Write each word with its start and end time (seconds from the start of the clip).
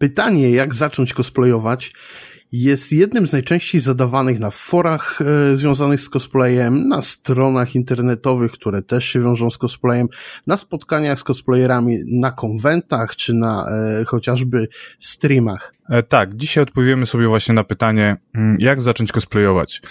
Pytanie, 0.00 0.50
jak 0.50 0.74
zacząć 0.74 1.14
cosplayować, 1.14 1.92
jest 2.52 2.92
jednym 2.92 3.26
z 3.26 3.32
najczęściej 3.32 3.80
zadawanych 3.80 4.38
na 4.38 4.50
forach 4.50 5.18
e, 5.20 5.56
związanych 5.56 6.00
z 6.00 6.08
cosplayem, 6.08 6.88
na 6.88 7.02
stronach 7.02 7.74
internetowych, 7.74 8.52
które 8.52 8.82
też 8.82 9.04
się 9.04 9.20
wiążą 9.20 9.50
z 9.50 9.58
cosplayem, 9.58 10.08
na 10.46 10.56
spotkaniach 10.56 11.18
z 11.18 11.24
cosplayerami, 11.24 11.98
na 12.06 12.30
konwentach 12.30 13.16
czy 13.16 13.34
na 13.34 13.66
e, 14.00 14.04
chociażby 14.04 14.68
streamach. 15.00 15.74
E, 15.88 16.02
tak, 16.02 16.36
dzisiaj 16.36 16.62
odpowiemy 16.62 17.06
sobie 17.06 17.26
właśnie 17.26 17.54
na 17.54 17.64
pytanie, 17.64 18.16
mm, 18.34 18.56
jak 18.60 18.80
zacząć 18.80 19.12
cosplayować 19.12 19.82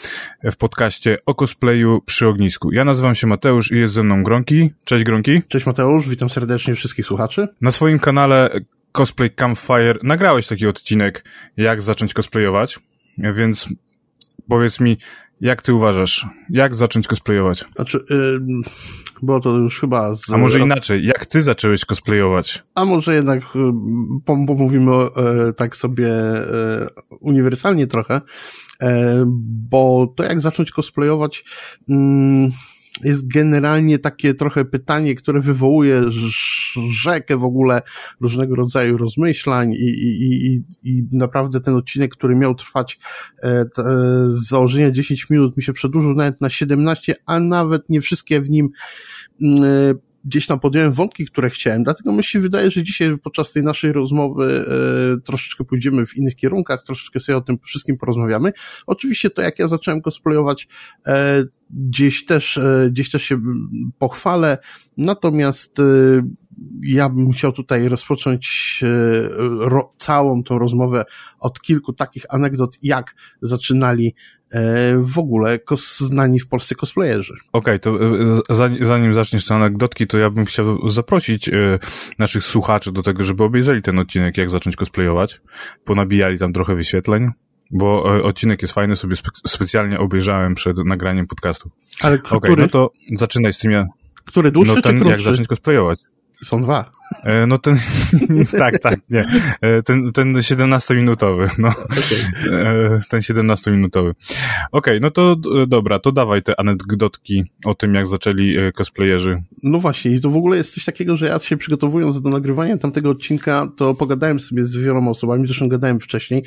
w 0.43 0.57
podcaście 0.57 1.17
o 1.25 1.35
cosplayu 1.35 2.01
przy 2.05 2.27
ognisku. 2.27 2.71
Ja 2.71 2.85
nazywam 2.85 3.15
się 3.15 3.27
Mateusz 3.27 3.71
i 3.71 3.79
jest 3.79 3.93
ze 3.93 4.03
mną 4.03 4.23
Gronki. 4.23 4.69
Cześć 4.83 5.03
Gronki. 5.03 5.41
Cześć 5.47 5.65
Mateusz, 5.65 6.09
witam 6.09 6.29
serdecznie 6.29 6.75
wszystkich 6.75 7.05
słuchaczy. 7.05 7.47
Na 7.61 7.71
swoim 7.71 7.99
kanale 7.99 8.49
Cosplay 8.91 9.31
Campfire 9.31 9.99
nagrałeś 10.03 10.47
taki 10.47 10.67
odcinek, 10.67 11.25
jak 11.57 11.81
zacząć 11.81 12.13
cosplayować, 12.13 12.79
więc 13.17 13.69
powiedz 14.47 14.79
mi, 14.79 14.97
jak 15.41 15.61
ty 15.61 15.73
uważasz, 15.73 16.25
jak 16.49 16.75
zacząć 16.75 17.07
cosplayować? 17.07 17.65
Znaczy, 17.75 18.05
yy, 18.09 18.39
bo 19.21 19.39
to 19.39 19.49
już 19.49 19.79
chyba... 19.79 20.15
Z... 20.15 20.29
A 20.29 20.37
może 20.37 20.59
inaczej, 20.59 21.05
jak 21.05 21.25
ty 21.25 21.41
zacząłeś 21.41 21.85
cosplayować? 21.85 22.63
A 22.75 22.85
może 22.85 23.15
jednak 23.15 23.43
pomówimy 24.25 24.91
yy, 24.91 25.53
tak 25.53 25.75
sobie 25.75 26.07
yy, 26.07 27.17
uniwersalnie 27.19 27.87
trochę, 27.87 28.21
e, 28.81 29.23
bo 29.69 30.13
to 30.17 30.23
jak 30.23 30.41
zacząć 30.41 30.71
cosplayować... 30.71 31.43
Mm, 31.89 32.51
jest 33.03 33.27
generalnie 33.27 33.99
takie 33.99 34.33
trochę 34.33 34.65
pytanie, 34.65 35.15
które 35.15 35.41
wywołuje 35.41 36.03
rzekę 37.03 37.37
w 37.37 37.43
ogóle 37.43 37.81
różnego 38.21 38.55
rodzaju 38.55 38.97
rozmyślań 38.97 39.73
i, 39.73 39.89
i, 39.89 40.45
i, 40.45 40.63
i 40.83 41.03
naprawdę 41.11 41.61
ten 41.61 41.75
odcinek, 41.75 42.11
który 42.11 42.35
miał 42.35 42.55
trwać 42.55 42.99
e, 43.43 43.47
e, 43.47 43.65
z 44.29 44.47
założenia 44.49 44.91
10 44.91 45.29
minut 45.29 45.57
mi 45.57 45.63
się 45.63 45.73
przedłużył 45.73 46.13
nawet 46.13 46.41
na 46.41 46.49
17, 46.49 47.15
a 47.25 47.39
nawet 47.39 47.89
nie 47.89 48.01
wszystkie 48.01 48.41
w 48.41 48.49
nim 48.49 48.69
mm, 49.41 49.63
e, 49.63 49.93
gdzieś 50.25 50.47
tam 50.47 50.59
podjąłem 50.59 50.91
wątki, 50.91 51.25
które 51.25 51.49
chciałem, 51.49 51.83
dlatego 51.83 52.11
mi 52.11 52.23
się 52.23 52.39
wydaje, 52.39 52.71
że 52.71 52.83
dzisiaj 52.83 53.17
podczas 53.17 53.51
tej 53.51 53.63
naszej 53.63 53.91
rozmowy 53.91 54.65
e, 55.17 55.21
troszeczkę 55.21 55.63
pójdziemy 55.63 56.05
w 56.05 56.17
innych 56.17 56.35
kierunkach, 56.35 56.83
troszeczkę 56.83 57.19
sobie 57.19 57.37
o 57.37 57.41
tym 57.41 57.57
wszystkim 57.63 57.97
porozmawiamy. 57.97 58.51
Oczywiście 58.87 59.29
to, 59.29 59.41
jak 59.41 59.59
ja 59.59 59.67
zacząłem 59.67 60.01
cosplayować, 60.01 60.67
e, 61.07 61.43
gdzieś 61.69 62.25
też, 62.25 62.57
e, 62.57 62.89
gdzieś 62.91 63.11
też 63.11 63.23
się 63.23 63.41
pochwalę, 63.99 64.57
natomiast 64.97 65.79
e, 65.79 65.83
ja 66.83 67.09
bym 67.09 67.31
chciał 67.31 67.51
tutaj 67.51 67.89
rozpocząć 67.89 68.79
e, 68.83 68.87
ro, 69.69 69.93
całą 69.97 70.43
tą 70.43 70.59
rozmowę 70.59 71.05
od 71.39 71.61
kilku 71.61 71.93
takich 71.93 72.25
anegdot, 72.29 72.77
jak 72.83 73.15
zaczynali 73.41 74.15
w 74.97 75.19
ogóle 75.19 75.59
znani 75.97 76.39
w 76.39 76.47
Polsce 76.47 76.75
cosplayerzy. 76.75 77.33
Okej, 77.53 77.75
okay, 77.75 77.79
to 77.79 78.85
zanim 78.85 79.13
zaczniesz 79.13 79.45
te 79.45 79.55
anegdotki, 79.55 80.07
to 80.07 80.19
ja 80.19 80.29
bym 80.29 80.45
chciał 80.45 80.89
zaprosić 80.89 81.49
naszych 82.19 82.43
słuchaczy 82.43 82.91
do 82.91 83.01
tego, 83.01 83.23
żeby 83.23 83.43
obejrzeli 83.43 83.81
ten 83.81 83.99
odcinek, 83.99 84.37
jak 84.37 84.49
zacząć 84.49 84.75
cosplayować. 84.75 85.41
Ponabijali 85.83 86.39
tam 86.39 86.53
trochę 86.53 86.75
wyświetleń, 86.75 87.31
bo 87.71 88.03
odcinek 88.03 88.61
jest 88.61 88.73
fajny, 88.73 88.95
sobie 88.95 89.15
spe 89.15 89.29
specjalnie 89.47 89.99
obejrzałem 89.99 90.55
przed 90.55 90.77
nagraniem 90.85 91.27
podcastu. 91.27 91.69
Ale 92.01 92.15
Okej, 92.15 92.37
okay, 92.37 92.55
no 92.57 92.67
to 92.67 92.91
zaczynaj 93.15 93.53
z 93.53 93.59
tym 93.59 93.71
ja. 93.71 93.85
Który 94.25 94.51
dłuższy 94.51 94.75
no, 94.75 94.81
ten, 94.81 94.91
czy 94.91 94.99
krótszy? 94.99 95.11
Jak 95.11 95.21
zacząć 95.21 95.47
cosplayować. 95.47 95.99
Są 96.43 96.61
dwa. 96.61 96.91
E, 97.23 97.47
no 97.47 97.57
ten, 97.57 97.75
tak, 98.59 98.79
tak, 98.79 98.99
nie. 99.09 99.27
E, 99.61 99.83
ten, 99.83 100.11
ten 100.11 100.33
17-minutowy, 100.33 101.49
no. 101.57 101.69
Okay. 101.69 102.51
E, 102.51 102.99
ten 103.09 103.19
17-minutowy. 103.19 104.09
Okej, 104.09 104.69
okay, 104.71 104.99
no 104.99 105.11
to 105.11 105.35
dobra, 105.67 105.99
to 105.99 106.11
dawaj 106.11 106.43
te 106.43 106.59
anegdotki 106.59 107.43
o 107.65 107.75
tym, 107.75 107.95
jak 107.95 108.07
zaczęli 108.07 108.57
cosplayerzy. 108.73 109.43
No 109.63 109.79
właśnie, 109.79 110.11
i 110.11 110.21
to 110.21 110.29
w 110.29 110.37
ogóle 110.37 110.57
jest 110.57 110.73
coś 110.73 110.85
takiego, 110.85 111.17
że 111.17 111.25
ja 111.25 111.39
się 111.39 111.57
przygotowując 111.57 112.21
do 112.21 112.29
nagrywania 112.29 112.77
tamtego 112.77 113.09
odcinka, 113.09 113.67
to 113.77 113.93
pogadałem 113.93 114.39
sobie 114.39 114.63
z 114.63 114.77
wieloma 114.77 115.11
osobami, 115.11 115.47
zresztą 115.47 115.69
gadałem 115.69 115.99
wcześniej 115.99 116.43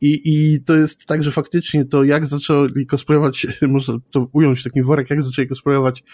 i, 0.00 0.20
i 0.24 0.60
to 0.60 0.74
jest 0.74 1.06
tak, 1.06 1.22
że 1.22 1.32
faktycznie 1.32 1.84
to 1.84 2.04
jak 2.04 2.26
zaczęli 2.26 2.86
cosplayować, 2.86 3.46
można 3.62 3.94
to 4.10 4.28
ująć 4.32 4.60
w 4.60 4.64
takim 4.64 4.84
worek, 4.84 5.10
jak 5.10 5.22
zaczęli 5.22 5.48
cosplayować 5.48 6.04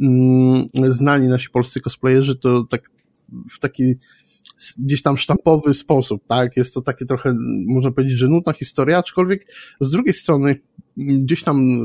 mm, 0.00 0.66
znani 0.88 1.28
nasi 1.28 1.50
polscy 1.50 1.80
cosplayerzy, 1.80 2.36
to 2.36 2.64
tak 2.64 2.97
w 3.50 3.58
taki 3.58 3.94
gdzieś 4.78 5.02
tam 5.02 5.16
sztampowy 5.16 5.74
sposób, 5.74 6.26
tak? 6.26 6.56
Jest 6.56 6.74
to 6.74 6.82
takie 6.82 7.04
trochę, 7.04 7.34
można 7.66 7.90
powiedzieć, 7.90 8.18
że 8.18 8.28
nudna 8.28 8.52
historia, 8.52 8.98
aczkolwiek 8.98 9.46
z 9.80 9.90
drugiej 9.90 10.14
strony 10.14 10.56
gdzieś 10.96 11.42
tam 11.42 11.82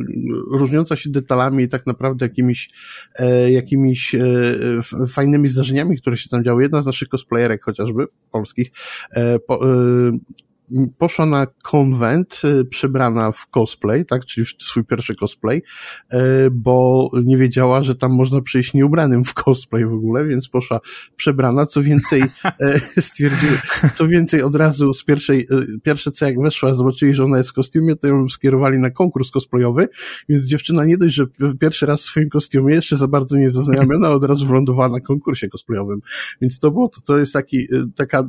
różniąca 0.52 0.96
się 0.96 1.10
detalami 1.10 1.64
i 1.64 1.68
tak 1.68 1.88
naprawdę 1.88 2.26
jakimiś, 2.26 2.70
e, 3.16 3.52
jakimiś 3.52 4.16
e, 4.16 4.26
fajnymi 5.08 5.48
zdarzeniami, 5.48 5.98
które 5.98 6.18
się 6.18 6.30
tam 6.30 6.44
działy. 6.44 6.64
Jedna 6.64 6.82
z 6.82 6.86
naszych 6.86 7.08
cosplayerek 7.08 7.64
chociażby, 7.64 8.06
polskich, 8.32 8.72
e, 9.12 9.40
po, 9.40 9.70
e, 9.72 10.18
poszła 10.98 11.26
na 11.26 11.48
konwent 11.64 12.42
y, 12.46 12.66
przebrana 12.66 13.32
w 13.32 13.48
cosplay, 13.48 14.06
tak, 14.06 14.26
czyli 14.26 14.46
w 14.46 14.50
swój 14.64 14.84
pierwszy 14.84 15.16
cosplay, 15.16 15.64
y, 16.14 16.18
bo 16.52 17.10
nie 17.24 17.38
wiedziała, 17.38 17.84
że 17.84 17.96
tam 17.96 18.12
można 18.12 18.42
przyjść 18.42 18.74
nieubranym 18.74 19.24
w 19.24 19.34
cosplay 19.34 19.86
w 19.86 19.94
ogóle, 19.94 20.26
więc 20.26 20.50
poszła 20.50 20.80
przebrana, 21.16 21.66
co 21.66 21.84
więcej 21.84 22.24
e, 22.44 22.80
stwierdziły, 23.02 23.58
co 23.94 24.08
więcej 24.08 24.42
od 24.42 24.56
razu 24.56 24.94
z 24.94 25.04
pierwszej, 25.04 25.40
y, 25.40 25.80
pierwsze 25.84 26.12
co 26.12 26.26
jak 26.26 26.42
weszła, 26.42 26.76
zobaczyli, 26.76 27.16
że 27.16 27.24
ona 27.24 27.38
jest 27.38 27.50
w 27.50 27.54
kostiumie, 27.54 27.96
to 27.96 28.08
ją 28.08 28.30
skierowali 28.30 28.80
na 28.80 28.90
konkurs 28.90 29.32
cosplayowy, 29.32 29.88
więc 30.30 30.44
dziewczyna 30.44 30.86
nie 30.86 30.98
dość, 30.98 31.16
że 31.16 31.26
pierwszy 31.60 31.86
raz 31.86 32.02
w 32.02 32.06
swoim 32.06 32.30
kostiumie, 32.30 32.76
jeszcze 32.76 32.98
za 32.98 33.08
bardzo 33.08 33.38
nie 33.38 33.50
zaznajomiona, 33.50 34.12
od 34.12 34.24
razu 34.24 34.48
wylądowała 34.48 34.90
na 34.90 35.00
konkursie 35.00 35.50
cosplayowym, 35.50 36.00
więc 36.42 36.60
to 36.60 36.72
było, 36.72 36.90
to, 36.90 37.02
to 37.02 37.18
jest 37.18 37.34
taki, 37.34 37.68
taka 37.96 38.24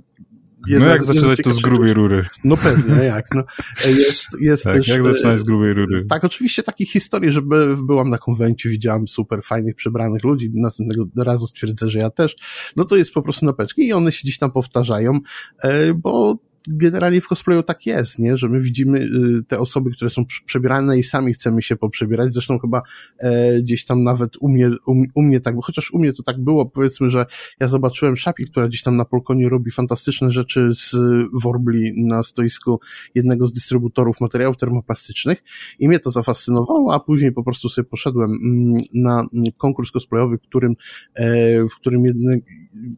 no 0.69 0.86
jak 0.86 1.04
zaczynać 1.04 1.38
to 1.44 1.50
z 1.50 1.60
grubej 1.60 1.94
rury? 1.94 2.26
No 2.44 2.56
pewnie, 2.56 2.94
jak. 3.04 3.26
No. 3.34 3.42
Jest, 3.86 4.26
jest 4.41 4.64
tak, 4.64 4.76
też, 4.76 4.88
jak 4.88 5.02
zaczynać 5.02 5.38
z 5.38 5.42
grubej 5.42 5.75
rury? 5.75 6.06
Tak, 6.08 6.25
oczywiście 6.25 6.62
takich 6.62 6.91
historii, 6.91 7.32
że 7.32 7.42
byłam 7.76 8.10
na 8.10 8.19
konwencie, 8.19 8.69
widziałam 8.69 9.08
super 9.08 9.42
fajnych, 9.42 9.74
przebranych 9.74 10.24
ludzi, 10.24 10.50
następnego 10.54 11.04
razu 11.16 11.47
stwierdzę, 11.47 11.91
że 11.91 11.98
ja 11.98 12.10
też. 12.10 12.36
No 12.76 12.84
to 12.84 12.97
jest 12.97 13.12
po 13.12 13.22
prostu 13.22 13.47
na 13.47 13.53
peczki 13.53 13.88
i 13.88 13.92
one 13.92 14.12
się 14.12 14.20
gdzieś 14.24 14.38
tam 14.38 14.53
powtarzają, 14.53 15.20
e, 15.62 15.94
bo 15.94 16.38
generalnie 16.69 17.20
w 17.20 17.28
cosplayu 17.28 17.62
tak 17.62 17.86
jest, 17.86 18.19
nie? 18.19 18.36
Że 18.36 18.48
my 18.48 18.60
widzimy 18.60 19.00
y, 19.00 19.42
te 19.48 19.58
osoby, 19.58 19.91
które 19.91 20.10
są 20.10 20.25
przebierane 20.47 20.98
i 20.98 21.02
sami 21.02 21.32
chcemy 21.32 21.62
się 21.62 21.76
poprzebierać. 21.76 22.32
Zresztą 22.32 22.58
chyba 22.58 22.82
e, 23.19 23.62
gdzieś 23.62 23.84
tam 23.84 24.02
nawet 24.02 24.36
u 24.41 24.48
mnie, 24.48 24.70
u, 24.86 25.03
u, 25.14 25.22
mnie 25.22 25.41
tak, 25.41 25.54
chociaż 25.62 25.91
u 25.91 25.98
mnie 25.98 26.12
to 26.12 26.22
tak 26.22 26.41
było, 26.41 26.66
powiedzmy, 26.66 27.10
że 27.10 27.26
ja 27.60 27.69
zobaczyłem 27.69 28.16
Szapi, 28.16 28.47
która 28.47 28.69
gdzieś 28.69 28.82
tam 28.82 28.97
na 28.97 29.04
Polkonie 29.04 29.48
robi 29.48 29.70
fantastyczne 29.70 30.32
rzeczy 30.32 30.70
z 30.74 30.97
Worbli 31.32 32.04
na 32.04 32.22
stoisku 32.22 32.80
jednego 33.14 33.47
z 33.47 33.53
dystrybutorów 33.53 34.20
materiałów 34.20 34.56
termoplastycznych 34.56 35.44
i 35.78 35.88
mnie 35.88 35.98
to 35.98 36.10
zafascynowało, 36.10 36.94
a 36.94 37.00
później 37.00 37.32
po 37.32 37.42
prostu 37.42 37.69
sobie 37.69 37.88
poszedłem 37.88 38.30
mm, 38.30 38.82
na 38.94 39.26
konkurs 39.56 39.91
cosplayowy, 39.91 40.38
w 40.38 40.42
którym, 40.42 40.76
e, 41.14 41.64
w 41.69 41.74
którym 41.74 42.04
jedne, 42.04 42.38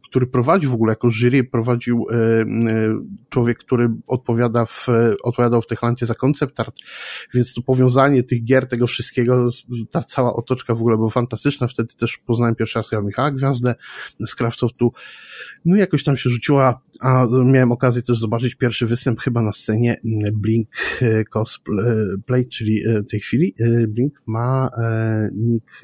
który 0.08 0.26
prowadził 0.26 0.70
w 0.70 0.74
ogóle 0.74 0.92
jako 0.92 1.10
jury, 1.10 1.44
prowadził 1.44 2.06
e, 2.10 2.14
e, 2.14 2.46
człowiek, 3.28 3.55
który 3.58 3.88
odpowiada 4.06 4.66
w, 4.66 4.86
odpowiadał 5.22 5.62
w 5.62 5.66
Techlandzie 5.66 6.06
za 6.06 6.14
koncept 6.14 6.60
art, 6.60 6.76
więc 7.34 7.54
to 7.54 7.62
powiązanie 7.62 8.22
tych 8.22 8.44
gier, 8.44 8.68
tego 8.68 8.86
wszystkiego, 8.86 9.48
ta 9.90 10.02
cała 10.02 10.34
otoczka 10.34 10.74
w 10.74 10.80
ogóle 10.80 10.96
była 10.96 11.10
fantastyczna, 11.10 11.66
wtedy 11.66 11.94
też 11.94 12.18
poznałem 12.26 12.54
pierwszy 12.54 12.78
raz 12.78 12.90
Michała 13.04 13.30
Gwiazdę 13.30 13.74
z 14.26 14.34
Craftsoftu, 14.34 14.92
no 15.64 15.76
jakoś 15.76 16.04
tam 16.04 16.16
się 16.16 16.30
rzuciła, 16.30 16.80
a 17.00 17.26
miałem 17.44 17.72
okazję 17.72 18.02
też 18.02 18.18
zobaczyć 18.18 18.54
pierwszy 18.54 18.86
występ 18.86 19.20
chyba 19.20 19.42
na 19.42 19.52
scenie 19.52 20.00
Blink 20.32 20.68
Cosplay, 21.30 22.48
czyli 22.52 22.82
w 23.06 23.10
tej 23.10 23.20
chwili 23.20 23.54
Blink 23.88 24.22
ma 24.26 24.70
nick 25.32 25.80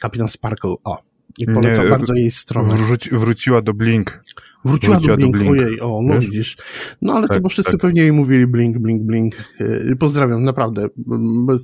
Kapitan 0.00 0.28
Sparkle, 0.28 0.74
o, 0.84 1.05
i 1.38 1.46
polecam 1.46 1.84
nie, 1.84 1.90
bardzo 1.90 2.14
jej 2.14 2.30
stronę. 2.30 2.76
Wróci, 2.76 3.10
wróciła 3.10 3.62
do 3.62 3.72
Blink. 3.72 4.20
Wróciła, 4.64 4.96
wróciła 4.96 5.16
do, 5.16 5.28
Blink. 5.28 5.36
do 5.36 5.38
Blink, 5.38 5.66
ojej, 5.66 5.80
o, 5.80 6.00
no 6.02 6.14
Wiesz? 6.14 6.24
widzisz. 6.24 6.56
No 7.02 7.12
ale 7.12 7.28
tak, 7.28 7.36
to 7.36 7.42
bo 7.42 7.48
wszyscy 7.48 7.72
tak. 7.72 7.80
pewnie 7.80 8.02
jej 8.02 8.12
mówili 8.12 8.46
Blink, 8.46 8.78
Blink, 8.78 9.02
Blink. 9.02 9.34
Y, 9.60 9.96
pozdrawiam, 9.98 10.44
naprawdę. 10.44 10.88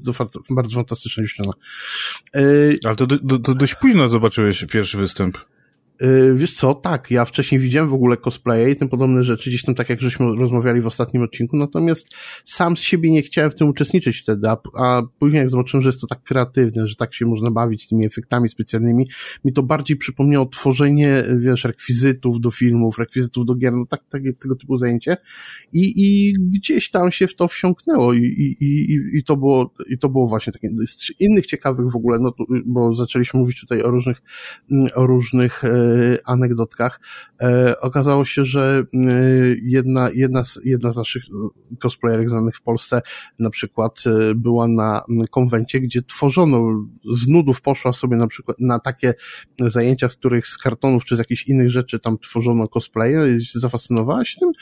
To 0.05 0.13
bardzo 0.51 0.75
fantastyczna 0.75 1.23
dziewczyna. 1.23 1.53
Y, 2.37 2.79
ale 2.85 2.97
to, 2.97 3.07
to, 3.07 3.39
to 3.39 3.55
dość 3.55 3.75
późno 3.75 4.09
zobaczyłeś 4.09 4.65
pierwszy 4.65 4.99
występ. 4.99 5.39
Yy, 6.03 6.35
wiesz 6.35 6.55
co, 6.55 6.75
tak, 6.75 7.11
ja 7.11 7.25
wcześniej 7.25 7.61
widziałem 7.61 7.91
w 7.91 7.95
ogóle 7.95 8.17
cosplaye 8.17 8.71
i 8.71 8.77
tym 8.77 8.89
podobne 8.89 9.25
rzeczy, 9.25 9.51
gdzieś 9.51 9.63
tam 9.63 9.75
tak 9.75 9.91
jak 9.91 10.01
żeśmy 10.01 10.27
rozmawiali 10.37 10.81
w 10.81 10.87
ostatnim 10.87 11.23
odcinku, 11.23 11.57
natomiast 11.57 12.15
sam 12.45 12.77
z 12.77 12.81
siebie 12.81 13.11
nie 13.11 13.23
chciałem 13.23 13.51
w 13.51 13.55
tym 13.55 13.69
uczestniczyć 13.69 14.19
wtedy, 14.19 14.49
a, 14.49 14.57
a 14.77 15.03
później 15.19 15.39
jak 15.39 15.51
zobaczyłem, 15.51 15.83
że 15.83 15.89
jest 15.89 16.01
to 16.01 16.07
tak 16.07 16.23
kreatywne, 16.23 16.87
że 16.87 16.97
tak 16.97 17.15
się 17.15 17.27
można 17.27 17.51
bawić 17.51 17.89
tymi 17.89 18.07
efektami 18.07 18.49
specjalnymi, 18.49 19.09
mi 19.45 19.53
to 19.53 19.63
bardziej 19.63 19.97
przypomniało 19.97 20.47
tworzenie, 20.47 21.25
wiesz, 21.39 21.65
rekwizytów 21.65 22.41
do 22.41 22.51
filmów, 22.51 22.99
rekwizytów 22.99 23.47
do 23.47 23.55
gier, 23.55 23.73
no 23.73 23.87
tak, 23.87 24.01
tak 24.11 24.23
tego 24.41 24.55
typu 24.55 24.77
zajęcie 24.77 25.17
i, 25.73 25.93
i 25.97 26.33
gdzieś 26.33 26.91
tam 26.91 27.11
się 27.11 27.27
w 27.27 27.35
to 27.35 27.49
wsiąknęło 27.49 28.13
i, 28.13 28.19
i, 28.19 28.65
i, 28.65 28.99
i 29.19 29.25
to 29.25 29.37
było, 29.37 29.75
i 29.89 29.99
to 29.99 30.09
było 30.09 30.27
właśnie 30.27 30.53
takie, 30.53 30.69
innych 31.19 31.47
ciekawych 31.47 31.91
w 31.91 31.97
ogóle, 31.97 32.19
no, 32.19 32.31
bo 32.67 32.95
zaczęliśmy 32.95 33.41
mówić 33.41 33.61
tutaj 33.61 33.83
o 33.83 33.91
różnych, 33.91 34.23
o 34.95 35.07
różnych 35.07 35.65
e, 35.65 35.92
anegdotkach. 36.25 37.01
E, 37.43 37.81
okazało 37.81 38.25
się, 38.25 38.45
że 38.45 38.83
e, 38.95 38.99
jedna, 39.63 40.11
jedna, 40.15 40.45
z, 40.45 40.61
jedna 40.65 40.91
z 40.91 40.97
naszych 40.97 41.23
cosplayerek 41.81 42.31
znanych 42.31 42.57
w 42.57 42.63
Polsce 42.63 43.03
na 43.39 43.51
przykład 43.51 44.03
e, 44.07 44.35
była 44.35 44.69
na 44.69 45.03
konwencie, 45.31 45.81
gdzie 45.81 46.03
tworzono, 46.03 46.87
z 47.13 47.29
nudów 47.29 47.61
poszła 47.61 47.93
sobie 47.93 48.17
na 48.17 48.27
przykład 48.27 48.61
na 48.61 48.79
takie 48.79 49.15
zajęcia, 49.61 50.09
z 50.09 50.17
których 50.17 50.47
z 50.47 50.59
kartonów 50.59 51.05
czy 51.05 51.17
z 51.17 51.19
jakichś 51.19 51.45
innych 51.49 51.71
rzeczy 51.71 52.01
tam 52.01 52.19
tworzono 52.19 52.69
cosplaye, 52.69 53.39
zafascynowała 53.55 54.25
się 54.25 54.41
tym, 54.41 54.53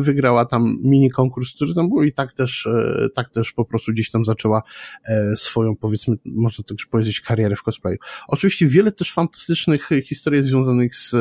wygrała 0.00 0.44
tam 0.44 0.76
mini 0.84 1.10
konkurs, 1.10 1.54
który 1.54 1.74
tam 1.74 1.88
był 1.88 2.02
i 2.02 2.12
tak 2.12 2.32
też, 2.32 2.68
tak 3.14 3.30
też 3.30 3.52
po 3.52 3.64
prostu 3.64 3.92
gdzieś 3.92 4.10
tam 4.10 4.24
zaczęła 4.24 4.62
swoją, 5.36 5.76
powiedzmy, 5.76 6.16
można 6.24 6.64
tak 6.64 6.78
powiedzieć, 6.90 7.20
karierę 7.20 7.56
w 7.56 7.62
cosplayu. 7.62 7.96
Oczywiście 8.28 8.66
wiele 8.66 8.92
też 8.92 9.12
fantastycznych 9.12 9.90
historii 10.04 10.42
związanych 10.42 10.63
związanych 10.64 10.96
z 10.96 11.14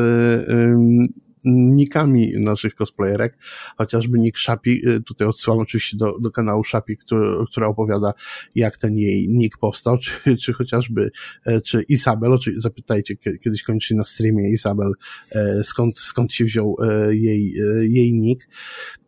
nikami 1.45 2.34
naszych 2.40 2.75
cosplayerek, 2.75 3.38
chociażby 3.78 4.19
Nick 4.19 4.38
Szapi, 4.38 4.90
y, 4.90 5.01
tutaj 5.01 5.28
odsyłam 5.28 5.60
oczywiście 5.60 5.98
do, 5.98 6.19
do 6.19 6.31
kanału 6.31 6.63
Szapi, 6.63 6.98
który, 6.98 7.45
która 7.51 7.68
opowiada, 7.68 8.13
jak 8.56 8.78
ten 8.78 8.98
jej 8.98 9.28
nick 9.30 9.57
powstał, 9.57 9.98
czy, 10.04 10.38
czy 10.38 10.54
chociażby, 10.54 11.12
e, 11.45 11.62
czy 11.62 11.84
Isabel, 11.84 12.40
czy 12.40 12.54
zapytajcie 12.57 13.16
kiedyś 13.44 13.63
koniecznie 13.63 13.98
na 13.98 14.04
streamie 14.04 14.51
Isabel, 14.51 14.92
e, 15.31 15.63
skąd, 15.63 16.00
skąd 16.00 16.34
się 16.34 16.46
wziął 16.46 16.78
e, 16.81 17.16
jej, 17.16 17.54
jej 17.81 18.13
nick. 18.13 18.48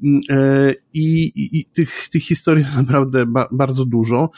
Mm, 0.04 0.22
I, 0.94 1.24
i, 1.24 1.60
i 1.60 1.66
tych, 1.66 2.08
tych 2.10 2.24
historii 2.24 2.64
jest 2.64 2.78
naprawdę 2.88 3.26
ba, 3.26 3.48
bardzo 3.52 3.86
dużo 3.86 4.30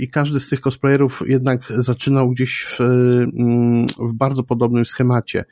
i 0.00 0.08
każdy 0.08 0.40
z 0.40 0.48
tych 0.48 0.60
cosplayerów 0.60 1.22
jednak 1.26 1.72
zaczynał 1.78 2.30
gdzieś 2.30 2.62
w, 2.62 2.80
mm, 2.80 3.86
w 3.98 4.12
bardzo 4.12 4.42
podobnym 4.42 4.84
schemacie. 4.84 5.44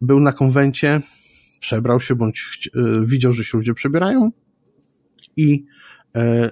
Był 0.00 0.20
na 0.20 0.32
konwencie, 0.32 1.00
przebrał 1.60 2.00
się, 2.00 2.14
bądź 2.14 2.70
e, 2.74 3.06
widział, 3.06 3.32
że 3.32 3.44
się 3.44 3.58
ludzie 3.58 3.74
przebierają 3.74 4.30
i 5.36 5.64
e, 6.16 6.50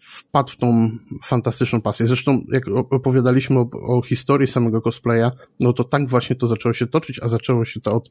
wpadł 0.00 0.52
w 0.52 0.56
tą 0.56 0.90
fantastyczną 1.24 1.80
pasję. 1.80 2.06
Zresztą, 2.06 2.40
jak 2.52 2.68
opowiadaliśmy 2.68 3.58
o, 3.58 3.70
o, 3.72 4.02
historii 4.02 4.48
samego 4.48 4.80
cosplaya, 4.80 5.30
no 5.60 5.72
to 5.72 5.84
tak 5.84 6.08
właśnie 6.08 6.36
to 6.36 6.46
zaczęło 6.46 6.72
się 6.72 6.86
toczyć, 6.86 7.20
a 7.22 7.28
zaczęło 7.28 7.64
się 7.64 7.80
to 7.80 7.94
od 7.94 8.08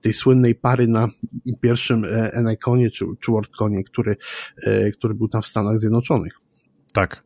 tej 0.00 0.12
słynnej 0.12 0.54
pary 0.54 0.88
na 0.88 1.08
pierwszym 1.60 2.04
e, 2.04 2.32
Eniconie 2.32 2.90
czy, 2.90 3.04
czy 3.20 3.32
WorldConie, 3.32 3.84
który, 3.84 4.16
który 4.94 5.14
był 5.14 5.28
tam 5.28 5.42
w 5.42 5.46
Stanach 5.46 5.80
Zjednoczonych. 5.80 6.43
Tak. 6.94 7.22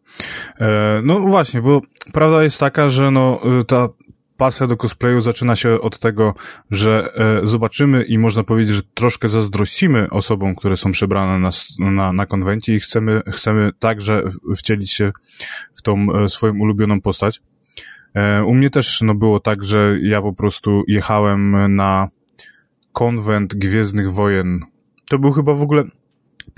E, 0.61 1.01
no 1.05 1.21
właśnie, 1.21 1.63
bo 1.63 1.81
prawda 2.13 2.43
jest 2.43 2.61
taka, 2.61 2.89
że 2.89 3.11
no, 3.11 3.41
y, 3.61 3.65
ta 3.65 3.89
pasja 4.37 4.67
do 4.67 4.77
cosplayu 4.77 5.21
zaczyna 5.21 5.57
się 5.57 5.81
od 5.81 5.99
tego, 5.99 6.35
że 6.71 7.13
e, 7.15 7.47
zobaczymy 7.47 8.03
i 8.03 8.19
można 8.19 8.45
powiedzieć, 8.45 8.75
że 8.75 8.83
troszkę 8.95 9.29
zazdrościmy 9.29 10.11
osobom, 10.11 10.55
które 10.55 10.77
są 10.77 10.93
przebrane 10.93 11.39
na, 11.39 11.51
na, 11.91 12.13
na 12.13 12.27
konwencie 12.27 12.75
i 12.75 12.81
chcemy, 12.81 13.23
chcemy 13.27 13.71
także 13.79 14.23
wcielić 14.57 14.93
się 14.93 15.13
w 15.75 15.83
tą 15.83 16.07
e, 16.13 16.29
swoją 16.29 16.59
ulubioną 16.59 17.01
postać. 17.01 17.41
U 18.47 18.55
mnie 18.55 18.71
też 18.71 19.01
no, 19.03 19.15
było 19.15 19.41
tak, 19.41 19.65
że 19.65 19.99
ja 20.03 20.23
po 20.23 20.33
prostu 20.33 20.83
jechałem 20.89 21.75
na 21.77 22.09
konwent 22.93 23.55
Gwiezdnych 23.55 24.13
Wojen. 24.13 24.61
To 25.11 25.19
był 25.19 25.33
chyba 25.33 25.55
w 25.55 25.63
ogóle 25.63 25.85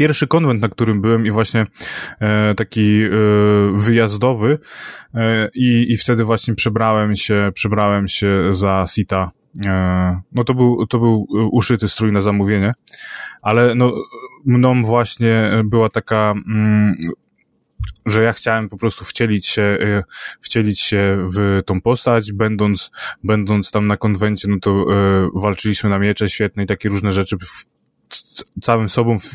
pierwszy 0.01 0.27
konwent, 0.27 0.63
na 0.63 0.69
którym 0.69 1.01
byłem 1.01 1.27
i 1.27 1.31
właśnie 1.31 1.67
e, 2.21 2.55
taki 2.55 3.03
e, 3.03 3.09
wyjazdowy 3.75 4.59
e, 5.15 5.49
i, 5.55 5.93
i 5.93 5.97
wtedy 5.97 6.25
właśnie 6.25 6.55
przebrałem 6.55 7.17
się, 7.17 7.51
przebrałem 7.55 8.09
się 8.09 8.49
za 8.51 8.85
Sita. 8.89 9.31
E, 9.67 10.21
no 10.33 10.45
to 10.45 10.55
był, 10.55 10.87
to 10.87 10.99
był 10.99 11.27
uszyty 11.53 11.89
strój 11.89 12.13
na 12.13 12.21
zamówienie, 12.21 12.73
ale 13.43 13.75
no 13.75 13.93
mną 14.45 14.83
właśnie 14.83 15.63
była 15.65 15.89
taka 15.89 16.35
mm, 16.47 16.97
że 18.07 18.23
ja 18.23 18.33
chciałem 18.33 18.69
po 18.69 18.77
prostu 18.77 19.05
wcielić 19.05 19.47
się, 19.47 19.63
e, 19.63 20.03
wcielić 20.41 20.81
się 20.81 21.25
w 21.37 21.63
tą 21.67 21.81
postać, 21.81 22.33
będąc, 22.33 22.91
będąc 23.25 23.71
tam 23.71 23.87
na 23.87 23.97
konwencie, 23.97 24.49
no 24.49 24.57
to 24.61 24.71
e, 24.71 24.85
walczyliśmy 25.35 25.91
na 25.91 25.99
miecze 25.99 26.29
świetne 26.29 26.63
i 26.63 26.67
takie 26.67 26.89
różne 26.89 27.13
rzeczy 27.13 27.37
całym 28.63 28.89
sobą, 28.89 29.19
w, 29.19 29.35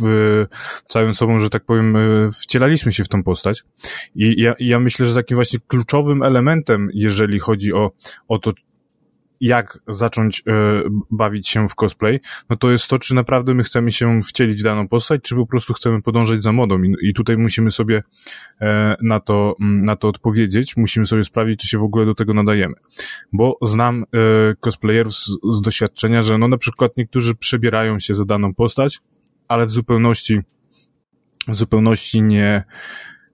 całym 0.86 1.14
sobą, 1.14 1.40
że 1.40 1.50
tak 1.50 1.66
powiem, 1.66 1.96
e, 1.96 2.00
wcielaliśmy 2.42 2.92
się 2.92 3.04
w 3.04 3.08
tą 3.08 3.24
postać. 3.24 3.64
I 4.16 4.42
ja, 4.42 4.54
ja 4.60 4.80
myślę, 4.80 5.06
że 5.06 5.16
takim 5.16 5.36
właśnie 5.36 5.60
kluczowym 5.68 6.24
elementem, 6.24 6.90
jeżeli 6.94 7.40
chodzi 7.40 7.74
o, 7.74 7.92
o 8.28 8.40
to, 8.40 8.52
jak 9.42 9.80
zacząć 9.88 10.44
e, 10.48 10.54
bawić 11.12 11.48
się 11.48 11.68
w 11.68 11.76
cosplay, 11.76 12.20
no 12.50 12.56
to 12.56 12.72
jest 12.72 12.88
to, 12.88 13.00
czy 13.00 13.16
naprawdę 13.16 13.54
my 13.54 13.64
chcemy 13.64 13.92
się 13.92 14.20
wcielić 14.22 14.62
w 14.62 14.64
daną 14.64 14.88
postać, 14.88 15.22
czy 15.22 15.36
po 15.36 15.46
prostu 15.46 15.74
chcemy 15.74 16.02
podążać 16.02 16.44
za 16.44 16.52
modą. 16.52 16.84
I, 16.84 16.96
i 17.02 17.14
tutaj 17.14 17.38
musimy 17.38 17.72
sobie 17.72 18.04
e, 18.62 18.96
na, 19.02 19.20
to, 19.20 19.56
na 19.60 19.96
to 19.96 20.08
odpowiedzieć, 20.08 20.78
musimy 20.78 21.06
sobie 21.06 21.24
sprawdzić, 21.24 21.60
czy 21.60 21.68
się 21.68 21.78
w 21.78 21.84
ogóle 21.84 22.06
do 22.06 22.16
tego 22.16 22.34
nadajemy. 22.34 22.76
Bo 23.34 23.58
znam 23.62 24.04
e, 24.04 24.06
cosplayerów 24.60 25.16
z, 25.16 25.38
z 25.52 25.62
doświadczenia, 25.62 26.22
że 26.22 26.38
no 26.38 26.48
na 26.48 26.58
przykład 26.58 26.98
niektórzy 26.98 27.36
przebierają 27.36 28.00
się 28.00 28.14
za 28.14 28.26
daną 28.26 28.54
postać, 28.54 29.00
ale 29.48 29.66
w 29.66 29.70
zupełności 29.70 30.42
w 31.48 31.56
zupełności 31.56 32.22
nie, 32.22 32.64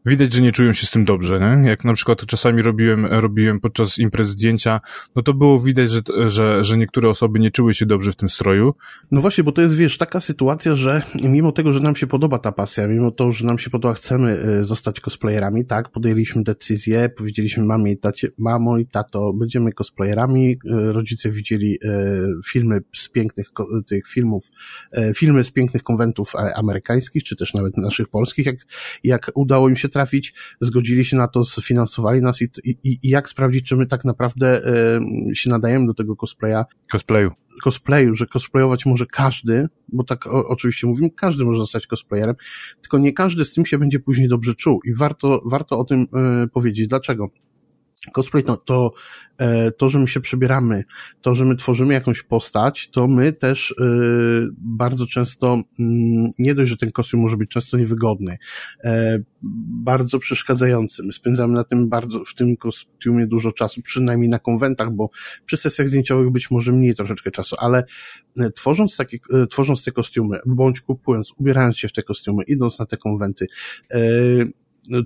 widać, 0.06 0.34
że 0.34 0.42
nie 0.42 0.52
czują 0.52 0.74
się 0.74 0.86
z 0.86 0.92
tym 0.92 1.06
dobrze, 1.06 1.40
nie? 1.40 1.70
Jak 1.70 1.86
na 1.86 1.94
przykład 1.94 2.26
czasami 2.26 2.62
robiłem, 2.62 3.06
robiłem 3.06 3.60
podczas 3.60 4.00
imprez 4.00 4.28
zdjęcia, 4.28 4.82
no 5.16 5.22
to 5.22 5.34
było 5.34 5.60
widać, 5.60 5.92
że, 5.92 6.02
że, 6.28 6.64
że 6.64 6.78
niektóre 6.78 7.10
osoby 7.10 7.40
nie 7.40 7.52
czuły 7.52 7.74
się 7.74 7.86
dobrze 7.86 8.12
w 8.12 8.16
tym 8.16 8.30
stroju. 8.30 8.74
No 9.12 9.22
właśnie, 9.22 9.44
bo 9.44 9.52
to 9.52 9.62
jest, 9.62 9.76
wiesz, 9.76 9.98
taka 9.98 10.20
sytuacja, 10.20 10.76
że 10.76 11.02
mimo 11.24 11.52
tego, 11.52 11.74
że 11.74 11.80
nam 11.80 11.96
się 11.96 12.08
podoba 12.08 12.40
ta 12.40 12.52
pasja, 12.52 12.88
mimo 12.88 13.12
to, 13.12 13.32
że 13.32 13.46
nam 13.46 13.60
się 13.60 13.70
podoba, 13.70 13.94
chcemy 13.94 14.40
y, 14.62 14.66
zostać 14.66 15.00
cosplayerami, 15.00 15.66
tak, 15.66 15.90
podjęliśmy 15.90 16.44
decyzję, 16.44 17.10
powiedzieliśmy 17.18 17.64
mamie 17.64 17.92
i 17.92 17.98
tacie, 17.98 18.28
mamo 18.38 18.78
i 18.78 18.86
tato, 18.86 19.34
będziemy 19.34 19.72
cosplayerami, 19.72 20.52
y, 20.52 20.58
rodzice 20.94 21.30
widzieli 21.30 21.76
y, 21.76 21.80
filmy 22.46 22.82
z 22.96 23.10
pięknych 23.10 23.48
tych 23.88 24.08
filmów, 24.08 24.44
filmy 25.16 25.44
z 25.44 25.52
pięknych 25.52 25.84
konwentów 25.84 26.36
e, 26.36 26.58
amerykańskich, 26.58 27.24
czy 27.24 27.36
też 27.36 27.54
nawet 27.54 27.78
naszych 27.78 28.08
polskich, 28.08 28.46
jak, 28.46 28.56
jak 29.04 29.32
udało 29.36 29.70
im 29.70 29.76
się 29.76 29.90
trafić, 29.92 30.34
zgodzili 30.62 31.06
się 31.06 31.18
na 31.18 31.28
to, 31.28 31.46
sfinansowali 31.46 32.22
nas 32.22 32.42
i, 32.42 32.50
i, 32.64 32.78
i 32.84 33.10
jak 33.10 33.30
sprawdzić, 33.30 33.66
czy 33.66 33.76
my 33.76 33.86
tak 33.86 34.06
naprawdę 34.06 34.62
y, 35.32 35.36
się 35.36 35.50
nadajemy 35.50 35.88
do 35.88 35.94
tego 35.94 36.16
cosplaya. 36.16 36.64
Cosplayu. 36.92 37.32
Cosplayu, 37.64 38.16
że 38.16 38.28
cosplayować 38.28 38.86
może 38.86 39.06
każdy, 39.06 39.68
bo 39.88 40.04
tak 40.04 40.28
o, 40.28 40.48
oczywiście 40.48 40.88
mówimy, 40.88 41.10
każdy 41.10 41.46
może 41.46 41.60
zostać 41.60 41.88
cosplayerem, 41.88 42.36
tylko 42.82 42.98
nie 42.98 43.14
każdy 43.14 43.46
z 43.46 43.54
tym 43.54 43.66
się 43.66 43.78
będzie 43.78 44.00
później 44.00 44.28
dobrze 44.28 44.56
czuł 44.56 44.80
i 44.86 44.94
warto, 44.94 45.42
warto 45.46 45.80
o 45.80 45.84
tym 45.84 46.02
y, 46.44 46.48
powiedzieć. 46.48 46.88
Dlaczego? 46.88 47.30
Cosplay 48.14 48.44
to, 48.44 48.58
to, 48.58 48.92
e, 49.38 49.72
to, 49.72 49.90
że 49.90 50.00
my 50.00 50.08
się 50.08 50.20
przebieramy, 50.20 50.84
to, 51.22 51.36
że 51.36 51.46
my 51.46 51.56
tworzymy 51.56 51.94
jakąś 51.94 52.24
postać, 52.24 52.90
to 52.90 53.08
my 53.08 53.34
też 53.34 53.76
e, 53.82 53.86
bardzo 54.58 55.08
często, 55.08 55.62
mm, 55.80 56.32
nie 56.40 56.56
dość, 56.56 56.70
że 56.70 56.78
ten 56.78 56.92
kostium 56.92 57.22
może 57.22 57.38
być 57.38 57.50
często 57.50 57.78
niewygodny, 57.78 58.38
e, 58.84 59.20
bardzo 59.84 60.20
przeszkadzający. 60.20 61.04
My 61.04 61.14
spędzamy 61.14 61.54
na 61.54 61.64
tym 61.64 61.90
bardzo, 61.90 62.26
w 62.26 62.34
tym 62.34 62.58
kostiumie 62.58 63.28
dużo 63.28 63.52
czasu, 63.52 63.82
przynajmniej 63.82 64.30
na 64.30 64.40
konwentach, 64.40 64.92
bo 64.92 65.10
przy 65.46 65.58
sesjach 65.58 65.90
zdjęciowych 65.90 66.30
być 66.30 66.52
może 66.52 66.72
mniej 66.72 66.96
troszeczkę 66.96 67.32
czasu, 67.32 67.56
ale 67.60 67.84
tworząc 68.56 68.98
takie, 68.98 69.18
tworząc 69.50 69.84
te 69.84 69.92
kostiumy, 69.92 70.40
bądź 70.46 70.82
kupując, 70.82 71.34
ubierając 71.38 71.78
się 71.78 71.88
w 71.88 71.92
te 71.92 72.04
kostiumy, 72.04 72.44
idąc 72.44 72.80
na 72.80 72.86
te 72.86 72.98
konwenty, 72.98 73.48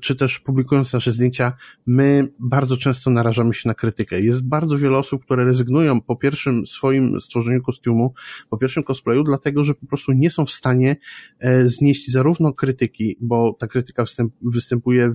czy 0.02 0.16
też 0.16 0.40
publikując 0.40 0.94
nasze 0.94 1.12
zdjęcia, 1.12 1.54
my 1.86 2.28
bardzo 2.40 2.78
często 2.78 3.10
narażamy 3.10 3.54
się 3.54 3.70
na 3.70 3.74
krytykę. 3.74 4.22
Jest 4.22 4.42
bardzo 4.44 4.78
wiele 4.78 4.98
osób, 4.98 5.26
które 5.26 5.46
rezygnują 5.46 6.02
po 6.02 6.16
pierwszym 6.16 6.68
swoim 6.68 7.22
stworzeniu 7.22 7.62
kostiumu, 7.62 8.14
po 8.50 8.58
pierwszym 8.58 8.84
cosplayu, 8.84 9.24
dlatego, 9.24 9.64
że 9.64 9.74
po 9.74 9.86
prostu 9.86 10.12
nie 10.12 10.32
są 10.32 10.46
w 10.46 10.52
stanie 10.52 10.96
e, 11.40 11.70
znieść 11.70 12.12
zarówno 12.12 12.54
krytyki, 12.54 13.18
bo 13.22 13.56
ta 13.60 13.68
krytyka 13.68 14.04
występ, 14.04 14.34
występuje 14.42 15.12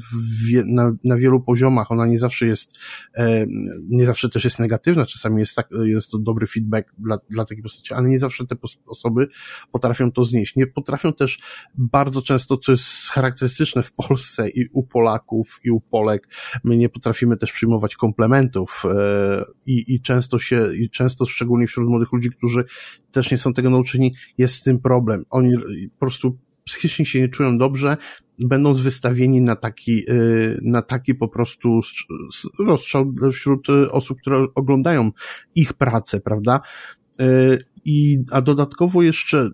na, 0.66 0.92
na 1.04 1.16
wielu 1.16 1.40
poziomach, 1.40 1.90
ona 1.90 2.06
nie 2.06 2.18
zawsze 2.18 2.46
jest, 2.46 2.78
e, 3.16 3.46
nie 3.88 4.06
zawsze 4.06 4.28
też 4.28 4.44
jest 4.44 4.58
negatywna, 4.58 5.06
czasami 5.06 5.38
jest, 5.38 5.54
tak, 5.54 5.68
jest 5.84 6.10
to 6.10 6.18
dobry 6.18 6.46
feedback 6.46 6.94
dla, 6.98 7.18
dla 7.30 7.44
takiej 7.44 7.62
postaci, 7.62 7.94
ale 7.94 8.08
nie 8.08 8.18
zawsze 8.18 8.46
te 8.46 8.56
osoby 8.86 9.28
potrafią 9.72 10.12
to 10.12 10.24
znieść. 10.24 10.56
Nie 10.56 10.66
potrafią 10.66 11.12
też 11.12 11.38
bardzo 11.74 12.22
często, 12.22 12.56
co 12.56 12.72
jest 12.72 12.84
charakterystyczne 12.84 13.82
w 13.82 13.92
Polsce 13.92 14.49
i 14.54 14.68
u 14.72 14.82
Polaków 14.82 15.60
i 15.64 15.70
u 15.70 15.80
Polek, 15.80 16.28
my 16.64 16.76
nie 16.76 16.88
potrafimy 16.88 17.36
też 17.36 17.52
przyjmować 17.52 17.96
komplementów 17.96 18.82
e, 18.84 19.44
i, 19.66 19.94
i 19.94 20.00
często 20.00 20.38
się, 20.38 20.74
i 20.74 20.90
często 20.90 21.26
szczególnie 21.26 21.66
wśród 21.66 21.88
młodych 21.88 22.12
ludzi, 22.12 22.30
którzy 22.30 22.64
też 23.12 23.30
nie 23.30 23.38
są 23.38 23.52
tego 23.52 23.70
nauczeni, 23.70 24.14
jest 24.38 24.54
z 24.54 24.62
tym 24.62 24.78
problem. 24.78 25.24
Oni 25.30 25.52
po 25.92 25.98
prostu 25.98 26.38
psychicznie 26.64 27.06
się 27.06 27.20
nie 27.20 27.28
czują 27.28 27.58
dobrze, 27.58 27.96
będąc 28.38 28.80
wystawieni 28.80 29.40
na 29.40 29.56
taki, 29.56 30.10
y, 30.10 30.58
na 30.62 30.82
taki 30.82 31.14
po 31.14 31.28
prostu 31.28 31.80
rozstrzał 32.58 33.12
wśród 33.32 33.68
osób, 33.90 34.20
które 34.20 34.46
oglądają 34.54 35.10
ich 35.54 35.72
pracę, 35.72 36.20
prawda? 36.20 36.60
Y, 37.80 37.90
I, 37.90 38.24
a 38.30 38.40
dodatkowo 38.40 39.02
jeszcze 39.02 39.50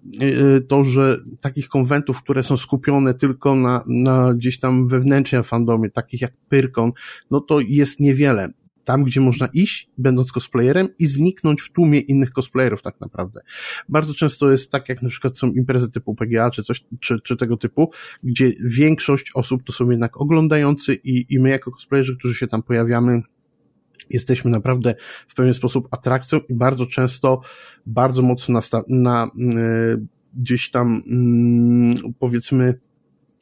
to, 0.69 0.85
że 0.85 1.19
takich 1.43 1.69
konwentów, 1.69 2.23
które 2.23 2.43
są 2.43 2.57
skupione 2.57 3.15
tylko 3.15 3.55
na, 3.55 3.85
na 3.87 4.35
gdzieś 4.35 4.59
tam 4.59 4.89
wewnętrznym 4.89 5.45
fandomie, 5.45 5.91
takich 5.91 6.21
jak 6.21 6.33
Pyrkon, 6.49 6.93
no 7.31 7.41
to 7.41 7.61
jest 7.61 8.01
niewiele 8.01 8.49
tam, 8.87 9.05
gdzie 9.05 9.21
można 9.21 9.47
iść, 9.47 9.91
będąc 9.99 10.33
cosplayerem 10.33 10.89
i 10.99 11.07
zniknąć 11.07 11.63
w 11.63 11.73
tłumie 11.73 12.01
innych 12.01 12.33
cosplayerów 12.33 12.83
tak 12.83 13.01
naprawdę. 13.01 13.41
Bardzo 13.89 14.15
często 14.15 14.51
jest 14.51 14.71
tak, 14.71 14.89
jak 14.89 15.03
na 15.03 15.09
przykład 15.09 15.39
są 15.39 15.53
imprezy 15.53 15.91
typu 15.91 16.15
PGA 16.15 16.51
czy 16.51 16.63
coś, 16.63 16.85
czy, 17.01 17.21
czy 17.21 17.37
tego 17.37 17.57
typu, 17.57 17.91
gdzie 18.23 18.53
większość 18.65 19.31
osób 19.35 19.63
to 19.63 19.73
są 19.73 19.91
jednak 19.91 20.21
oglądający 20.21 20.95
i, 20.95 21.35
i 21.35 21.41
my 21.41 21.49
jako 21.49 21.71
cosplayerzy, 21.71 22.17
którzy 22.17 22.35
się 22.35 22.47
tam 22.47 22.63
pojawiamy, 22.63 23.23
jesteśmy 24.11 24.51
naprawdę 24.51 24.95
w 25.29 25.35
pewien 25.35 25.55
sposób 25.55 25.89
atrakcją 25.91 26.39
i 26.49 26.55
bardzo 26.55 26.87
często 26.87 27.41
bardzo 27.87 28.23
mocno 28.23 28.61
na, 28.73 28.83
na 28.89 29.31
yy, 29.35 30.07
gdzieś 30.35 30.71
tam 30.71 31.03
yy, 32.05 32.13
powiedzmy 32.19 32.81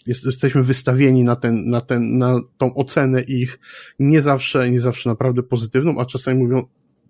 jest, 0.07 0.25
jesteśmy 0.25 0.63
wystawieni 0.63 1.25
na 1.25 1.37
ten, 1.37 1.71
na 1.71 1.81
ten, 1.81 2.19
na 2.19 2.41
tą 2.59 2.75
ocenę 2.75 3.23
ich 3.23 3.59
nie 3.99 4.23
zawsze, 4.23 4.71
nie 4.71 4.81
zawsze 4.81 5.09
naprawdę 5.09 5.43
pozytywną, 5.43 6.01
a 6.01 6.05
czasami 6.05 6.43
mówią 6.43 6.67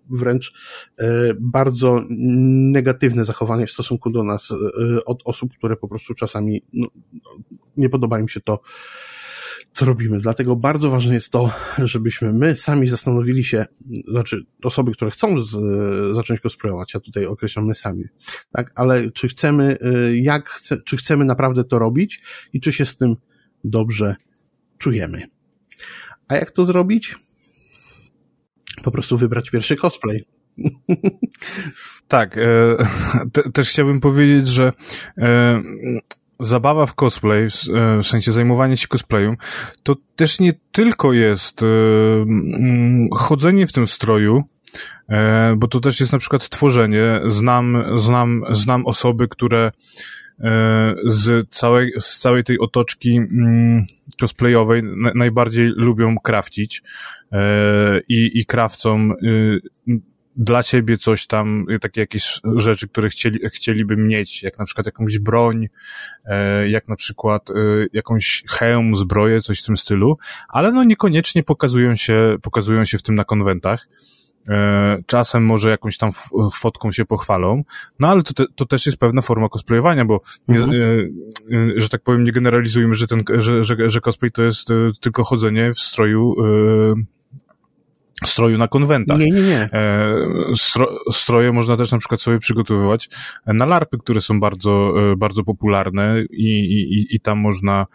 wręcz 0.09 0.53
e, 0.99 1.07
bardzo 1.39 2.03
negatywne 2.09 3.25
zachowanie 3.25 3.67
w 3.67 3.71
stosunku 3.71 4.09
do 4.09 4.23
nas 4.23 4.51
e, 4.51 5.05
od 5.05 5.21
osób, 5.25 5.53
które 5.57 5.75
po 5.75 5.87
prostu 5.87 6.13
czasami 6.13 6.61
no, 6.73 6.87
nie 7.77 7.89
podoba 7.89 8.19
im 8.19 8.27
się 8.27 8.41
to, 8.41 8.59
co 9.75 9.85
robimy. 9.85 10.19
Dlatego 10.19 10.55
bardzo 10.55 10.89
ważne 10.89 11.13
jest 11.13 11.31
to, 11.31 11.51
żebyśmy 11.77 12.33
my 12.33 12.55
sami 12.55 12.87
zastanowili 12.87 13.43
się, 13.43 13.65
znaczy 14.07 14.45
osoby, 14.63 14.91
które 14.91 15.11
chcą 15.11 15.41
z, 15.41 15.51
zacząć 16.15 16.39
cosplayować, 16.39 16.93
ja 16.93 16.99
tutaj 16.99 17.25
określam 17.25 17.65
my 17.65 17.75
sami, 17.75 18.03
tak, 18.51 18.71
ale 18.75 19.11
czy 19.11 19.27
chcemy, 19.27 19.77
y, 20.07 20.17
jak, 20.17 20.49
chce, 20.49 20.77
czy 20.77 20.97
chcemy 20.97 21.25
naprawdę 21.25 21.63
to 21.63 21.79
robić 21.79 22.21
i 22.53 22.61
czy 22.61 22.73
się 22.73 22.85
z 22.85 22.97
tym 22.97 23.15
dobrze 23.63 24.15
czujemy. 24.77 25.23
A 26.27 26.35
jak 26.35 26.51
to 26.51 26.65
zrobić? 26.65 27.15
Po 28.83 28.91
prostu 28.91 29.17
wybrać 29.17 29.49
pierwszy 29.49 29.75
cosplay. 29.75 30.25
Tak, 32.07 32.37
e, 32.37 32.77
te, 33.33 33.51
też 33.51 33.69
chciałbym 33.69 33.99
powiedzieć, 33.99 34.47
że 34.47 34.71
e, 35.17 35.61
zabawa 36.39 36.85
w 36.85 36.93
cosplay, 36.93 37.43
e, 37.43 37.47
w 37.97 38.03
sensie 38.03 38.31
zajmowanie 38.31 38.77
się 38.77 38.87
cosplayem, 38.87 39.37
to 39.83 39.95
też 40.15 40.39
nie 40.39 40.53
tylko 40.71 41.13
jest 41.13 41.63
e, 41.63 41.65
mm, 41.65 43.09
chodzenie 43.13 43.67
w 43.67 43.73
tym 43.73 43.87
stroju, 43.87 44.43
e, 45.09 45.55
bo 45.57 45.67
to 45.67 45.79
też 45.79 45.99
jest 45.99 46.11
na 46.11 46.19
przykład 46.19 46.49
tworzenie. 46.49 47.21
Znam, 47.27 47.83
znam, 47.95 48.43
znam 48.51 48.85
osoby, 48.85 49.27
które 49.27 49.71
z 51.05 51.49
całej, 51.49 51.93
z 51.99 52.19
całej 52.19 52.43
tej 52.43 52.59
otoczki 52.59 53.17
mm, 53.17 53.85
cosplayowej 54.19 54.83
najbardziej 55.15 55.67
lubią 55.75 56.15
krafcić 56.23 56.83
i, 58.07 58.31
i 58.33 58.45
krawcą 58.45 59.11
y, 59.11 59.61
dla 60.37 60.63
siebie 60.63 60.97
coś 60.97 61.27
tam, 61.27 61.65
takie 61.81 62.01
jakieś 62.01 62.41
rzeczy, 62.55 62.87
które 62.87 63.09
chcieli, 63.09 63.39
chcieliby 63.49 63.97
mieć, 63.97 64.43
jak 64.43 64.59
na 64.59 64.65
przykład 64.65 64.85
jakąś 64.85 65.19
broń, 65.19 65.67
e, 66.25 66.69
jak 66.69 66.87
na 66.87 66.95
przykład 66.95 67.49
e, 67.49 67.53
jakąś 67.93 68.43
hełm, 68.49 68.95
zbroję, 68.95 69.41
coś 69.41 69.61
w 69.61 69.65
tym 69.65 69.77
stylu, 69.77 70.17
ale 70.49 70.71
no 70.71 70.83
niekoniecznie 70.83 71.43
pokazują 71.43 71.95
się, 71.95 72.37
pokazują 72.41 72.85
się 72.85 72.97
w 72.97 73.01
tym 73.01 73.15
na 73.15 73.23
konwentach. 73.23 73.87
E, 74.49 74.97
czasem 75.05 75.45
może 75.45 75.69
jakąś 75.69 75.97
tam 75.97 76.09
fotką 76.53 76.91
się 76.91 77.05
pochwalą, 77.05 77.63
no 77.99 78.07
ale 78.07 78.23
to, 78.23 78.33
te, 78.33 78.45
to 78.55 78.65
też 78.65 78.85
jest 78.85 78.97
pewna 78.97 79.21
forma 79.21 79.49
cosplayowania, 79.49 80.05
bo 80.05 80.21
nie, 80.47 80.59
mhm. 80.59 81.11
że 81.75 81.89
tak 81.89 82.01
powiem, 82.03 82.23
nie 82.23 82.31
generalizujmy, 82.31 82.93
że 82.93 83.07
ten, 83.07 83.23
że, 83.37 83.63
że, 83.63 83.89
że 83.89 84.01
cosplay 84.01 84.31
to 84.31 84.43
jest 84.43 84.67
tylko 85.01 85.23
chodzenie 85.23 85.73
w 85.73 85.79
stroju 85.79 86.35
stroju 88.25 88.57
na 88.57 88.67
konwentach. 88.67 89.19
Nie, 89.19 89.25
nie, 89.25 89.41
nie. 89.41 89.69
E, 89.73 90.15
stro, 90.55 90.97
stroje 91.11 91.51
można 91.51 91.77
też 91.77 91.91
na 91.91 91.97
przykład 91.97 92.21
sobie 92.21 92.39
przygotowywać 92.39 93.09
na 93.45 93.65
larpy, 93.65 93.97
które 93.97 94.21
są 94.21 94.39
bardzo, 94.39 94.93
e, 95.11 95.15
bardzo 95.15 95.43
popularne 95.43 96.23
i, 96.31 96.59
i, 96.59 97.15
i 97.15 97.19
tam 97.19 97.39
można 97.39 97.85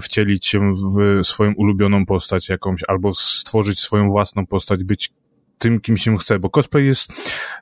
wcielić 0.00 0.46
się 0.46 0.70
w 0.72 1.26
swoją 1.26 1.52
ulubioną 1.52 2.06
postać 2.06 2.48
jakąś, 2.48 2.80
albo 2.88 3.14
stworzyć 3.14 3.80
swoją 3.80 4.08
własną 4.08 4.46
postać, 4.46 4.84
być 4.84 5.12
tym, 5.58 5.80
kim 5.80 5.96
się 5.96 6.18
chce, 6.18 6.38
bo 6.38 6.50
cosplay 6.50 6.86
jest, 6.86 7.08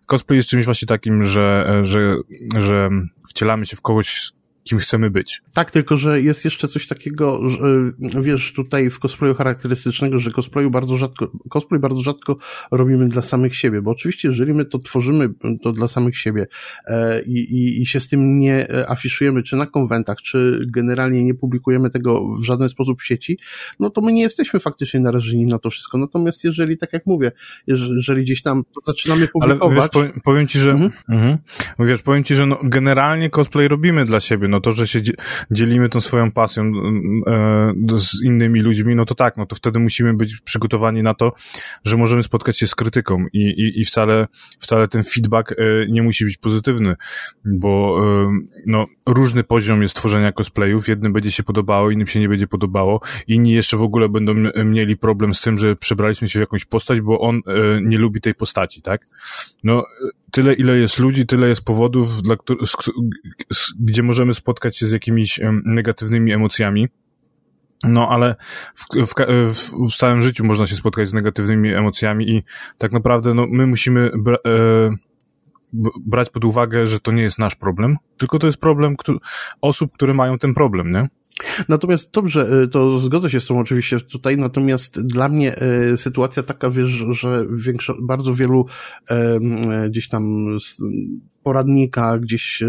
cosplay 0.07 0.37
jest 0.37 0.49
czymś 0.49 0.65
właśnie 0.65 0.87
takim, 0.87 1.25
że, 1.25 1.81
że, 1.83 2.17
że 2.57 2.91
wcielamy 3.29 3.67
się 3.67 3.77
w 3.77 3.83
kogoś, 3.83 4.33
kim 4.65 4.79
chcemy 4.79 5.11
być. 5.11 5.43
Tak, 5.55 5.71
tylko 5.71 5.97
że 5.97 6.21
jest 6.21 6.45
jeszcze 6.45 6.69
coś 6.69 6.87
takiego, 6.87 7.49
że, 7.49 7.59
wiesz, 8.23 8.53
tutaj 8.53 8.91
w 8.91 8.99
cosplayu 8.99 9.35
charakterystycznego, 9.35 10.19
że 10.19 10.31
cosplayu 10.31 10.71
bardzo 10.71 10.97
rzadko, 10.97 11.33
cosplay 11.51 11.81
bardzo 11.81 12.01
rzadko 12.01 12.37
robimy 12.71 13.09
dla 13.09 13.23
samych 13.23 13.57
siebie, 13.57 13.83
bo 13.83 13.91
oczywiście 13.91 14.29
jeżeli 14.29 14.55
my 14.55 14.65
to 14.65 14.79
tworzymy 14.79 15.29
to 15.63 15.73
dla 15.73 15.89
samych 15.89 16.19
siebie 16.19 16.47
e, 16.87 17.23
i, 17.23 17.83
i, 17.83 17.87
się 17.87 18.01
z 18.01 18.09
tym 18.09 18.39
nie 18.39 18.71
e, 18.71 18.91
afiszujemy, 18.91 19.43
czy 19.43 19.57
na 19.57 19.67
konwentach, 19.67 20.17
czy 20.23 20.67
generalnie 20.69 21.25
nie 21.25 21.35
publikujemy 21.35 21.91
tego 21.91 22.35
w 22.35 22.45
żaden 22.45 22.69
sposób 22.69 23.01
w 23.01 23.07
sieci, 23.07 23.39
no 23.81 23.91
to 23.91 24.01
my 24.01 24.13
nie 24.13 24.23
jesteśmy 24.23 24.61
faktycznie 24.61 25.01
narażeni 25.01 25.47
na 25.47 25.59
to 25.59 25.71
wszystko. 25.71 25.99
Natomiast 25.99 26.45
jeżeli, 26.45 26.79
tak 26.79 26.93
jak 26.93 27.07
mówię, 27.07 27.33
jeżeli 27.67 28.23
gdzieś 28.25 28.43
tam 28.43 28.65
zaczynamy 28.87 29.29
publikować... 29.29 29.91
Ale 29.95 30.05
wiesz, 30.05 30.13
powiem 30.25 30.47
ci, 30.47 30.59
że, 30.59 30.71
mhm. 30.71 30.91
Mhm. 31.09 31.39
wiesz, 31.79 32.03
powiem 32.03 32.25
ci, 32.25 32.35
że 32.35 32.47
no, 32.47 32.59
generalnie 32.63 33.31
cosplay 33.31 33.69
robimy 33.69 34.05
dla 34.05 34.21
siebie, 34.21 34.49
no 34.55 34.61
to, 34.61 34.73
że 34.73 34.87
się 34.87 35.01
dzielimy 35.51 35.89
tą 35.89 36.01
swoją 36.01 36.31
pasją 36.31 36.73
e, 37.27 37.99
z 37.99 38.23
innymi 38.25 38.61
ludźmi, 38.61 38.95
no 38.95 39.05
to 39.05 39.15
tak, 39.15 39.37
no 39.37 39.47
to 39.47 39.57
wtedy 39.57 39.81
musimy 39.81 40.15
być 40.15 40.41
przygotowani 40.41 41.03
na 41.03 41.15
to, 41.15 41.33
że 41.85 41.97
możemy 41.97 42.23
spotkać 42.23 42.59
się 42.59 42.67
z 42.67 42.75
krytyką 42.75 43.27
i, 43.33 43.41
i, 43.41 43.81
i 43.81 43.85
wcale, 43.85 44.27
wcale 44.59 44.89
ten 44.89 45.05
feedback 45.05 45.53
e, 45.53 45.55
nie 45.89 46.03
musi 46.03 46.25
być 46.25 46.37
pozytywny, 46.37 46.95
bo 47.45 48.01
e, 48.03 48.33
no, 48.67 48.87
różny 49.07 49.45
poziom 49.45 49.83
jest 49.83 49.97
tworzenia 49.97 50.33
cosplayów, 50.33 50.89
jednym 50.89 51.13
będzie 51.13 51.31
się 51.31 51.43
podobało, 51.43 51.91
innym 51.91 52.07
się 52.07 52.21
nie 52.21 52.29
będzie 52.29 52.47
podobało, 52.47 53.01
inni 53.29 53.51
jeszcze 53.51 53.77
w 53.77 53.83
ogóle 53.83 54.09
będą 54.09 54.35
mieli 54.65 54.97
problem 54.97 55.35
z 55.35 55.41
tym, 55.41 55.59
że 55.59 55.77
przebraliśmy 55.77 56.29
się 56.29 56.39
w 56.39 56.41
jakąś 56.41 56.65
postać, 56.65 57.01
bo 57.01 57.21
on 57.21 57.41
nie 57.83 57.99
lubi 57.99 58.21
tej 58.21 58.35
postaci, 58.35 58.83
tak? 58.83 59.07
No, 59.65 59.85
tyle, 60.35 60.55
ile 60.55 60.79
jest 60.79 60.99
ludzi, 60.99 61.27
tyle 61.27 61.49
jest 61.49 61.65
powodów, 61.65 62.23
dla, 62.23 62.37
gdzie 63.81 64.03
możemy 64.03 64.35
spotkać 64.35 64.79
się 64.79 64.87
z 64.87 64.93
jakimiś 64.93 65.41
negatywnymi 65.65 66.33
emocjami. 66.33 66.89
No, 67.85 68.09
ale 68.09 68.35
w, 68.75 68.85
w, 69.07 69.15
w, 69.91 69.97
całym 69.97 70.23
życiu 70.23 70.45
można 70.45 70.67
się 70.67 70.77
spotkać 70.77 71.09
z 71.09 71.13
negatywnymi 71.13 71.75
emocjami 71.75 72.31
i 72.31 72.43
tak 72.79 72.93
naprawdę 72.93 73.35
no, 73.35 73.47
my 73.51 73.67
musimy 73.67 74.11
bra 74.19 74.37
e, 74.47 74.91
brać 76.07 76.31
pod 76.31 76.45
uwagę, 76.45 76.87
że 76.87 77.01
to 77.01 77.13
nie 77.13 77.23
jest 77.23 77.39
nasz 77.39 77.55
problem, 77.55 77.97
tylko 78.17 78.39
to 78.39 78.47
jest 78.47 78.59
problem 78.59 78.97
osób, 79.61 79.93
które 79.93 80.15
mają 80.15 80.39
ten 80.39 80.55
problem, 80.55 80.93
nie? 80.93 81.09
Natomiast 81.69 82.15
dobrze, 82.15 82.63
y, 82.63 82.69
to 82.69 82.99
zgodzę 82.99 83.31
się 83.31 83.41
z 83.41 83.47
tą 83.47 83.61
oczywiście 83.61 84.01
tutaj, 84.01 84.37
natomiast 84.37 85.07
dla 85.07 85.29
mnie 85.29 85.63
y, 85.93 85.97
sytuacja 85.97 86.43
taka, 86.43 86.71
wiesz, 86.71 87.05
że 87.11 87.47
większo, 87.51 87.97
bardzo 88.03 88.35
wielu 88.35 88.67
gdzieś 89.89 90.09
tam 90.09 90.47
poradnika, 91.45 92.19
gdzieś 92.19 92.63
e, 92.63 92.67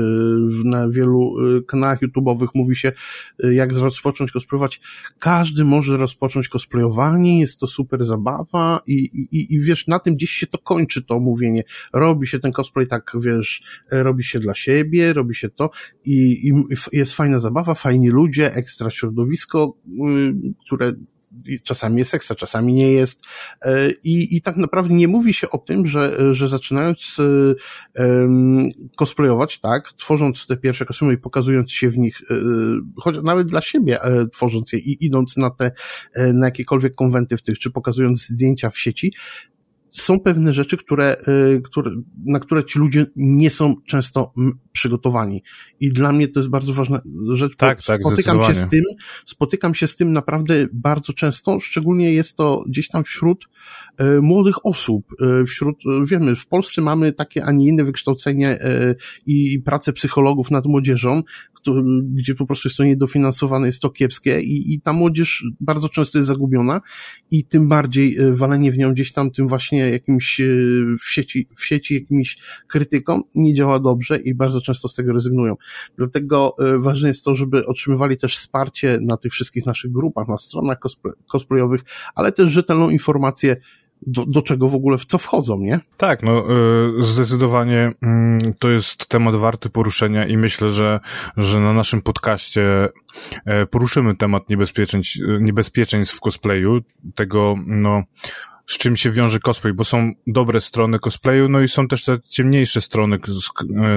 na 0.64 0.90
wielu 0.90 1.36
e, 1.58 1.62
kanałach 1.62 2.00
YouTube'owych 2.02 2.48
mówi 2.54 2.76
się, 2.76 2.92
jak 3.40 3.74
rozpocząć 3.74 4.32
cosplayować. 4.32 4.82
Każdy 5.20 5.64
może 5.64 5.98
rozpocząć 5.98 6.50
cosplayowanie, 6.50 7.40
jest 7.40 7.60
to 7.60 7.68
super 7.68 8.06
zabawa 8.06 8.82
i, 8.88 8.94
i, 9.32 9.54
i 9.54 9.60
wiesz, 9.60 9.88
na 9.88 10.00
tym 10.00 10.16
gdzieś 10.16 10.32
się 10.32 10.48
to 10.48 10.58
kończy, 10.58 11.04
to 11.04 11.20
mówienie. 11.20 11.64
Robi 11.94 12.28
się 12.28 12.40
ten 12.40 12.52
cosplay 12.52 12.88
tak, 12.88 13.12
wiesz, 13.20 13.64
robi 13.92 14.24
się 14.24 14.40
dla 14.40 14.56
siebie, 14.56 15.14
robi 15.14 15.36
się 15.36 15.50
to 15.50 15.70
i, 16.06 16.50
i 16.50 16.54
jest 16.92 17.14
fajna 17.14 17.40
zabawa, 17.40 17.74
fajni 17.74 18.10
ludzie, 18.10 18.54
ekstra 18.54 18.90
środowisko, 18.90 19.78
które 20.66 20.94
czasami 21.64 21.98
jest 21.98 22.14
ekstra, 22.14 22.36
czasami 22.36 22.74
nie 22.74 22.92
jest. 22.92 23.26
E, 23.62 23.92
I, 23.92 24.36
I 24.36 24.42
tak 24.42 24.58
naprawdę 24.58 24.94
nie 24.94 25.08
mówi 25.08 25.34
się 25.34 25.50
o 25.50 25.58
tym, 25.58 25.86
że, 25.88 26.34
że 26.34 26.50
zaczynając 26.50 27.18
um, 27.96 28.70
cosplayować, 28.96 29.60
tak, 29.60 29.94
tworząc 29.94 30.48
te 30.48 30.58
pierwsze 30.58 30.86
kostiumy 30.86 31.14
i 31.14 31.18
pokazując 31.18 31.72
się 31.72 31.90
w 31.90 31.98
nich, 31.98 32.22
e, 32.32 32.36
choć 32.98 33.16
nawet 33.24 33.48
dla 33.48 33.62
siebie 33.62 34.00
tworząc 34.32 34.74
je 34.74 34.80
i 34.80 35.06
idąc 35.06 35.38
na 35.38 35.50
te, 35.50 35.72
na 36.34 36.48
jakiekolwiek 36.48 36.96
konwenty 36.96 37.38
w 37.38 37.42
tych, 37.42 37.60
czy 37.60 37.72
pokazując 37.72 38.28
zdjęcia 38.28 38.70
w 38.70 38.80
sieci, 38.80 39.14
są 39.92 40.20
pewne 40.20 40.54
rzeczy, 40.54 40.78
które, 40.78 41.18
które, 41.64 41.92
na 42.26 42.40
które 42.40 42.64
ci 42.64 42.80
ludzie 42.80 43.06
nie 43.16 43.50
są 43.50 43.76
często 43.88 44.34
przygotowani. 44.76 45.44
I 45.80 45.90
dla 45.90 46.12
mnie 46.12 46.28
to 46.28 46.40
jest 46.40 46.50
bardzo 46.50 46.74
ważna 46.74 47.02
rzecz. 47.34 47.56
Tak, 47.56 47.84
tak, 47.84 48.02
spotykam 48.02 48.46
się 48.46 48.54
z 48.54 48.70
tym, 48.70 48.84
spotykam 49.26 49.76
się 49.76 49.88
z 49.88 49.96
tym 49.96 50.12
naprawdę 50.12 50.68
bardzo 50.74 51.14
często, 51.14 51.60
szczególnie 51.60 52.14
jest 52.14 52.36
to 52.36 52.64
gdzieś 52.68 52.88
tam 52.88 53.04
wśród 53.04 53.46
y, 54.02 54.22
młodych 54.22 54.66
osób, 54.66 55.16
y, 55.42 55.46
wśród, 55.46 55.78
wiemy, 56.06 56.36
w 56.36 56.48
Polsce 56.48 56.82
mamy 56.82 57.14
takie, 57.14 57.46
a 57.46 57.52
nie 57.52 57.68
inne 57.68 57.84
wykształcenie 57.84 58.60
i 59.26 59.60
pracę 59.60 59.94
psychologów 59.94 60.52
nad 60.52 60.66
młodzieżą, 60.66 61.24
gdzie 62.04 62.36
po 62.36 62.46
prostu 62.46 62.68
jest 62.68 62.78
to 62.78 62.84
niedofinansowane, 62.84 63.68
jest 63.68 63.82
to 63.82 63.90
kiepskie 63.90 64.42
i, 64.42 64.74
i 64.74 64.82
ta 64.82 64.94
młodzież 64.94 65.46
bardzo 65.60 65.90
często 65.90 66.18
jest 66.18 66.28
zagubiona 66.28 66.82
i 67.32 67.44
tym 67.44 67.68
bardziej 67.68 68.18
e, 68.18 68.32
walenie 68.32 68.72
w 68.72 68.78
nią 68.78 68.94
gdzieś 68.94 69.12
tam 69.12 69.32
tym 69.32 69.48
właśnie 69.48 69.80
jakimś 69.90 70.42
e, 70.42 70.46
w 71.00 71.10
sieci, 71.10 71.48
w 71.58 71.66
sieci 71.66 71.94
jakimiś 71.94 72.38
krytyką 72.68 73.22
nie 73.36 73.54
działa 73.54 73.80
dobrze 73.80 74.18
i 74.18 74.36
bardzo 74.36 74.62
często 74.66 74.88
z 74.88 74.96
tego 74.96 75.14
rezygnują. 75.14 75.56
Dlatego 75.98 76.56
e, 76.60 76.80
ważne 76.80 77.08
jest 77.08 77.24
to, 77.24 77.36
żeby 77.36 77.66
otrzymywali 77.66 78.18
też 78.18 78.38
wsparcie 78.38 79.00
na 79.02 79.18
tych 79.18 79.32
wszystkich 79.32 79.66
naszych 79.66 79.92
grupach, 79.92 80.28
na 80.28 80.38
stronach 80.38 80.78
cosplayowych, 81.28 81.82
ale 82.16 82.32
też 82.32 82.52
rzetelną 82.52 82.90
informację, 82.90 83.56
do, 84.02 84.26
do 84.26 84.42
czego 84.42 84.70
w 84.70 84.76
ogóle, 84.76 84.98
w 84.98 85.06
co 85.06 85.18
wchodzą, 85.18 85.58
nie? 85.58 85.80
Tak, 85.98 86.24
no 86.24 86.46
y, 87.00 87.04
zdecydowanie 87.04 87.92
mm, 88.02 88.38
to 88.60 88.70
jest 88.70 89.06
temat 89.08 89.36
warty 89.36 89.70
poruszenia 89.70 90.28
i 90.28 90.38
myślę, 90.38 90.70
że, 90.70 91.00
że 91.38 91.60
na 91.60 91.74
naszym 91.74 92.02
podcaście 92.02 92.90
e, 93.46 93.66
poruszymy 93.66 94.16
temat 94.16 94.50
niebezpieczeństw, 94.50 95.16
niebezpieczeństw 95.40 96.16
w 96.16 96.20
cosplayu, 96.20 96.80
tego, 97.16 97.56
no, 97.66 98.04
z 98.68 98.78
czym 98.78 98.98
się 98.98 99.12
wiąże 99.12 99.40
cosplay, 99.40 99.74
bo 99.74 99.84
są 99.84 100.12
dobre 100.28 100.62
strony 100.62 101.00
cosplayu, 101.00 101.50
no 101.50 101.62
i 101.62 101.68
są 101.68 101.88
też 101.88 102.04
te 102.04 102.18
ciemniejsze 102.30 102.82
strony, 102.82 103.20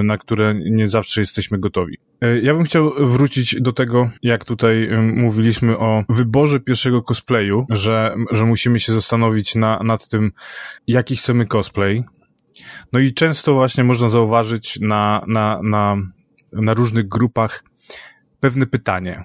na 0.03 0.17
które 0.17 0.55
nie 0.71 0.87
zawsze 0.87 1.21
jesteśmy 1.21 1.59
gotowi. 1.59 1.97
E, 2.21 2.39
ja 2.39 2.53
bym 2.53 2.63
chciał 2.63 2.91
wrócić 2.99 3.55
do 3.61 3.73
tego, 3.73 4.09
jak 4.23 4.45
tutaj 4.45 4.89
mówiliśmy 5.01 5.77
o 5.77 6.03
wyborze 6.09 6.59
pierwszego 6.59 7.01
cosplayu, 7.01 7.65
że, 7.69 8.15
że 8.31 8.45
musimy 8.45 8.79
się 8.79 8.93
zastanowić 8.93 9.55
na, 9.55 9.79
nad 9.83 10.09
tym, 10.09 10.31
jaki 10.87 11.15
chcemy 11.15 11.45
cosplay. 11.45 12.03
No 12.93 12.99
i 12.99 13.13
często 13.13 13.53
właśnie 13.53 13.83
można 13.83 14.09
zauważyć 14.09 14.79
na, 14.81 15.23
na, 15.27 15.59
na, 15.63 15.97
na 16.53 16.73
różnych 16.73 17.07
grupach 17.07 17.63
pewne 18.39 18.65
pytanie 18.65 19.23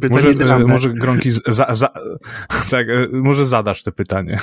Pytanie 0.00 0.10
może, 0.10 0.28
e, 0.28 0.58
może 0.58 0.94
Gronki, 0.94 1.30
za, 1.30 1.74
za, 1.74 1.88
tak, 2.70 2.88
e, 2.88 3.08
może 3.12 3.46
zadasz 3.46 3.82
to 3.82 3.92
pytanie. 3.92 4.38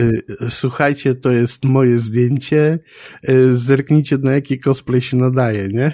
Y, 0.00 0.22
słuchajcie, 0.48 1.14
to 1.14 1.30
jest 1.30 1.64
moje 1.64 1.98
zdjęcie, 1.98 2.78
y, 3.28 3.56
zerknijcie 3.56 4.18
na 4.18 4.32
jaki 4.32 4.58
cosplay 4.58 5.02
się 5.02 5.16
nadaje, 5.16 5.68
nie? 5.68 5.92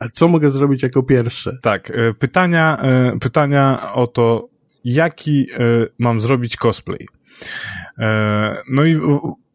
A 0.00 0.08
co 0.08 0.28
mogę 0.28 0.50
zrobić 0.50 0.82
jako 0.82 1.02
pierwsze? 1.02 1.58
Tak, 1.62 1.90
e, 1.90 2.14
pytania, 2.14 2.82
pytania 3.20 3.92
o 3.94 4.06
to, 4.06 4.48
jaki 4.84 5.46
mam 5.98 6.20
zrobić 6.20 6.56
cosplay. 6.56 7.06
No 8.70 8.84
i 8.84 8.96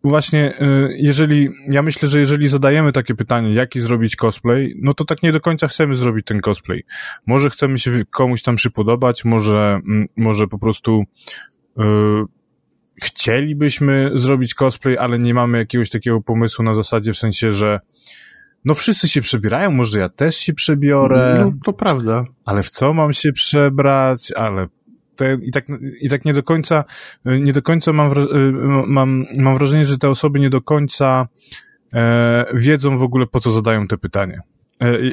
właśnie, 0.09 0.53
y, 0.61 0.95
jeżeli, 0.97 1.49
ja 1.71 1.81
myślę, 1.81 2.07
że 2.07 2.19
jeżeli 2.19 2.47
zadajemy 2.47 2.91
takie 2.91 3.15
pytanie, 3.15 3.53
jaki 3.53 3.79
zrobić 3.79 4.15
cosplay, 4.15 4.75
no 4.81 4.93
to 4.93 5.05
tak 5.05 5.23
nie 5.23 5.31
do 5.31 5.39
końca 5.39 5.67
chcemy 5.67 5.95
zrobić 5.95 6.25
ten 6.25 6.39
cosplay. 6.39 6.83
Może 7.25 7.49
chcemy 7.49 7.79
się 7.79 7.91
komuś 8.11 8.41
tam 8.41 8.55
przypodobać, 8.55 9.25
może, 9.25 9.79
mm, 9.87 10.07
może 10.17 10.47
po 10.47 10.59
prostu 10.59 11.03
yy, 11.77 12.25
chcielibyśmy 13.03 14.11
zrobić 14.13 14.53
cosplay, 14.53 14.97
ale 14.97 15.19
nie 15.19 15.33
mamy 15.33 15.57
jakiegoś 15.57 15.89
takiego 15.89 16.21
pomysłu 16.21 16.65
na 16.65 16.73
zasadzie, 16.73 17.13
w 17.13 17.17
sensie, 17.17 17.51
że 17.51 17.79
no 18.65 18.73
wszyscy 18.73 19.07
się 19.07 19.21
przebierają, 19.21 19.71
może 19.71 19.99
ja 19.99 20.09
też 20.09 20.35
się 20.35 20.53
przebiorę. 20.53 21.43
No, 21.45 21.51
to 21.63 21.73
prawda. 21.73 22.25
Ale 22.45 22.63
w 22.63 22.69
co 22.69 22.93
mam 22.93 23.13
się 23.13 23.31
przebrać, 23.31 24.31
ale 24.35 24.67
te, 25.15 25.37
i, 25.41 25.51
tak, 25.51 25.65
I 26.01 26.09
tak 26.09 26.25
nie 26.25 26.33
do 26.33 26.43
końca, 26.43 26.83
nie 27.25 27.53
do 27.53 27.61
końca 27.61 27.93
mam, 27.93 28.11
mam, 28.87 29.25
mam 29.37 29.55
wrażenie, 29.57 29.85
że 29.85 29.97
te 29.97 30.09
osoby 30.09 30.39
nie 30.39 30.49
do 30.49 30.61
końca 30.61 31.27
e, 31.93 32.45
wiedzą 32.53 32.97
w 32.97 33.03
ogóle 33.03 33.27
po 33.27 33.39
co 33.39 33.51
zadają 33.51 33.87
te 33.87 33.97
pytanie. 33.97 34.39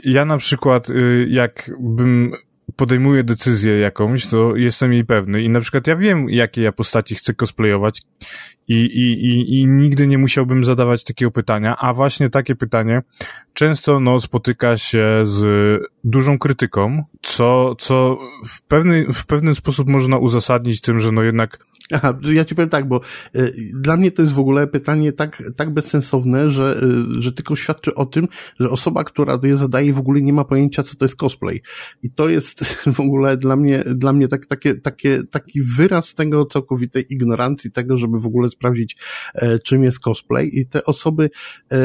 Ja 0.05 0.25
na 0.25 0.39
przykład, 0.39 0.91
e, 0.91 0.95
jakbym 1.29 2.33
podejmuję 2.77 3.25
decyzję 3.25 3.79
jakąś, 3.79 4.27
to 4.27 4.57
jestem 4.57 4.93
jej 4.93 5.05
pewny. 5.05 5.43
I 5.43 5.49
na 5.49 5.61
przykład 5.61 5.87
ja 5.87 5.97
wiem, 5.97 6.31
jakie 6.31 6.63
ja 6.63 6.73
postaci 6.73 7.15
chcę 7.15 7.35
cosplayować 7.35 8.03
i, 8.69 8.75
i, 8.75 9.27
i, 9.27 9.61
i 9.61 9.67
nigdy 9.67 10.07
nie 10.07 10.19
musiałbym 10.19 10.65
zadawać 10.65 11.05
takiego 11.05 11.31
pytania, 11.31 11.77
a 11.79 11.95
właśnie 11.95 12.31
takie 12.31 12.55
pytanie 12.55 13.03
często 13.55 14.01
no, 14.01 14.21
spotyka 14.21 14.77
się 14.77 15.07
z 15.23 15.81
dużą 16.05 16.39
krytyką, 16.39 17.03
co, 17.23 17.75
co 17.79 18.19
w, 18.47 18.63
pewny, 18.63 19.07
w 19.13 19.27
pewien 19.27 19.55
sposób 19.55 19.89
można 19.89 20.19
uzasadnić 20.19 20.81
tym, 20.81 21.01
że 21.01 21.13
no 21.13 21.23
jednak 21.23 21.59
Aha, 21.97 22.19
ja 22.33 22.45
ci 22.45 22.55
powiem 22.55 22.69
tak, 22.69 22.89
bo 22.89 23.01
y, 23.37 23.71
dla 23.75 23.97
mnie 23.97 24.11
to 24.11 24.23
jest 24.23 24.35
w 24.35 24.39
ogóle 24.39 24.67
pytanie 24.67 25.13
tak, 25.13 25.43
tak 25.57 25.71
bezsensowne, 25.71 26.51
że, 26.51 26.81
y, 27.19 27.23
że 27.23 27.33
tylko 27.33 27.57
świadczy 27.57 27.95
o 27.95 28.07
tym, 28.07 28.29
że 28.61 28.71
osoba, 28.71 29.05
która 29.05 29.39
je 29.43 29.57
zadaje 29.57 29.93
w 29.93 29.99
ogóle 29.99 30.23
nie 30.23 30.33
ma 30.33 30.45
pojęcia, 30.45 30.83
co 30.83 30.97
to 30.97 31.05
jest 31.05 31.17
cosplay. 31.17 31.63
I 32.03 32.11
to 32.11 32.29
jest 32.29 32.65
w 32.97 33.01
ogóle 33.01 33.37
dla 33.37 33.57
mnie, 33.57 33.85
dla 33.95 34.13
mnie 34.13 34.29
tak, 34.29 34.47
takie, 34.47 34.75
takie, 34.75 35.23
taki 35.31 35.63
wyraz 35.63 36.15
tego 36.15 36.47
całkowitej 36.47 37.07
ignorancji, 37.11 37.73
tego, 37.73 37.99
żeby 37.99 38.21
w 38.21 38.27
ogóle 38.27 38.51
sprawdzić, 38.51 38.97
e, 39.35 39.59
czym 39.59 39.85
jest 39.85 40.01
cosplay. 40.01 40.51
I 40.59 40.67
te 40.67 40.85
osoby, 40.85 41.31
e, 41.73 41.79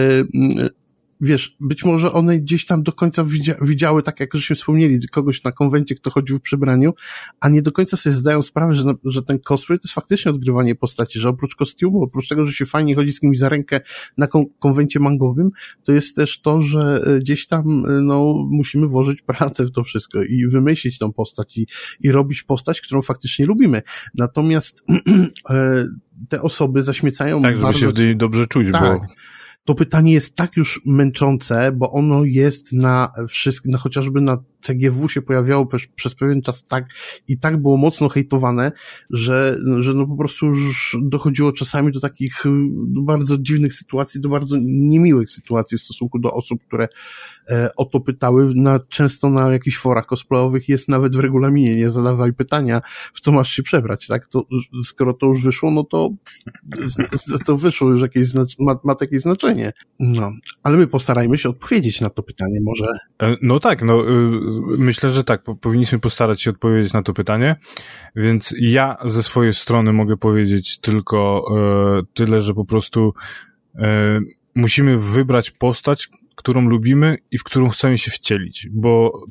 wiesz, 1.22 1.56
być 1.60 1.86
może 1.86 2.12
one 2.12 2.40
gdzieś 2.40 2.66
tam 2.66 2.84
do 2.84 2.92
końca 2.92 3.24
widzia, 3.24 3.56
widziały, 3.62 4.04
tak 4.04 4.20
jak 4.20 4.34
żeśmy 4.34 4.56
wspomnieli, 4.56 5.08
kogoś 5.08 5.44
na 5.44 5.52
konwencie, 5.52 5.96
kto 5.96 6.12
chodził 6.12 6.38
w 6.38 6.42
przebraniu, 6.42 6.94
a 7.40 7.50
nie 7.50 7.62
do 7.62 7.72
końca 7.72 7.98
sobie 7.98 8.16
zdają 8.16 8.42
sprawę, 8.42 8.74
że, 8.74 8.84
że 9.06 9.24
ten 9.24 9.40
cosplay 9.40 9.80
to 9.80 9.84
jest 9.84 9.96
faktycznie 9.96 10.32
odgrywanie 10.32 10.76
postaci, 10.76 11.20
że 11.20 11.30
oprócz 11.30 11.56
kostiumu, 11.56 12.04
oprócz 12.04 12.28
tego, 12.28 12.46
że 12.46 12.54
się 12.54 12.66
fajnie 12.66 12.96
chodzi 12.96 13.12
z 13.12 13.20
kimś 13.20 13.40
za 13.40 13.50
rękę 13.50 13.82
na 14.18 14.28
kon 14.28 14.46
konwencie 14.60 15.00
mangowym, 15.00 15.52
to 15.84 15.92
jest 15.92 16.16
też 16.16 16.42
to, 16.42 16.62
że 16.62 17.04
e, 17.06 17.20
gdzieś 17.20 17.48
tam, 17.48 17.86
e, 17.86 18.02
no, 18.02 18.34
musimy 18.50 18.88
włożyć 18.88 19.22
pracę 19.22 19.66
w 19.66 19.72
to 19.72 19.84
wszystko 19.84 20.24
i 20.24 20.48
wymyślić 20.48 20.98
tą 20.98 21.14
postać 21.14 21.58
i, 21.58 21.68
i 22.00 22.12
robić 22.12 22.44
postać, 22.44 22.82
którą 22.82 23.02
faktycznie 23.02 23.46
lubimy. 23.46 23.82
Natomiast 24.16 24.86
e, 25.50 25.86
te 26.30 26.42
osoby 26.42 26.82
zaśmiecają 26.82 27.42
Tak, 27.42 27.52
żeby 27.52 27.64
bardzo... 27.64 27.80
się 27.80 27.90
w 27.90 28.00
niej 28.00 28.16
dobrze 28.16 28.48
czuć, 28.48 28.68
tak. 28.72 29.00
bo 29.00 29.06
to 29.68 29.76
pytanie 29.76 30.14
jest 30.14 30.36
tak 30.36 30.58
już 30.58 30.82
męczące, 30.86 31.72
bo 31.72 31.92
ono 31.92 32.24
jest 32.24 32.74
na 32.74 33.12
wszystkim, 33.30 33.72
no 33.72 33.78
chociażby 33.78 34.22
na 34.22 34.38
CGW 34.62 35.10
się 35.10 35.22
pojawiało 35.22 35.66
przez, 35.66 35.82
przez 35.96 36.16
pewien 36.16 36.42
czas 36.42 36.64
tak 36.64 36.86
i 37.28 37.40
tak 37.40 37.62
było 37.62 37.78
mocno 37.78 38.10
hejtowane, 38.10 38.72
że, 39.10 39.58
że 39.80 39.94
no 39.94 40.08
po 40.08 40.18
prostu 40.18 40.46
już 40.46 40.98
dochodziło 41.02 41.52
czasami 41.52 41.92
do 41.92 42.00
takich 42.00 42.44
bardzo 42.88 43.38
dziwnych 43.38 43.74
sytuacji, 43.74 44.22
do 44.22 44.30
bardzo 44.30 44.56
niemiłych 44.62 45.32
sytuacji 45.32 45.78
w 45.78 45.82
stosunku 45.82 46.20
do 46.20 46.34
osób, 46.34 46.64
które 46.68 46.88
e, 47.50 47.70
o 47.76 47.86
to 47.86 48.00
pytały. 48.00 48.52
Na, 48.56 48.80
często 48.80 49.30
na 49.30 49.52
jakichś 49.52 49.78
forach 49.78 50.06
cosplayowych 50.06 50.70
jest 50.70 50.90
nawet 50.90 51.16
w 51.16 51.20
regulaminie, 51.20 51.76
nie 51.76 51.90
zadawaj 51.90 52.34
pytania, 52.34 52.82
w 53.14 53.22
co 53.22 53.32
masz 53.32 53.52
się 53.52 53.64
przebrać, 53.64 54.08
tak? 54.08 54.28
To, 54.28 54.46
skoro 54.84 55.14
to 55.14 55.26
już 55.26 55.44
wyszło, 55.44 55.72
no 55.72 55.84
to 55.84 56.10
to 57.46 57.58
wyszło 57.58 57.92
już 57.92 58.02
jakieś, 58.02 58.34
ma, 58.60 58.80
ma 58.84 58.96
jakieś 59.02 59.22
znaczenie. 59.22 59.57
No, 60.00 60.32
ale 60.64 60.78
my 60.78 60.88
postarajmy 60.88 61.38
się 61.38 61.50
odpowiedzieć 61.50 62.02
na 62.02 62.10
to 62.10 62.24
pytanie, 62.24 62.60
może. 62.62 62.86
E, 63.22 63.36
no 63.42 63.60
tak, 63.60 63.84
no 63.84 64.02
y, 64.02 64.12
myślę, 64.78 65.10
że 65.10 65.24
tak, 65.24 65.44
powinniśmy 65.62 66.00
postarać 66.00 66.42
się 66.42 66.50
odpowiedzieć 66.50 66.94
na 66.94 67.04
to 67.04 67.14
pytanie, 67.14 67.56
więc 68.16 68.54
ja 68.60 68.96
ze 69.06 69.24
swojej 69.24 69.54
strony 69.54 69.94
mogę 69.94 70.18
powiedzieć 70.18 70.80
tylko 70.80 71.46
e, 71.58 72.06
tyle, 72.14 72.42
że 72.42 72.54
po 72.54 72.66
prostu 72.66 73.14
e, 73.76 74.20
musimy 74.56 74.98
wybrać 74.98 75.52
postać, 75.52 76.10
którą 76.36 76.62
lubimy 76.62 77.18
i 77.32 77.38
w 77.38 77.44
którą 77.44 77.70
chcemy 77.70 77.98
się 77.98 78.12
wcielić, 78.12 78.68
bo 78.72 79.22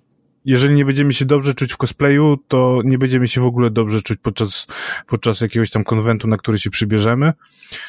jeżeli 0.46 0.74
nie 0.74 0.84
będziemy 0.84 1.12
się 1.12 1.24
dobrze 1.24 1.54
czuć 1.54 1.72
w 1.72 1.76
cosplayu, 1.76 2.36
to 2.48 2.80
nie 2.84 2.98
będziemy 2.98 3.28
się 3.28 3.40
w 3.40 3.44
ogóle 3.44 3.70
dobrze 3.70 4.02
czuć 4.02 4.18
podczas, 4.22 4.66
podczas 5.06 5.40
jakiegoś 5.40 5.70
tam 5.70 5.84
konwentu, 5.84 6.28
na 6.28 6.36
który 6.36 6.58
się 6.58 6.70
przybierzemy. 6.70 7.32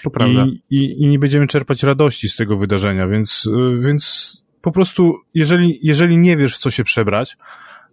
To 0.03 0.09
prawda. 0.09 0.45
I, 0.45 0.75
i, 0.77 1.03
I 1.03 1.07
nie 1.07 1.19
będziemy 1.19 1.47
czerpać 1.47 1.83
radości 1.83 2.29
z 2.29 2.35
tego 2.35 2.57
wydarzenia, 2.57 3.07
więc, 3.07 3.45
y, 3.45 3.81
więc 3.81 4.33
po 4.61 4.71
prostu, 4.71 5.15
jeżeli, 5.33 5.79
jeżeli 5.83 6.17
nie 6.17 6.37
wiesz, 6.37 6.55
w 6.55 6.57
co 6.57 6.71
się 6.71 6.83
przebrać, 6.83 7.37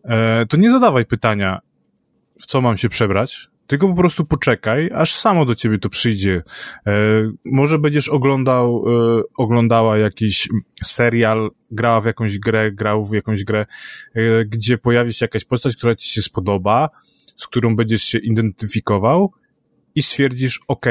e, 0.04 0.46
to 0.46 0.56
nie 0.56 0.70
zadawaj 0.70 1.06
pytania, 1.06 1.60
w 2.40 2.46
co 2.46 2.60
mam 2.60 2.76
się 2.76 2.88
przebrać, 2.88 3.48
tylko 3.66 3.88
po 3.88 3.94
prostu 3.94 4.24
poczekaj, 4.24 4.90
aż 4.94 5.14
samo 5.14 5.46
do 5.46 5.54
ciebie 5.54 5.78
to 5.78 5.88
przyjdzie. 5.88 6.42
E, 6.86 6.92
może 7.44 7.78
będziesz 7.78 8.08
oglądał, 8.08 8.84
e, 8.86 9.22
oglądała 9.36 9.98
jakiś 9.98 10.48
serial, 10.84 11.50
grała 11.70 12.00
w 12.00 12.04
jakąś 12.04 12.38
grę, 12.38 12.72
grał 12.72 13.04
w 13.04 13.12
jakąś 13.12 13.44
grę, 13.44 13.66
e, 14.14 14.44
gdzie 14.44 14.78
pojawi 14.78 15.14
się 15.14 15.24
jakaś 15.24 15.44
postać, 15.44 15.76
która 15.76 15.94
ci 15.94 16.08
się 16.08 16.22
spodoba, 16.22 16.88
z 17.36 17.46
którą 17.46 17.76
będziesz 17.76 18.02
się 18.02 18.18
identyfikował 18.18 19.32
i 19.94 20.02
stwierdzisz, 20.02 20.60
ok, 20.68 20.86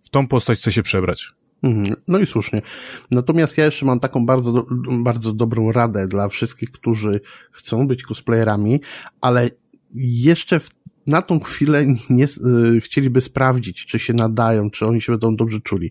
w 0.00 0.10
tą 0.10 0.28
postać 0.28 0.58
chcę 0.58 0.72
się 0.72 0.82
przebrać. 0.82 1.32
Mhm. 1.62 1.96
No 2.08 2.18
i 2.18 2.26
słusznie. 2.26 2.62
Natomiast 3.10 3.58
ja 3.58 3.64
jeszcze 3.64 3.86
mam 3.86 4.00
taką 4.00 4.26
bardzo, 4.26 4.66
bardzo 5.02 5.32
dobrą 5.32 5.72
radę 5.72 6.06
dla 6.06 6.28
wszystkich, 6.28 6.70
którzy 6.70 7.20
chcą 7.52 7.86
być 7.86 8.02
cosplayerami, 8.02 8.80
ale 9.20 9.50
jeszcze 9.94 10.60
w, 10.60 10.70
na 11.08 11.22
tą 11.22 11.40
chwilę 11.40 11.86
nie 12.10 12.24
y, 12.24 12.80
chcieliby 12.80 13.20
sprawdzić, 13.20 13.86
czy 13.86 13.98
się 13.98 14.12
nadają, 14.12 14.70
czy 14.70 14.86
oni 14.86 15.02
się 15.02 15.12
będą 15.12 15.36
dobrze 15.36 15.60
czuli. 15.60 15.90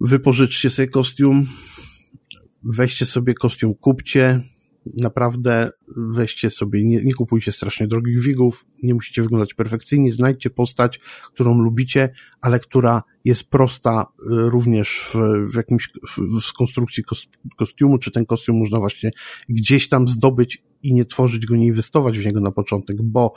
Wypożyczcie 0.00 0.70
sobie 0.70 0.88
kostium, 0.88 1.46
weźcie 2.62 3.06
sobie 3.06 3.34
kostium, 3.34 3.74
kupcie, 3.74 4.40
naprawdę 4.94 5.70
weźcie 5.96 6.50
sobie, 6.50 6.84
nie, 6.84 7.04
nie 7.04 7.14
kupujcie 7.14 7.52
strasznie 7.52 7.86
drogich 7.86 8.20
wigów, 8.20 8.66
nie 8.82 8.94
musicie 8.94 9.22
wyglądać 9.22 9.54
perfekcyjnie, 9.54 10.12
znajdźcie 10.12 10.50
postać, 10.50 10.98
którą 11.32 11.62
lubicie, 11.62 12.12
ale 12.40 12.60
która 12.60 13.02
jest 13.24 13.44
prosta 13.50 14.06
y, 14.20 14.24
również 14.28 15.10
w, 15.14 15.14
w 15.52 15.54
jakimś, 15.54 15.88
w, 16.08 16.40
w 16.40 16.52
konstrukcji 16.52 17.04
kostiumu, 17.56 17.98
czy 17.98 18.10
ten 18.10 18.26
kostium 18.26 18.58
można 18.58 18.78
właśnie 18.78 19.10
gdzieś 19.48 19.88
tam 19.88 20.08
zdobyć 20.08 20.62
i 20.82 20.94
nie 20.94 21.04
tworzyć 21.04 21.46
go, 21.46 21.56
nie 21.56 21.66
inwestować 21.66 22.18
w 22.18 22.24
niego 22.24 22.40
na 22.40 22.50
początek, 22.50 23.02
bo 23.02 23.32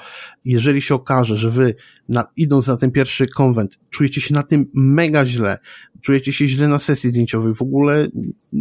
jeżeli 0.45 0.81
się 0.81 0.95
okaże, 0.95 1.37
że 1.37 1.51
wy 1.51 1.75
na, 2.09 2.27
idąc 2.35 2.67
na 2.67 2.77
ten 2.77 2.91
pierwszy 2.91 3.27
konwent, 3.27 3.79
czujecie 3.89 4.21
się 4.21 4.33
na 4.33 4.43
tym 4.43 4.65
mega 4.73 5.25
źle, 5.25 5.57
czujecie 6.01 6.33
się 6.33 6.47
źle 6.47 6.67
na 6.67 6.79
sesji 6.79 7.09
zdjęciowej, 7.09 7.53
w 7.53 7.61
ogóle, 7.61 8.07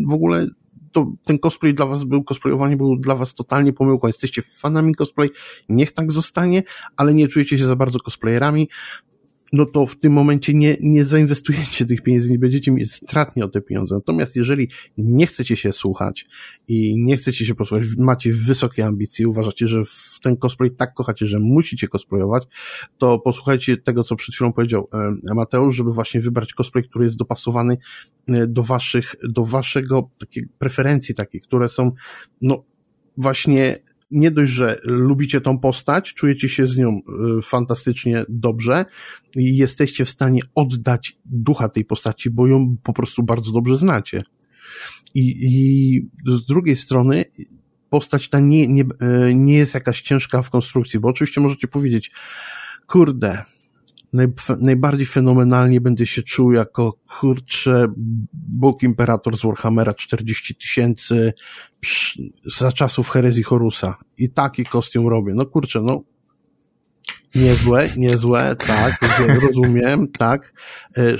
w 0.08 0.12
ogóle 0.12 0.46
to 0.92 1.12
ten 1.24 1.38
cosplay 1.38 1.74
dla 1.74 1.86
was 1.86 2.04
był, 2.04 2.24
cosplayowanie 2.24 2.76
był 2.76 2.96
dla 2.96 3.14
was 3.14 3.34
totalnie 3.34 3.72
pomyłką. 3.72 4.06
Jesteście 4.06 4.42
fanami 4.42 4.94
cosplay, 4.94 5.30
niech 5.68 5.92
tak 5.92 6.12
zostanie, 6.12 6.62
ale 6.96 7.14
nie 7.14 7.28
czujecie 7.28 7.58
się 7.58 7.64
za 7.64 7.76
bardzo 7.76 7.98
cosplayerami, 7.98 8.68
no 9.52 9.66
to 9.66 9.86
w 9.86 9.96
tym 9.96 10.12
momencie 10.12 10.54
nie, 10.54 10.76
nie 10.80 11.04
zainwestujecie 11.04 11.86
tych 11.86 12.02
pieniędzy, 12.02 12.30
nie 12.30 12.38
będziecie 12.38 12.72
mieć 12.72 12.92
stratnie 12.92 13.44
o 13.44 13.48
te 13.48 13.60
pieniądze. 13.60 13.94
Natomiast 13.94 14.36
jeżeli 14.36 14.68
nie 14.98 15.26
chcecie 15.26 15.56
się 15.56 15.72
słuchać 15.72 16.26
i 16.68 16.94
nie 16.98 17.16
chcecie 17.16 17.46
się 17.46 17.54
posłuchać, 17.54 17.86
macie 17.98 18.32
wysokie 18.32 18.86
ambicje, 18.86 19.28
uważacie, 19.28 19.68
że 19.68 19.84
w 19.84 20.18
ten 20.22 20.36
cosplay 20.36 20.70
tak 20.70 20.94
kochacie, 20.94 21.26
że 21.26 21.38
musicie 21.38 21.88
cosplayować, 21.88 22.44
to 22.98 23.18
posłuchajcie 23.18 23.76
tego, 23.76 24.04
co 24.04 24.16
przed 24.16 24.34
chwilą 24.34 24.52
powiedział 24.52 24.88
Mateusz, 25.34 25.76
żeby 25.76 25.92
właśnie 25.92 26.20
wybrać 26.20 26.54
cosplay, 26.54 26.84
który 26.84 27.04
jest 27.04 27.18
dopasowany 27.18 27.78
e, 28.28 28.46
do 28.46 28.62
waszych, 28.62 29.14
do 29.28 29.44
waszego 29.44 30.10
takiej 30.18 30.48
preferencji 30.58 31.14
takich, 31.14 31.42
które 31.42 31.68
są, 31.68 31.92
no, 32.42 32.64
właśnie 33.16 33.76
nie 34.10 34.30
dość, 34.30 34.52
że 34.52 34.80
lubicie 34.84 35.40
tą 35.40 35.58
postać, 35.58 36.14
czujecie 36.14 36.48
się 36.48 36.66
z 36.66 36.76
nią 36.76 37.00
y, 37.38 37.42
fantastycznie 37.42 38.24
dobrze 38.28 38.84
i 39.36 39.56
jesteście 39.56 40.04
w 40.04 40.10
stanie 40.10 40.40
oddać 40.54 41.18
ducha 41.24 41.68
tej 41.68 41.84
postaci, 41.84 42.30
bo 42.30 42.46
ją 42.46 42.76
po 42.82 42.92
prostu 42.92 43.22
bardzo 43.22 43.52
dobrze 43.52 43.76
znacie. 43.76 44.22
I, 45.14 45.34
i 45.40 46.00
z 46.26 46.46
drugiej 46.46 46.76
strony 46.76 47.24
postać 47.90 48.28
ta 48.28 48.40
nie, 48.40 48.68
nie, 48.68 48.82
y, 48.82 49.34
nie 49.34 49.54
jest 49.54 49.74
jakaś 49.74 50.02
ciężka 50.02 50.42
w 50.42 50.50
konstrukcji, 50.50 51.00
bo 51.00 51.08
oczywiście 51.08 51.40
możecie 51.40 51.68
powiedzieć, 51.68 52.10
kurde, 52.86 53.44
najbardziej 54.60 55.06
fenomenalnie 55.06 55.80
będę 55.80 56.06
się 56.06 56.22
czuł 56.22 56.52
jako, 56.52 56.98
kurczę, 57.20 57.86
Bóg 58.32 58.82
Imperator 58.82 59.38
z 59.38 59.42
Warhammera 59.42 59.94
40 59.94 60.54
tysięcy 60.54 61.32
za 62.58 62.72
czasów 62.72 63.08
herezji 63.10 63.42
Horusa. 63.42 63.96
I 64.18 64.30
taki 64.30 64.64
kostium 64.64 65.08
robię. 65.08 65.32
No 65.34 65.46
kurczę, 65.46 65.80
no 65.82 66.02
Niezłe, 67.34 67.88
niezłe, 67.96 68.56
tak, 68.56 68.98
rozumiem, 69.42 70.08
tak. 70.18 70.52
E, 70.96 71.02
e, 71.02 71.16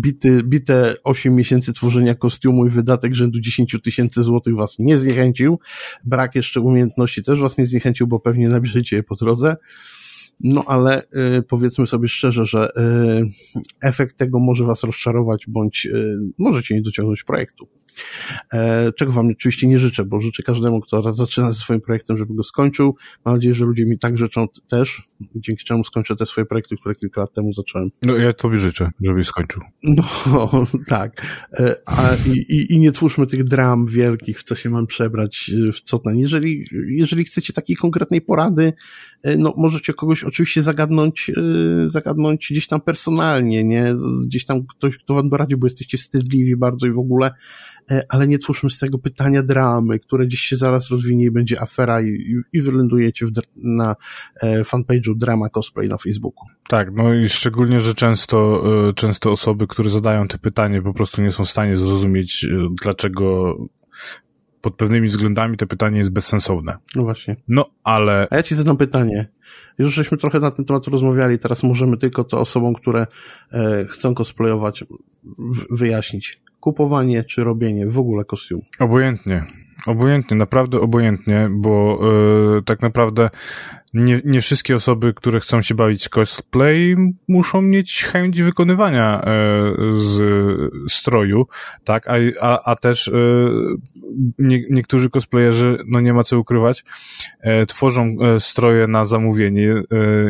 bity, 0.00 0.42
bite 0.44 0.94
8 1.04 1.34
miesięcy 1.34 1.72
tworzenia 1.72 2.14
kostiumu 2.14 2.66
i 2.66 2.70
wydatek 2.70 3.14
rzędu 3.14 3.40
10 3.40 3.76
tysięcy 3.84 4.22
złotych 4.22 4.54
was 4.54 4.78
nie 4.78 4.98
zniechęcił. 4.98 5.58
Brak 6.04 6.34
jeszcze 6.34 6.60
umiejętności 6.60 7.22
też 7.22 7.40
was 7.40 7.58
nie 7.58 7.66
zniechęcił, 7.66 8.06
bo 8.06 8.20
pewnie 8.20 8.48
nabierzecie 8.48 8.96
je 8.96 9.02
po 9.02 9.16
drodze. 9.16 9.56
No 10.40 10.64
ale 10.66 11.02
y, 11.02 11.42
powiedzmy 11.48 11.86
sobie 11.86 12.08
szczerze, 12.08 12.46
że 12.46 12.68
y, 12.68 13.28
efekt 13.82 14.16
tego 14.16 14.38
może 14.38 14.64
Was 14.64 14.84
rozczarować, 14.84 15.44
bądź 15.48 15.86
y, 15.86 16.18
możecie 16.38 16.74
nie 16.74 16.82
dociągnąć 16.82 17.24
projektu. 17.24 17.68
E, 18.52 18.92
czego 18.92 19.12
Wam 19.12 19.28
oczywiście 19.28 19.66
nie 19.66 19.78
życzę, 19.78 20.04
bo 20.04 20.20
życzę 20.20 20.42
każdemu, 20.42 20.80
kto 20.80 21.14
zaczyna 21.14 21.52
ze 21.52 21.60
swoim 21.60 21.80
projektem, 21.80 22.18
żeby 22.18 22.34
go 22.34 22.42
skończył. 22.42 22.96
Mam 23.24 23.34
nadzieję, 23.34 23.54
że 23.54 23.64
ludzie 23.64 23.86
mi 23.86 23.98
tak 23.98 24.18
życzą 24.18 24.46
też, 24.68 25.08
dzięki 25.34 25.64
czemu 25.64 25.84
skończę 25.84 26.16
te 26.16 26.26
swoje 26.26 26.44
projekty, 26.44 26.76
które 26.76 26.94
kilka 26.94 27.20
lat 27.20 27.32
temu 27.32 27.52
zacząłem. 27.52 27.90
No 28.02 28.16
ja 28.16 28.32
Tobie 28.32 28.58
życzę, 28.58 28.90
żebyś 29.00 29.26
skończył. 29.26 29.62
No, 29.82 30.04
tak. 30.86 31.26
E, 31.58 31.74
a, 31.86 32.10
i, 32.48 32.66
i 32.70 32.78
nie 32.78 32.92
twórzmy 32.92 33.26
tych 33.26 33.44
dram 33.44 33.86
wielkich, 33.86 34.40
w 34.40 34.42
co 34.42 34.54
się 34.54 34.70
mam 34.70 34.86
przebrać, 34.86 35.50
w 35.74 35.80
co 35.80 35.98
ten. 35.98 36.18
Jeżeli, 36.18 36.64
jeżeli 36.88 37.24
chcecie 37.24 37.52
takiej 37.52 37.76
konkretnej 37.76 38.20
porady, 38.20 38.72
no 39.38 39.54
możecie 39.56 39.92
kogoś 39.92 40.24
oczywiście 40.24 40.62
zagadnąć, 40.62 41.30
zagadnąć 41.86 42.48
gdzieś 42.50 42.66
tam 42.66 42.80
personalnie, 42.80 43.64
nie? 43.64 43.94
Gdzieś 44.26 44.44
tam 44.44 44.66
ktoś, 44.66 44.98
kto 44.98 45.14
wam 45.14 45.28
doradzi, 45.28 45.56
bo 45.56 45.66
jesteście 45.66 45.98
wstydliwi 45.98 46.56
bardzo 46.56 46.86
i 46.86 46.92
w 46.92 46.98
ogóle, 46.98 47.30
E, 47.90 48.06
ale 48.08 48.28
nie 48.28 48.38
twórzmy 48.38 48.70
z 48.70 48.78
tego 48.78 48.98
pytania 48.98 49.42
dramy, 49.42 49.98
które 49.98 50.26
gdzieś 50.26 50.40
się 50.40 50.56
zaraz 50.56 50.90
rozwinie 50.90 51.24
i 51.24 51.30
będzie 51.30 51.62
afera 51.62 52.02
i, 52.02 52.34
i 52.52 52.60
wylądujecie 52.60 53.26
w, 53.26 53.30
na 53.56 53.96
e, 54.42 54.62
fanpage'u 54.62 55.16
Drama 55.16 55.48
Cosplay 55.48 55.88
na 55.88 55.98
Facebooku. 55.98 56.46
Tak, 56.68 56.88
no 56.92 57.14
i 57.14 57.28
szczególnie, 57.28 57.80
że 57.80 57.94
często, 57.94 58.64
e, 58.88 58.92
często 58.92 59.32
osoby, 59.32 59.66
które 59.66 59.90
zadają 59.90 60.28
te 60.28 60.38
pytanie 60.38 60.82
po 60.82 60.94
prostu 60.94 61.22
nie 61.22 61.30
są 61.30 61.44
w 61.44 61.48
stanie 61.48 61.76
zrozumieć, 61.76 62.46
dlaczego 62.82 63.56
pod 64.60 64.74
pewnymi 64.74 65.06
względami 65.06 65.56
to 65.56 65.66
pytanie 65.66 65.98
jest 65.98 66.12
bezsensowne. 66.12 66.76
No 66.96 67.02
właśnie. 67.02 67.36
No, 67.48 67.70
ale... 67.84 68.28
A 68.30 68.36
ja 68.36 68.42
ci 68.42 68.54
zadam 68.54 68.76
pytanie. 68.76 69.28
Już 69.78 69.94
żeśmy 69.94 70.18
trochę 70.18 70.40
na 70.40 70.50
ten 70.50 70.64
temat 70.64 70.86
rozmawiali, 70.86 71.38
teraz 71.38 71.62
możemy 71.62 71.96
tylko 71.96 72.24
to 72.24 72.40
osobom, 72.40 72.74
które 72.74 73.06
e, 73.52 73.84
chcą 73.88 74.14
cosplayować, 74.14 74.84
wyjaśnić 75.70 76.40
kupowanie 76.60 77.24
czy 77.24 77.44
robienie 77.44 77.86
w 77.86 77.98
ogóle 77.98 78.24
kostiumu? 78.24 78.62
Obojętnie. 78.78 79.44
Obojętnie, 79.86 80.36
naprawdę 80.36 80.80
obojętnie, 80.80 81.48
bo 81.50 81.98
yy, 82.54 82.62
tak 82.62 82.82
naprawdę 82.82 83.30
nie, 83.94 84.20
nie 84.24 84.40
wszystkie 84.40 84.74
osoby, 84.74 85.14
które 85.14 85.40
chcą 85.40 85.62
się 85.62 85.74
bawić 85.74 86.08
cosplay, 86.08 86.96
muszą 87.28 87.62
mieć 87.62 88.04
chęć 88.04 88.42
wykonywania 88.42 89.20
e, 89.20 89.24
z 89.92 90.22
stroju, 90.92 91.46
tak, 91.84 92.08
a, 92.08 92.14
a, 92.40 92.70
a 92.70 92.76
też 92.76 93.08
e, 93.08 93.12
nie, 94.38 94.62
niektórzy 94.70 95.10
cosplayerzy, 95.10 95.78
no 95.86 96.00
nie 96.00 96.14
ma 96.14 96.24
co 96.24 96.38
ukrywać, 96.38 96.84
e, 97.40 97.66
tworzą 97.66 98.16
e, 98.20 98.40
stroje 98.40 98.86
na 98.86 99.04
zamówienie, 99.04 99.72
e, 99.72 99.82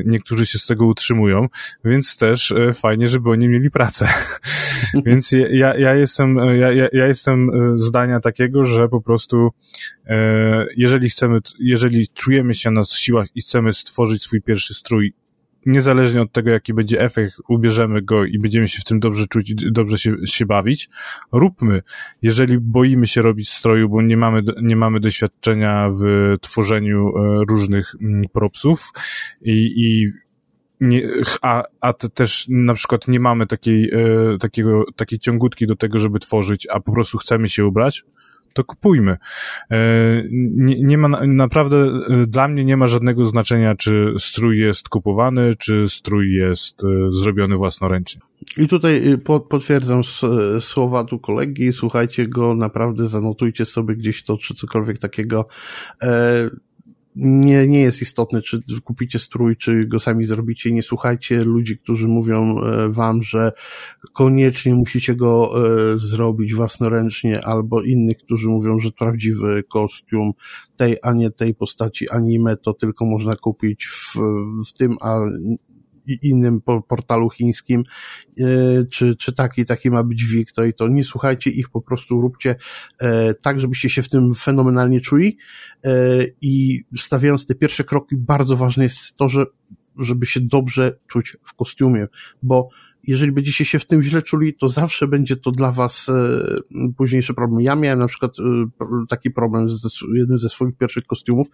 niektórzy 0.07 0.47
się 0.47 0.59
z 0.59 0.67
tego 0.67 0.87
utrzymują, 0.87 1.49
więc 1.85 2.17
też 2.17 2.53
e, 2.53 2.73
fajnie, 2.73 3.09
żeby 3.09 3.31
oni 3.31 3.49
mieli 3.49 3.71
pracę. 3.71 4.09
więc 5.07 5.33
ja, 5.51 5.75
ja 5.75 5.95
jestem, 5.95 6.37
ja, 6.37 6.73
ja 6.93 7.07
jestem 7.07 7.51
zdania 7.75 8.21
takiego, 8.21 8.65
że 8.65 8.89
po 8.89 9.01
prostu 9.01 9.51
jeżeli 10.77 11.11
chcemy, 11.11 11.39
jeżeli 11.59 12.09
czujemy 12.09 12.55
się 12.55 12.71
na 12.71 12.85
siłach 12.85 13.27
i 13.35 13.43
chcemy 13.49 13.75
stworzyć 13.75 14.23
swój 14.23 14.43
pierwszy 14.43 14.75
strój, 14.75 15.13
niezależnie 15.67 16.23
od 16.23 16.33
tego, 16.33 16.51
jaki 16.51 16.75
będzie 16.75 17.01
efekt, 17.01 17.37
ubierzemy 17.49 18.03
go 18.03 18.25
i 18.25 18.39
będziemy 18.39 18.69
się 18.69 18.81
w 18.81 18.85
tym 18.85 19.01
dobrze 19.01 19.27
czuć 19.27 19.51
i 19.51 19.73
dobrze 19.73 19.99
się, 19.99 20.15
się 20.25 20.47
bawić, 20.47 20.89
róbmy. 21.33 21.83
Jeżeli 22.23 22.59
boimy 22.59 23.07
się 23.07 23.23
robić 23.23 23.51
stroju, 23.51 23.89
bo 23.89 24.03
nie 24.03 24.17
mamy, 24.17 24.43
nie 24.63 24.77
mamy 24.77 25.01
doświadczenia 25.01 25.89
w 25.89 26.35
tworzeniu 26.41 27.09
e, 27.09 27.45
różnych 27.49 27.95
mm, 28.03 28.23
propsów 28.33 28.91
i, 29.43 29.73
i 29.77 30.13
nie, 30.81 31.09
a, 31.43 31.63
a 31.81 31.93
też 31.93 32.47
na 32.49 32.75
przykład 32.75 33.09
nie 33.09 33.21
mamy 33.21 33.47
takiej, 33.47 33.91
e, 33.91 34.39
takiego, 34.39 34.85
takiej 34.97 35.19
ciągutki 35.19 35.67
do 35.67 35.77
tego, 35.77 35.99
żeby 35.99 36.19
tworzyć, 36.19 36.67
a 36.71 36.81
po 36.81 36.93
prostu 36.93 37.19
chcemy 37.19 37.49
się 37.49 37.67
ubrać, 37.67 38.05
to 38.59 38.65
kupujmy. 38.65 39.17
E, 39.71 39.77
nie, 40.31 40.83
nie 40.83 40.99
ma, 40.99 41.27
naprawdę 41.27 41.77
e, 41.77 42.27
dla 42.27 42.49
mnie 42.49 42.65
nie 42.65 42.77
ma 42.77 42.87
żadnego 42.87 43.27
znaczenia, 43.27 43.75
czy 43.75 44.15
strój 44.19 44.59
jest 44.59 44.89
kupowany, 44.89 45.55
czy 45.59 45.89
strój 45.89 46.35
jest 46.35 46.85
e, 46.85 46.87
zrobiony 47.13 47.57
własnoręcznie. 47.57 48.21
I 48.57 48.67
tutaj 48.67 49.19
potwierdzam 49.49 50.03
słowa 50.61 51.05
tu 51.05 51.19
kolegi, 51.19 51.73
słuchajcie 51.73 52.27
go, 52.27 52.55
naprawdę 52.55 53.07
zanotujcie 53.07 53.65
sobie 53.65 53.95
gdzieś 53.95 54.25
to, 54.25 54.39
czy 54.39 54.55
cokolwiek 54.55 54.99
takiego 54.99 55.49
nie, 57.17 57.69
nie 57.69 57.81
jest 57.81 58.03
istotne, 58.03 58.43
czy 58.43 58.63
kupicie 58.85 59.19
strój, 59.19 59.57
czy 59.57 59.87
go 59.87 60.01
sami 60.01 60.25
zrobicie. 60.25 60.73
Nie 60.73 60.83
słuchajcie 60.83 61.45
ludzi, 61.45 61.79
którzy 61.79 62.09
mówią 62.09 62.61
e, 62.61 62.89
wam, 62.89 63.23
że 63.23 63.53
koniecznie 64.15 64.75
musicie 64.75 65.15
go 65.15 65.53
e, 65.55 65.99
zrobić 65.99 66.55
własnoręcznie, 66.55 67.45
albo 67.45 67.83
innych, 67.83 68.19
którzy 68.19 68.49
mówią, 68.49 68.81
że 68.81 68.91
prawdziwy 68.91 69.63
kostium 69.63 70.33
tej, 70.77 70.97
a 71.03 71.13
nie 71.13 71.31
tej 71.31 71.55
postaci 71.55 72.11
anime 72.11 72.57
to 72.57 72.75
tylko 72.75 73.05
można 73.05 73.37
kupić 73.37 73.87
w, 73.87 74.15
w 74.69 74.73
tym, 74.73 74.97
a 75.01 75.21
innym 76.23 76.61
portalu 76.89 77.31
chińskim, 77.31 77.85
e, 78.41 78.45
czy, 78.91 79.17
czy 79.17 79.33
taki, 79.33 79.65
taki 79.65 79.91
ma 79.91 80.05
być 80.05 80.25
WIG, 80.25 80.53
to 80.53 80.65
i 80.65 80.75
to 80.75 80.89
nie 80.89 81.05
słuchajcie 81.05 81.51
ich, 81.51 81.69
po 81.71 81.81
prostu 81.81 82.21
róbcie 82.21 82.57
e, 83.01 83.35
tak, 83.35 83.61
żebyście 83.61 83.91
się 83.91 84.03
w 84.03 84.09
tym 84.09 84.35
fenomenalnie 84.35 85.01
czuli. 85.01 85.39
E, 85.85 85.91
i 86.41 86.85
stawiając 86.97 87.47
te 87.47 87.55
pierwsze 87.55 87.85
kroki, 87.85 88.17
bardzo 88.17 88.57
ważne 88.57 88.85
jest 88.85 89.17
to, 89.17 89.29
że 89.29 89.47
żeby 89.99 90.27
się 90.27 90.41
dobrze 90.41 90.99
czuć 91.07 91.37
w 91.45 91.55
kostiumie, 91.55 92.07
bo 92.43 92.69
jeżeli 93.03 93.33
będziecie 93.33 93.65
się 93.65 93.79
w 93.79 93.87
tym 93.87 94.03
źle 94.03 94.23
czuli, 94.23 94.55
to 94.55 94.69
zawsze 94.69 95.09
będzie 95.09 95.37
to 95.37 95.51
dla 95.51 95.73
was 95.73 96.09
e, 96.09 96.93
późniejszy 96.97 97.35
problem. 97.35 97.61
Ja 97.61 97.77
miałem 97.77 97.99
na 97.99 98.07
przykład 98.07 98.33
e, 98.39 98.43
taki 99.09 99.31
problem 99.31 99.71
z 99.71 100.01
jednym 100.15 100.39
ze 100.39 100.49
swoich 100.49 100.77
pierwszych 100.77 101.07
kostiumów, 101.07 101.47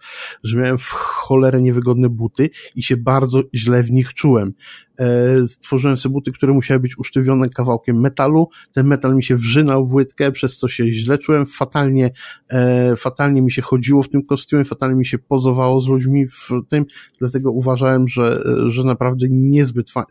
że 0.43 0.57
miałem 0.57 0.77
w 0.77 0.89
cholerę 0.89 1.61
niewygodne 1.61 2.09
buty 2.09 2.49
i 2.75 2.83
się 2.83 2.97
bardzo 2.97 3.41
źle 3.55 3.83
w 3.83 3.91
nich 3.91 4.13
czułem. 4.13 4.53
E, 4.99 5.47
stworzyłem 5.47 5.97
sobie 5.97 6.13
buty, 6.13 6.31
które 6.31 6.53
musiały 6.53 6.79
być 6.79 6.97
usztywione 6.97 7.49
kawałkiem 7.49 7.99
metalu. 7.99 8.49
Ten 8.73 8.87
metal 8.87 9.15
mi 9.15 9.23
się 9.23 9.35
wrzynał 9.35 9.87
w 9.87 9.93
łydkę, 9.93 10.31
przez 10.31 10.57
co 10.57 10.67
się 10.67 10.91
źle 10.91 11.17
czułem. 11.17 11.45
Fatalnie, 11.45 12.11
e, 12.49 12.95
fatalnie 12.95 13.41
mi 13.41 13.51
się 13.51 13.61
chodziło 13.61 14.03
w 14.03 14.09
tym 14.09 14.25
kostiumie, 14.25 14.65
fatalnie 14.65 14.95
mi 14.95 15.05
się 15.05 15.17
pozowało 15.17 15.81
z 15.81 15.87
ludźmi 15.87 16.27
w 16.27 16.49
tym, 16.69 16.85
dlatego 17.19 17.51
uważałem, 17.51 18.07
że, 18.07 18.43
że 18.67 18.83
naprawdę 18.83 19.27
niezbyt, 19.29 19.91
fa 19.91 20.05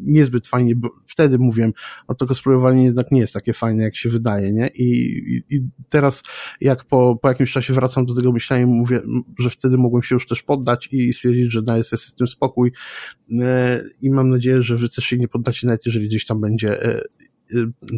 niezbyt 0.00 0.46
fajnie, 0.46 0.74
wtedy 1.06 1.38
mówiłem, 1.38 1.72
a 2.08 2.14
to 2.14 2.26
cosplayowanie 2.26 2.84
jednak 2.84 3.12
nie 3.12 3.20
jest 3.20 3.32
takie 3.32 3.52
fajne, 3.52 3.82
jak 3.82 3.96
się 3.96 4.08
wydaje, 4.08 4.52
nie? 4.52 4.68
I, 4.68 4.84
i, 5.26 5.56
i 5.56 5.60
teraz, 5.88 6.22
jak 6.60 6.84
po, 6.84 7.18
po 7.22 7.28
jakimś 7.28 7.52
czasie 7.52 7.74
wracam 7.74 8.06
do 8.06 8.14
tego 8.14 8.32
myślenia, 8.32 8.66
mówię, 8.66 9.02
że 9.38 9.50
wtedy 9.50 9.78
mogłem 9.78 10.02
się 10.02 10.14
już 10.14 10.26
też 10.26 10.42
poddać 10.42 10.88
i 10.92 11.12
stwierdzić, 11.12 11.52
że 11.52 11.62
daję 11.62 11.84
sobie 11.84 12.00
z 12.00 12.14
tym 12.14 12.28
spokój 12.28 12.72
e, 13.40 13.82
i 14.00 14.10
mam 14.10 14.29
nadzieję, 14.30 14.62
że 14.62 14.76
wy 14.76 14.88
też 14.88 15.04
się 15.04 15.16
nie 15.16 15.28
poddacie, 15.28 15.66
nawet 15.66 15.86
jeżeli 15.86 16.08
gdzieś 16.08 16.26
tam 16.26 16.40
będzie 16.40 16.82
e, 16.82 17.02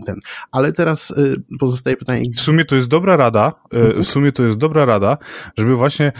ten. 0.06 0.20
Ale 0.52 0.72
teraz 0.72 1.10
e, 1.10 1.56
pozostaje 1.58 1.96
pytanie. 1.96 2.22
W 2.36 2.40
sumie 2.40 2.64
to 2.64 2.74
jest 2.74 2.88
dobra 2.88 3.16
rada, 3.16 3.52
mhm. 3.72 4.02
w 4.02 4.06
sumie 4.06 4.32
to 4.32 4.44
jest 4.44 4.56
dobra 4.56 4.84
rada, 4.84 5.18
żeby 5.58 5.74
właśnie 5.74 6.12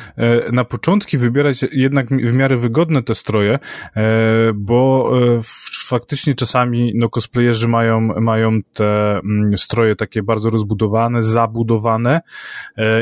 na 0.53 0.65
początki 0.65 1.19
wybierać 1.19 1.65
jednak 1.73 2.09
w 2.09 2.33
miarę 2.33 2.57
wygodne 2.57 3.03
te 3.03 3.15
stroje, 3.15 3.59
bo 4.55 5.11
faktycznie 5.87 6.35
czasami 6.35 6.93
no 6.95 7.09
cosplayerzy 7.09 7.69
mają, 7.69 8.01
mają 8.01 8.63
te 8.63 9.19
mm, 9.19 9.57
stroje 9.57 9.97
takie 9.97 10.23
bardzo 10.23 10.51
rozbudowane, 10.51 11.23
zabudowane 11.23 12.21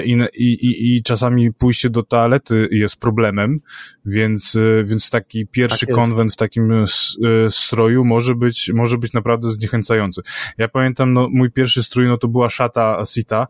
i, 0.04 0.12
i, 0.34 0.96
i 0.96 1.02
czasami 1.02 1.52
pójście 1.52 1.90
do 1.90 2.02
toalety 2.02 2.68
jest 2.70 2.96
problemem, 2.96 3.60
więc, 4.04 4.58
więc 4.84 5.10
taki 5.10 5.46
pierwszy 5.46 5.86
tak 5.86 5.94
konwent 5.94 6.32
w 6.32 6.36
takim 6.36 6.84
stroju 7.50 8.04
może 8.04 8.34
być, 8.34 8.70
może 8.74 8.98
być 8.98 9.12
naprawdę 9.12 9.50
zniechęcający. 9.50 10.19
Ja 10.58 10.68
pamiętam, 10.68 11.12
no, 11.12 11.28
mój 11.32 11.50
pierwszy 11.50 11.82
strój, 11.82 12.08
no 12.08 12.18
to 12.18 12.28
była 12.28 12.48
szata 12.48 13.02
Sita, 13.04 13.46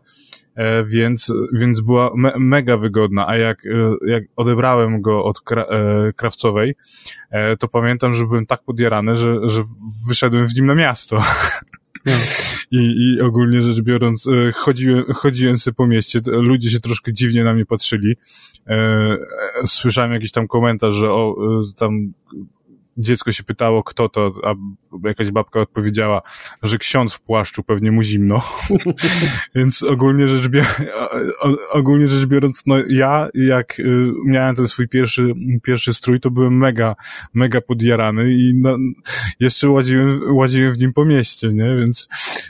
e, 0.55 0.83
więc, 0.83 1.33
więc 1.53 1.81
była 1.81 2.11
me, 2.15 2.33
mega 2.37 2.77
wygodna, 2.77 3.27
a 3.27 3.37
jak, 3.37 3.65
e, 3.65 3.69
jak 4.07 4.23
odebrałem 4.35 5.01
go 5.01 5.23
od 5.23 5.41
kra, 5.41 5.63
e, 5.63 6.13
krawcowej, 6.13 6.75
e, 7.29 7.57
to 7.57 7.67
pamiętam, 7.67 8.13
że 8.13 8.25
byłem 8.25 8.45
tak 8.45 8.63
podjarany, 8.63 9.15
że, 9.15 9.49
że 9.49 9.63
wyszedłem 10.07 10.47
w 10.47 10.55
nim 10.55 10.65
na 10.65 10.75
miasto. 10.75 11.23
No. 12.05 12.13
I, 12.71 12.77
I 13.17 13.21
ogólnie 13.21 13.61
rzecz 13.61 13.81
biorąc, 13.81 14.27
e, 14.27 14.51
chodziłem, 14.51 15.03
chodziłem 15.13 15.57
sobie 15.57 15.75
po 15.75 15.87
mieście, 15.87 16.21
ludzie 16.25 16.69
się 16.69 16.79
troszkę 16.79 17.13
dziwnie 17.13 17.43
na 17.43 17.53
mnie 17.53 17.65
patrzyli. 17.65 18.15
E, 18.67 19.17
słyszałem 19.65 20.11
jakiś 20.11 20.31
tam 20.31 20.47
komentarz, 20.47 20.93
że 20.93 21.11
o, 21.11 21.35
tam 21.77 22.13
dziecko 22.97 23.31
się 23.31 23.43
pytało, 23.43 23.83
kto 23.83 24.09
to, 24.09 24.33
a 24.43 24.53
jakaś 25.07 25.31
babka 25.31 25.59
odpowiedziała, 25.59 26.21
że 26.63 26.77
ksiądz 26.77 27.13
w 27.13 27.21
płaszczu 27.21 27.63
pewnie 27.63 27.91
mu 27.91 28.03
zimno. 28.03 28.41
Więc 29.55 29.83
ogólnie 29.83 30.27
rzecz, 30.27 30.47
biorąc, 30.47 30.75
ogólnie 31.71 32.07
rzecz 32.07 32.25
biorąc, 32.25 32.63
no 32.65 32.75
ja 32.89 33.29
jak 33.33 33.79
y, 33.79 34.11
miałem 34.25 34.55
ten 34.55 34.67
swój 34.67 34.87
pierwszy, 34.87 35.33
pierwszy 35.63 35.93
strój, 35.93 36.19
to 36.19 36.31
byłem 36.31 36.57
mega, 36.57 36.95
mega 37.33 37.61
podjarany 37.61 38.33
i 38.33 38.53
no, 38.55 38.77
jeszcze 39.39 39.69
łaziłem, 39.69 40.35
łaziłem 40.35 40.73
w 40.73 40.79
nim 40.79 40.93
po 40.93 41.05
mieście, 41.05 41.53
nie? 41.53 41.75
Więc 41.79 42.07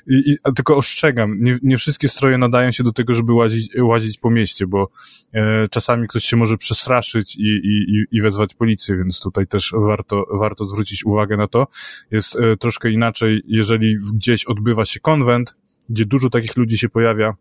i, 0.07 0.31
i, 0.31 0.37
tylko 0.55 0.77
ostrzegam, 0.77 1.37
nie, 1.39 1.57
nie 1.63 1.77
wszystkie 1.77 2.07
stroje 2.07 2.37
nadają 2.37 2.71
się 2.71 2.83
do 2.83 2.91
tego, 2.91 3.13
żeby 3.13 3.33
łazić, 3.33 3.69
łazić 3.81 4.17
po 4.17 4.29
mieście, 4.29 4.67
bo 4.67 4.89
e, 5.33 5.67
czasami 5.67 6.07
ktoś 6.07 6.25
się 6.25 6.37
może 6.37 6.57
przestraszyć 6.57 7.35
i, 7.35 7.61
i, 7.63 8.05
i 8.11 8.21
wezwać 8.21 8.53
policję, 8.53 8.97
więc 8.97 9.21
tutaj 9.21 9.47
też 9.47 9.73
warto, 9.77 10.25
warto 10.39 10.65
zwrócić 10.65 11.05
uwagę 11.05 11.37
na 11.37 11.47
to. 11.47 11.67
Jest 12.11 12.35
e, 12.35 12.57
troszkę 12.57 12.91
inaczej, 12.91 13.41
jeżeli 13.47 13.95
gdzieś 14.13 14.45
odbywa 14.45 14.85
się 14.85 14.99
konwent, 14.99 15.55
gdzie 15.89 16.05
dużo 16.05 16.29
takich 16.29 16.57
ludzi 16.57 16.77
się 16.77 16.89
pojawia, 16.89 17.35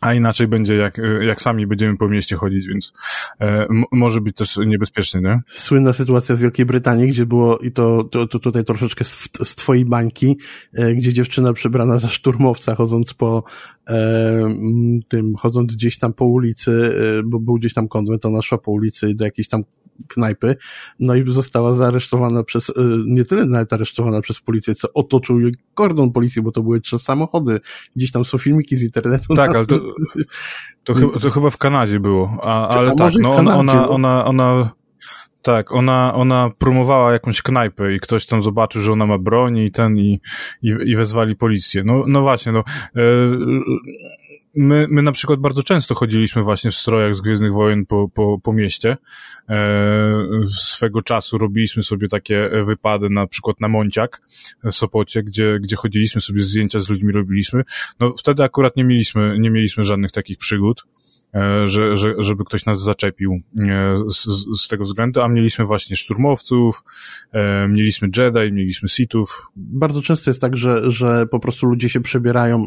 a 0.00 0.14
inaczej 0.14 0.48
będzie, 0.48 0.74
jak, 0.74 1.00
jak 1.20 1.42
sami 1.42 1.66
będziemy 1.66 1.96
po 1.96 2.08
mieście 2.08 2.36
chodzić, 2.36 2.68
więc 2.68 2.92
e, 3.40 3.66
może 3.92 4.20
być 4.20 4.36
też 4.36 4.56
niebezpiecznie, 4.66 5.20
nie? 5.20 5.40
Słynna 5.48 5.92
sytuacja 5.92 6.36
w 6.36 6.38
Wielkiej 6.38 6.66
Brytanii, 6.66 7.08
gdzie 7.08 7.26
było, 7.26 7.58
i 7.58 7.72
to, 7.72 8.04
to, 8.04 8.26
to 8.26 8.38
tutaj 8.38 8.64
troszeczkę 8.64 9.04
z, 9.04 9.28
z 9.44 9.54
twojej 9.54 9.84
bańki, 9.84 10.38
e, 10.72 10.94
gdzie 10.94 11.12
dziewczyna 11.12 11.52
przebrana 11.52 11.98
za 11.98 12.08
szturmowca, 12.08 12.74
chodząc 12.74 13.14
po 13.14 13.44
e, 13.46 13.75
tym, 15.08 15.36
chodząc 15.36 15.74
gdzieś 15.74 15.98
tam 15.98 16.12
po 16.12 16.24
ulicy, 16.24 16.94
e, 17.18 17.22
bo 17.22 17.40
był 17.40 17.54
gdzieś 17.54 17.74
tam 17.74 17.88
konwent, 17.88 18.24
ona 18.24 18.42
szła 18.42 18.58
po 18.58 18.70
ulicy 18.70 19.14
do 19.14 19.24
jakiejś 19.24 19.48
tam 19.48 19.64
knajpy, 20.08 20.56
no 21.00 21.14
i 21.14 21.32
została 21.32 21.72
zaaresztowana 21.72 22.42
przez, 22.42 22.68
y, 22.68 22.74
nie 23.06 23.24
tyle 23.24 23.46
nawet 23.46 23.72
aresztowana 23.72 24.20
przez 24.20 24.40
policję, 24.40 24.74
co 24.74 24.92
otoczył 24.92 25.40
jej 25.40 25.54
kordon 25.74 26.12
policji, 26.12 26.42
bo 26.42 26.52
to 26.52 26.62
były 26.62 26.80
trzy 26.80 26.98
samochody. 26.98 27.60
Gdzieś 27.96 28.12
tam 28.12 28.24
są 28.24 28.38
filmiki 28.38 28.76
z 28.76 28.82
internetu. 28.82 29.34
Tak, 29.34 29.56
ale 29.56 29.66
to, 29.66 29.80
to, 30.84 30.94
chyba, 30.94 31.18
to 31.18 31.30
chyba 31.30 31.50
w 31.50 31.56
Kanadzie 31.56 32.00
było, 32.00 32.38
a, 32.42 32.68
ale 32.68 32.94
tak, 32.94 33.14
no 33.20 33.34
ona, 33.34 33.56
ona, 33.56 33.74
no. 33.74 33.90
ona, 33.90 34.24
ona, 34.24 34.70
tak, 35.46 35.72
ona, 35.72 36.14
ona 36.14 36.50
promowała 36.58 37.12
jakąś 37.12 37.42
knajpę 37.42 37.94
i 37.94 38.00
ktoś 38.00 38.26
tam 38.26 38.42
zobaczył, 38.42 38.82
że 38.82 38.92
ona 38.92 39.06
ma 39.06 39.18
broń 39.18 39.58
i 39.58 39.70
ten 39.70 39.98
i, 39.98 40.20
i, 40.62 40.68
i 40.86 40.96
wezwali 40.96 41.36
policję. 41.36 41.84
No, 41.84 42.04
no 42.06 42.22
właśnie, 42.22 42.52
no. 42.52 42.64
E, 42.96 43.02
my, 44.54 44.86
my 44.90 45.02
na 45.02 45.12
przykład 45.12 45.40
bardzo 45.40 45.62
często 45.62 45.94
chodziliśmy 45.94 46.42
właśnie 46.42 46.70
w 46.70 46.74
strojach 46.74 47.14
z 47.14 47.20
Gwiezdnych 47.20 47.52
Wojen 47.52 47.86
po, 47.86 48.08
po, 48.08 48.38
po 48.42 48.52
mieście. 48.52 48.96
E, 49.48 50.16
swego 50.44 51.02
czasu 51.02 51.38
robiliśmy 51.38 51.82
sobie 51.82 52.08
takie 52.08 52.50
wypady 52.64 53.10
na 53.10 53.26
przykład 53.26 53.60
na 53.60 53.68
Monciak 53.68 54.22
w 54.64 54.72
Sopocie, 54.72 55.22
gdzie, 55.22 55.58
gdzie 55.60 55.76
chodziliśmy 55.76 56.20
sobie 56.20 56.42
zdjęcia 56.42 56.78
z 56.80 56.88
ludźmi 56.88 57.12
robiliśmy. 57.12 57.62
No 58.00 58.14
wtedy 58.18 58.42
akurat 58.42 58.76
nie 58.76 58.84
mieliśmy, 58.84 59.38
nie 59.38 59.50
mieliśmy 59.50 59.84
żadnych 59.84 60.12
takich 60.12 60.38
przygód. 60.38 60.84
E, 61.36 61.68
że, 61.68 61.96
że, 61.96 62.14
żeby 62.18 62.44
ktoś 62.44 62.66
nas 62.66 62.82
zaczepił 62.82 63.40
e, 63.68 63.96
z, 64.08 64.24
z 64.60 64.68
tego 64.68 64.84
względu, 64.84 65.20
a 65.20 65.28
mieliśmy 65.28 65.64
właśnie 65.64 65.96
szturmowców, 65.96 66.84
e, 67.32 67.68
mieliśmy 67.68 68.08
Jedi, 68.16 68.52
mieliśmy 68.52 68.88
Sithów. 68.88 69.50
Bardzo 69.56 70.02
często 70.02 70.30
jest 70.30 70.40
tak, 70.40 70.56
że, 70.56 70.90
że 70.90 71.26
po 71.26 71.40
prostu 71.40 71.66
ludzie 71.66 71.88
się 71.88 72.00
przebierają, 72.00 72.66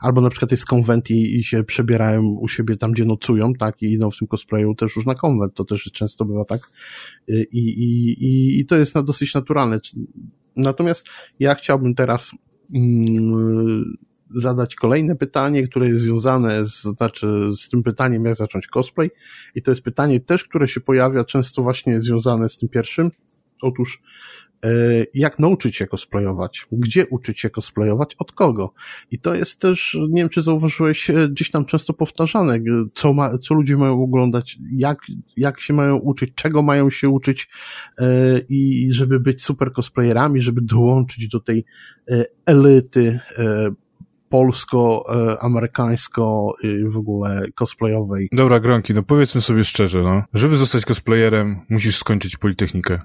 albo 0.00 0.20
na 0.20 0.30
przykład 0.30 0.50
jest 0.50 0.66
konwent 0.66 1.10
i, 1.10 1.38
i 1.38 1.44
się 1.44 1.64
przebierają 1.64 2.22
u 2.22 2.48
siebie 2.48 2.76
tam, 2.76 2.92
gdzie 2.92 3.04
nocują, 3.04 3.52
tak, 3.54 3.82
i 3.82 3.92
idą 3.92 4.10
w 4.10 4.16
tym 4.16 4.28
cosplayu 4.28 4.74
też 4.74 4.96
już 4.96 5.06
na 5.06 5.14
konwent, 5.14 5.54
to 5.54 5.64
też 5.64 5.90
często 5.92 6.24
bywa 6.24 6.44
tak. 6.44 6.70
I, 7.28 7.58
i, 7.58 8.24
i, 8.24 8.60
i 8.60 8.66
to 8.66 8.76
jest 8.76 9.00
dosyć 9.00 9.34
naturalne. 9.34 9.80
Natomiast 10.56 11.08
ja 11.38 11.54
chciałbym 11.54 11.94
teraz 11.94 12.30
mm, 12.74 13.96
zadać 14.34 14.74
kolejne 14.74 15.16
pytanie, 15.16 15.68
które 15.68 15.88
jest 15.88 16.00
związane 16.00 16.64
z, 16.64 16.82
znaczy 16.82 17.50
z 17.56 17.68
tym 17.68 17.82
pytaniem, 17.82 18.24
jak 18.24 18.36
zacząć 18.36 18.66
cosplay. 18.66 19.10
I 19.54 19.62
to 19.62 19.70
jest 19.70 19.82
pytanie 19.82 20.20
też, 20.20 20.44
które 20.44 20.68
się 20.68 20.80
pojawia 20.80 21.24
często 21.24 21.62
właśnie 21.62 22.00
związane 22.00 22.48
z 22.48 22.56
tym 22.56 22.68
pierwszym. 22.68 23.10
Otóż 23.62 24.02
E, 24.64 24.70
jak 25.14 25.38
nauczyć 25.38 25.76
się 25.76 25.86
cosplayować, 25.86 26.66
gdzie 26.72 27.06
uczyć 27.06 27.40
się 27.40 27.50
cosplayować, 27.50 28.14
od 28.18 28.32
kogo. 28.32 28.72
I 29.10 29.18
to 29.18 29.34
jest 29.34 29.60
też, 29.60 29.98
nie 30.08 30.22
wiem 30.22 30.28
czy 30.28 30.42
zauważyłeś, 30.42 31.10
e, 31.10 31.28
gdzieś 31.28 31.50
tam 31.50 31.64
często 31.64 31.92
powtarzane, 31.92 32.58
co, 32.94 33.12
ma, 33.12 33.38
co 33.38 33.54
ludzie 33.54 33.76
mają 33.76 34.02
oglądać, 34.02 34.58
jak, 34.72 34.98
jak 35.36 35.60
się 35.60 35.74
mają 35.74 35.96
uczyć, 35.96 36.30
czego 36.34 36.62
mają 36.62 36.90
się 36.90 37.08
uczyć 37.08 37.48
e, 37.98 38.06
i 38.48 38.88
żeby 38.92 39.20
być 39.20 39.42
super 39.42 39.72
cosplayerami, 39.72 40.42
żeby 40.42 40.60
dołączyć 40.60 41.28
do 41.28 41.40
tej 41.40 41.64
elity 42.46 43.20
polsko-amerykańsko 44.30 46.54
w 46.86 46.96
ogóle 46.96 47.42
cosplayowej. 47.54 48.28
Dobra, 48.32 48.60
Gronki, 48.60 48.94
no 48.94 49.02
powiedzmy 49.02 49.40
sobie 49.40 49.64
szczerze, 49.64 50.02
no. 50.02 50.22
Żeby 50.34 50.56
zostać 50.56 50.84
cosplayerem, 50.84 51.60
musisz 51.68 51.96
skończyć 51.96 52.36
Politechnikę 52.36 52.98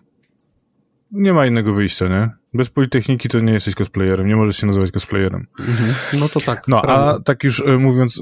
nie 1.16 1.34
ma 1.34 1.46
innego 1.46 1.74
wyjścia, 1.74 2.08
nie? 2.08 2.30
Bez 2.54 2.70
Politechniki 2.70 3.30
to 3.30 3.40
nie 3.40 3.54
jesteś 3.54 3.76
cosplayerem, 3.76 4.28
nie 4.28 4.36
możesz 4.36 4.58
się 4.58 4.68
nazywać 4.68 4.92
cosplayerem. 4.92 5.48
Mhm. 5.60 5.94
No 6.20 6.30
to 6.30 6.40
tak. 6.40 6.68
No, 6.68 6.82
prawda. 6.82 7.16
a 7.16 7.24
tak 7.24 7.44
już 7.44 7.60
e, 7.60 7.78
mówiąc, 7.78 8.22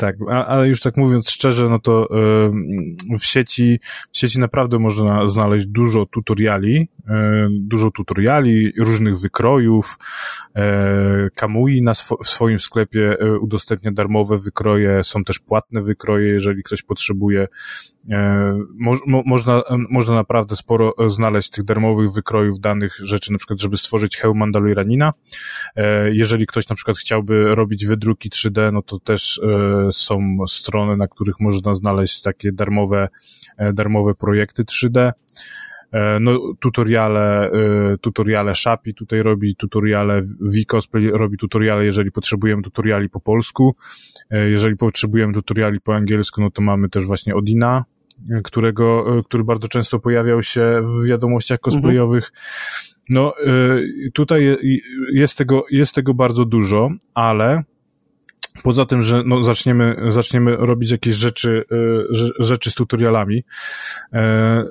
tak, 0.00 0.16
ale 0.46 0.68
już 0.68 0.80
tak 0.80 0.96
mówiąc 0.96 1.30
szczerze, 1.30 1.68
no 1.68 1.78
to 1.78 2.08
e, 2.10 3.18
w 3.18 3.24
sieci, 3.24 3.80
w 4.12 4.18
sieci 4.18 4.40
naprawdę 4.40 4.78
można 4.78 5.26
znaleźć 5.26 5.66
dużo 5.66 6.06
tutoriali, 6.06 6.88
e, 7.08 7.48
dużo 7.50 7.90
tutoriali, 7.90 8.72
różnych 8.78 9.18
wykrojów. 9.18 9.98
Kamui 11.34 11.82
na 11.82 11.94
swo 11.94 12.16
w 12.16 12.28
swoim 12.28 12.58
sklepie 12.58 13.16
udostępnia 13.40 13.92
darmowe 13.92 14.36
wykroje, 14.36 15.04
są 15.04 15.24
też 15.24 15.38
płatne 15.38 15.82
wykroje, 15.82 16.28
jeżeli 16.28 16.62
ktoś 16.62 16.82
potrzebuje 16.82 17.48
Mo, 18.78 18.96
mo, 19.06 19.22
można, 19.26 19.62
można 19.90 20.14
naprawdę 20.14 20.56
sporo 20.56 20.94
znaleźć 21.06 21.50
tych 21.50 21.64
darmowych 21.64 22.12
wykrojów 22.12 22.60
danych 22.60 22.96
rzeczy, 23.02 23.32
na 23.32 23.38
przykład, 23.38 23.60
żeby 23.60 23.76
stworzyć 23.76 24.16
hełm 24.16 24.38
Mandaloranina. 24.38 25.12
Jeżeli 26.12 26.46
ktoś 26.46 26.68
na 26.68 26.76
przykład 26.76 26.98
chciałby 26.98 27.54
robić 27.54 27.86
wydruki 27.86 28.30
3D, 28.30 28.72
no 28.72 28.82
to 28.82 28.98
też 28.98 29.40
są 29.90 30.36
strony, 30.46 30.96
na 30.96 31.08
których 31.08 31.40
można 31.40 31.74
znaleźć 31.74 32.22
takie 32.22 32.52
darmowe, 32.52 33.08
darmowe 33.74 34.14
projekty 34.14 34.64
3D. 34.64 35.12
No, 36.20 36.38
tutoriale, 36.60 37.50
tutoriale 38.00 38.54
Shapi 38.54 38.94
tutaj 38.94 39.22
robi, 39.22 39.56
tutoriale 39.56 40.20
Vcosplay 40.62 41.10
robi 41.10 41.36
tutoriale, 41.36 41.84
jeżeli 41.84 42.12
potrzebujemy 42.12 42.62
tutoriali 42.62 43.08
po 43.08 43.20
polsku. 43.20 43.76
Jeżeli 44.30 44.76
potrzebujemy 44.76 45.32
tutoriali 45.32 45.80
po 45.80 45.94
angielsku, 45.94 46.40
no 46.40 46.50
to 46.50 46.62
mamy 46.62 46.88
też 46.88 47.06
właśnie 47.06 47.34
Odina, 47.34 47.84
którego, 48.44 49.04
który 49.24 49.44
bardzo 49.44 49.68
często 49.68 49.98
pojawiał 49.98 50.42
się 50.42 50.82
w 50.82 51.06
wiadomościach 51.06 51.60
cosplayowych. 51.60 52.32
No, 53.10 53.34
tutaj 54.14 54.56
jest 55.12 55.38
tego, 55.38 55.64
jest 55.70 55.94
tego 55.94 56.14
bardzo 56.14 56.44
dużo, 56.44 56.90
ale 57.14 57.62
poza 58.62 58.86
tym, 58.86 59.02
że 59.02 59.22
no, 59.26 59.42
zaczniemy, 59.42 59.96
zaczniemy 60.08 60.56
robić 60.56 60.90
jakieś 60.90 61.14
rzeczy, 61.14 61.64
rzeczy 62.38 62.70
z 62.70 62.74
tutorialami, 62.74 63.44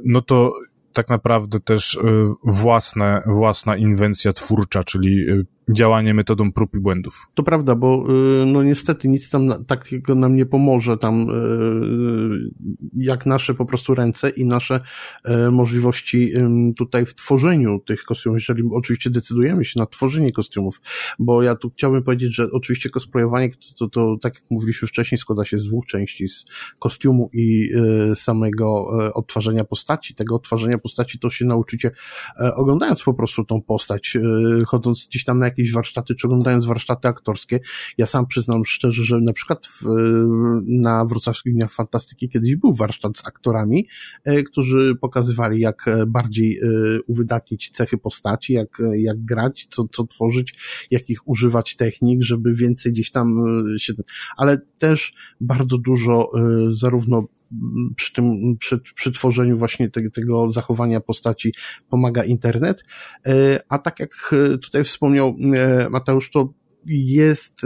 no 0.06 0.22
to 0.22 0.54
tak 0.94 1.10
naprawdę 1.10 1.60
też 1.60 2.00
własne, 2.44 3.24
własna 3.28 3.78
inwencja 3.78 4.32
twórcza, 4.34 4.84
czyli 4.84 5.26
działanie 5.70 6.14
metodą 6.14 6.52
prób 6.52 6.76
i 6.76 6.80
błędów. 6.80 7.28
To 7.34 7.44
prawda, 7.44 7.76
bo 7.76 8.06
y, 8.42 8.46
no 8.46 8.64
niestety 8.64 9.08
nic 9.08 9.30
tam 9.30 9.66
takiego 9.66 10.16
nam 10.16 10.36
nie 10.36 10.46
pomoże 10.46 10.98
tam 10.98 11.30
y, 11.30 12.52
jak 12.98 13.26
nasze 13.26 13.54
po 13.54 13.66
prostu 13.66 13.96
ręce 13.96 14.30
i 14.30 14.46
nasze 14.46 14.80
y, 15.30 15.52
możliwości 15.52 16.32
tutaj 16.78 17.06
w 17.06 17.16
tworzeniu 17.16 17.80
tych 17.80 18.04
kostiumów, 18.04 18.40
jeżeli 18.40 18.64
oczywiście 18.74 19.10
decydujemy 19.10 19.66
się 19.66 19.80
na 19.80 19.86
tworzenie 19.86 20.32
kostiumów, 20.32 20.82
bo 21.20 21.44
ja 21.44 21.56
tu 21.56 21.70
chciałbym 21.70 22.04
powiedzieć, 22.04 22.36
że 22.36 22.48
oczywiście 22.52 22.90
cosplayowanie 22.90 23.50
to, 23.80 23.90
to, 23.90 24.18
tak 24.22 24.36
jak 24.36 24.44
mówiliśmy 24.50 24.88
wcześniej 24.88 25.20
składa 25.20 25.46
się 25.46 25.60
z 25.60 25.64
dwóch 25.64 25.86
części, 25.86 26.28
z 26.28 26.46
kostiumu 26.80 27.30
i 27.34 27.72
samego 28.16 28.86
odtwarzania 29.14 29.64
postaci. 29.64 30.16
Tego 30.16 30.36
odtwarzania 30.36 30.78
postaci 30.78 31.20
to 31.20 31.30
się 31.30 31.46
nauczycie 31.46 31.92
oglądając 32.56 33.04
po 33.04 33.14
prostu 33.14 33.46
tą 33.46 33.62
postać, 33.62 34.18
chodząc 34.66 35.08
gdzieś 35.10 35.24
tam 35.24 35.40
na 35.40 35.55
jakieś 35.58 35.74
warsztaty, 35.74 36.16
czy 36.16 36.28
oglądając 36.28 36.66
warsztaty 36.66 37.08
aktorskie. 37.08 37.60
Ja 37.98 38.06
sam 38.06 38.28
przyznam 38.28 38.66
szczerze, 38.66 39.04
że 39.04 39.20
na 39.22 39.34
przykład 39.34 39.68
w, 39.68 39.86
na 40.68 41.06
Wrocławskich 41.06 41.54
Dniach 41.54 41.72
Fantastyki 41.72 42.30
kiedyś 42.30 42.56
był 42.56 42.74
warsztat 42.74 43.18
z 43.18 43.28
aktorami, 43.28 43.88
e, 44.24 44.44
którzy 44.44 44.96
pokazywali, 45.02 45.60
jak 45.60 45.86
bardziej 46.08 46.60
e, 46.60 46.68
uwydatnić 47.08 47.70
cechy 47.70 47.98
postaci, 47.98 48.54
jak, 48.54 48.82
jak 48.96 49.26
grać, 49.26 49.68
co, 49.70 49.88
co 49.92 50.08
tworzyć, 50.08 50.54
jakich 50.92 51.28
używać 51.28 51.76
technik, 51.76 52.24
żeby 52.24 52.54
więcej 52.54 52.92
gdzieś 52.92 53.12
tam 53.12 53.28
e, 53.76 53.80
się... 53.80 53.94
Ale 54.38 54.58
też 54.80 55.14
bardzo 55.42 55.78
dużo 55.78 56.32
zarówno 56.74 57.28
przy 57.96 58.14
tym, 58.14 58.58
przy, 58.60 58.80
przy 58.96 59.12
tworzeniu 59.12 59.58
właśnie 59.58 59.90
te, 59.90 60.10
tego 60.10 60.52
zachowania 60.52 61.00
postaci 61.00 61.54
pomaga 61.90 62.24
internet. 62.24 62.84
E, 63.28 63.60
a 63.70 63.78
tak 63.78 64.00
jak 64.00 64.36
tutaj 64.62 64.84
wspomniał 64.84 65.36
e, 65.56 65.90
Mateusz, 65.90 66.32
to 66.32 66.54
jest 66.86 67.66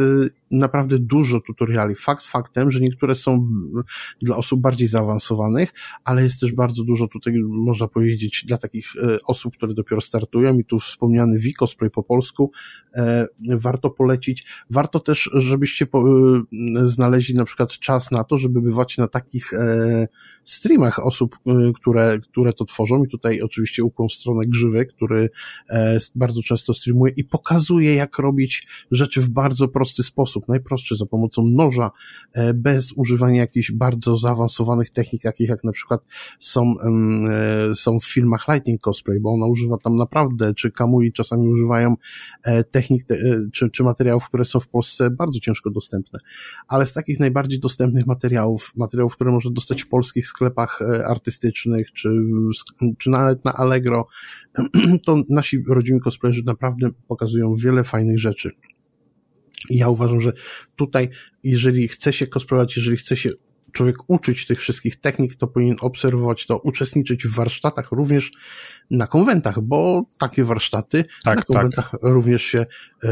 naprawdę 0.51 0.99
dużo 0.99 1.39
tutoriali. 1.39 1.95
Fakt 1.95 2.25
faktem, 2.25 2.71
że 2.71 2.79
niektóre 2.79 3.15
są 3.15 3.49
dla 4.21 4.37
osób 4.37 4.61
bardziej 4.61 4.87
zaawansowanych, 4.87 5.73
ale 6.03 6.23
jest 6.23 6.39
też 6.39 6.51
bardzo 6.51 6.83
dużo 6.83 7.07
tutaj, 7.07 7.33
można 7.47 7.87
powiedzieć, 7.87 8.45
dla 8.47 8.57
takich 8.57 8.95
y, 8.95 9.17
osób, 9.25 9.57
które 9.57 9.73
dopiero 9.73 10.01
startują 10.01 10.59
i 10.59 10.65
tu 10.65 10.79
wspomniany 10.79 11.39
Wicosplay 11.39 11.89
po 11.89 12.03
polsku 12.03 12.51
e, 12.95 13.27
warto 13.49 13.89
polecić. 13.89 14.45
Warto 14.69 14.99
też, 14.99 15.29
żebyście 15.33 15.85
y, 15.85 16.87
znaleźli 16.87 17.35
na 17.35 17.45
przykład 17.45 17.71
czas 17.71 18.11
na 18.11 18.23
to, 18.23 18.37
żeby 18.37 18.61
bywać 18.61 18.97
na 18.97 19.07
takich 19.07 19.53
e, 19.53 20.07
streamach 20.45 20.99
osób, 21.05 21.37
które, 21.75 22.19
które 22.19 22.53
to 22.53 22.65
tworzą 22.65 23.03
i 23.03 23.07
tutaj 23.07 23.41
oczywiście 23.41 23.83
ukłon 23.83 24.09
stronę 24.09 24.45
Grzywy, 24.47 24.85
który 24.85 25.29
e, 25.69 25.97
bardzo 26.15 26.41
często 26.41 26.73
streamuje 26.73 27.13
i 27.15 27.23
pokazuje, 27.23 27.95
jak 27.95 28.17
robić 28.17 28.67
rzeczy 28.91 29.21
w 29.21 29.29
bardzo 29.29 29.67
prosty 29.67 30.03
sposób, 30.03 30.38
najprostszy 30.47 30.95
za 30.95 31.05
pomocą 31.05 31.47
noża, 31.47 31.91
e, 32.33 32.53
bez 32.53 32.93
używania 32.95 33.41
jakichś 33.41 33.71
bardzo 33.71 34.17
zaawansowanych 34.17 34.89
technik, 34.89 35.21
takich 35.21 35.49
jak 35.49 35.63
na 35.63 35.71
przykład 35.71 36.01
są, 36.39 36.75
e, 37.69 37.75
są 37.75 37.99
w 37.99 38.05
filmach 38.05 38.47
Lightning 38.47 38.81
Cosplay, 38.81 39.19
bo 39.19 39.33
ona 39.33 39.47
używa 39.47 39.77
tam 39.77 39.95
naprawdę, 39.95 40.53
czy 40.53 40.71
Kamui 40.71 41.13
czasami 41.13 41.47
używają 41.47 41.95
e, 42.43 42.63
technik, 42.63 43.03
czy, 43.53 43.69
czy 43.69 43.83
materiałów, 43.83 44.27
które 44.27 44.45
są 44.45 44.59
w 44.59 44.67
Polsce 44.67 45.09
bardzo 45.09 45.39
ciężko 45.39 45.69
dostępne. 45.69 46.19
Ale 46.67 46.85
z 46.85 46.93
takich 46.93 47.19
najbardziej 47.19 47.59
dostępnych 47.59 48.07
materiałów, 48.07 48.73
materiałów, 48.75 49.15
które 49.15 49.31
można 49.31 49.51
dostać 49.51 49.81
w 49.81 49.87
polskich 49.87 50.27
sklepach 50.27 50.79
artystycznych, 51.05 51.91
czy, 51.93 52.09
czy 52.97 53.09
nawet 53.09 53.45
na 53.45 53.53
Allegro, 53.53 54.07
to 55.05 55.15
nasi 55.29 55.63
rodzimi 55.67 55.99
cosplayerzy 55.99 56.43
naprawdę 56.45 56.89
pokazują 57.07 57.55
wiele 57.55 57.83
fajnych 57.83 58.19
rzeczy. 58.19 58.51
I 59.69 59.77
ja 59.77 59.89
uważam, 59.89 60.21
że 60.21 60.33
tutaj, 60.75 61.09
jeżeli 61.43 61.87
chce 61.87 62.13
się 62.13 62.27
cosplayować, 62.27 62.77
jeżeli 62.77 62.97
chce 62.97 63.17
się 63.17 63.29
człowiek 63.71 63.95
uczyć 64.07 64.45
tych 64.45 64.59
wszystkich 64.59 64.99
technik, 64.99 65.35
to 65.35 65.47
powinien 65.47 65.75
obserwować 65.81 66.45
to, 66.45 66.57
uczestniczyć 66.59 67.27
w 67.27 67.35
warsztatach 67.35 67.91
również 67.91 68.31
na 68.91 69.07
konwentach, 69.07 69.61
bo 69.61 70.03
takie 70.19 70.43
warsztaty 70.43 71.05
tak, 71.23 71.37
na 71.37 71.43
konwentach 71.43 71.91
tak. 71.91 71.99
również 72.03 72.41
się 72.41 72.65
e, 73.03 73.09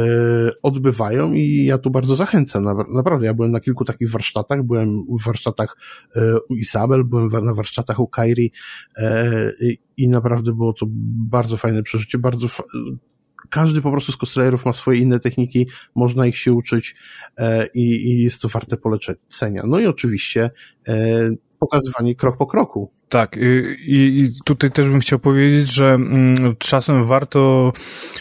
odbywają 0.63 1.33
i 1.33 1.65
ja 1.65 1.77
tu 1.77 1.89
bardzo 1.89 2.15
zachęcam. 2.15 2.63
Na, 2.63 2.73
naprawdę, 2.95 3.25
ja 3.25 3.33
byłem 3.33 3.51
na 3.51 3.59
kilku 3.59 3.85
takich 3.85 4.11
warsztatach, 4.11 4.63
byłem 4.63 5.03
w 5.21 5.25
warsztatach 5.25 5.77
e, 6.15 6.39
u 6.49 6.55
Isabel, 6.55 7.03
byłem 7.03 7.45
na 7.45 7.53
warsztatach 7.53 7.99
u 7.99 8.07
Kairi 8.07 8.51
e, 8.97 9.51
i 9.97 10.07
naprawdę 10.07 10.53
było 10.53 10.73
to 10.73 10.85
bardzo 11.29 11.57
fajne 11.57 11.83
przeżycie, 11.83 12.17
bardzo 12.17 12.47
fa 12.47 12.63
każdy 13.49 13.81
po 13.81 13.91
prostu 13.91 14.11
z 14.11 14.17
cosplayerów 14.17 14.65
ma 14.65 14.73
swoje 14.73 14.99
inne 14.99 15.19
techniki, 15.19 15.67
można 15.95 16.27
ich 16.27 16.37
się 16.37 16.53
uczyć 16.53 16.95
e, 17.37 17.67
i, 17.73 17.81
i 17.81 18.23
jest 18.23 18.41
to 18.41 18.49
warte 18.49 18.77
polecenia. 18.77 19.63
No 19.67 19.79
i 19.79 19.85
oczywiście 19.85 20.51
e, 20.87 21.29
pokazywanie 21.59 22.15
krok 22.15 22.37
po 22.37 22.47
kroku. 22.47 22.91
Tak, 23.09 23.37
i, 23.87 23.95
i 23.95 24.29
tutaj 24.45 24.71
też 24.71 24.89
bym 24.89 24.99
chciał 24.99 25.19
powiedzieć, 25.19 25.73
że 25.73 25.85
mm, 25.85 26.55
czasem 26.57 27.03
warto 27.03 27.73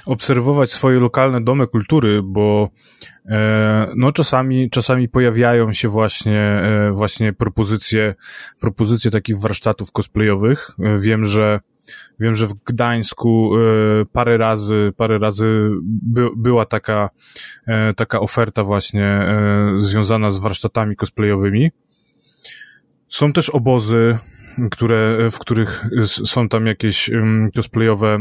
obserwować 0.06 0.72
swoje 0.72 1.00
lokalne 1.00 1.40
domy 1.40 1.66
kultury, 1.66 2.20
bo 2.24 2.70
e, 3.28 3.92
no 3.96 4.12
czasami, 4.12 4.70
czasami 4.70 5.08
pojawiają 5.08 5.72
się 5.72 5.88
właśnie, 5.88 6.40
e, 6.40 6.90
właśnie 6.92 7.32
propozycje, 7.32 8.14
propozycje 8.60 9.10
takich 9.10 9.40
warsztatów 9.40 9.92
cosplayowych. 9.92 10.70
E, 10.78 10.98
wiem, 10.98 11.24
że 11.24 11.60
Wiem, 12.20 12.34
że 12.34 12.46
w 12.46 12.54
Gdańsku 12.54 13.50
e, 13.56 14.04
parę 14.12 14.36
razy, 14.36 14.92
parę 14.96 15.18
razy 15.18 15.70
by, 15.82 16.28
była 16.36 16.66
taka, 16.66 17.10
e, 17.66 17.94
taka 17.94 18.20
oferta 18.20 18.64
właśnie 18.64 19.04
e, 19.04 19.72
związana 19.76 20.30
z 20.30 20.38
warsztatami 20.38 20.96
cosplayowymi. 20.96 21.70
Są 23.08 23.32
też 23.32 23.50
obozy, 23.50 24.18
które, 24.70 25.30
w 25.30 25.38
których 25.38 25.84
są 26.06 26.48
tam 26.48 26.66
jakieś 26.66 27.10
cosplayowe 27.56 28.18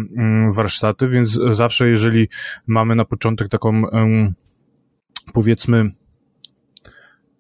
warsztaty, 0.56 1.08
więc 1.08 1.40
zawsze 1.52 1.90
jeżeli 1.90 2.28
mamy 2.68 2.96
na 2.96 3.06
początek 3.06 3.50
taką 3.50 3.84
powiedzmy 5.34 5.92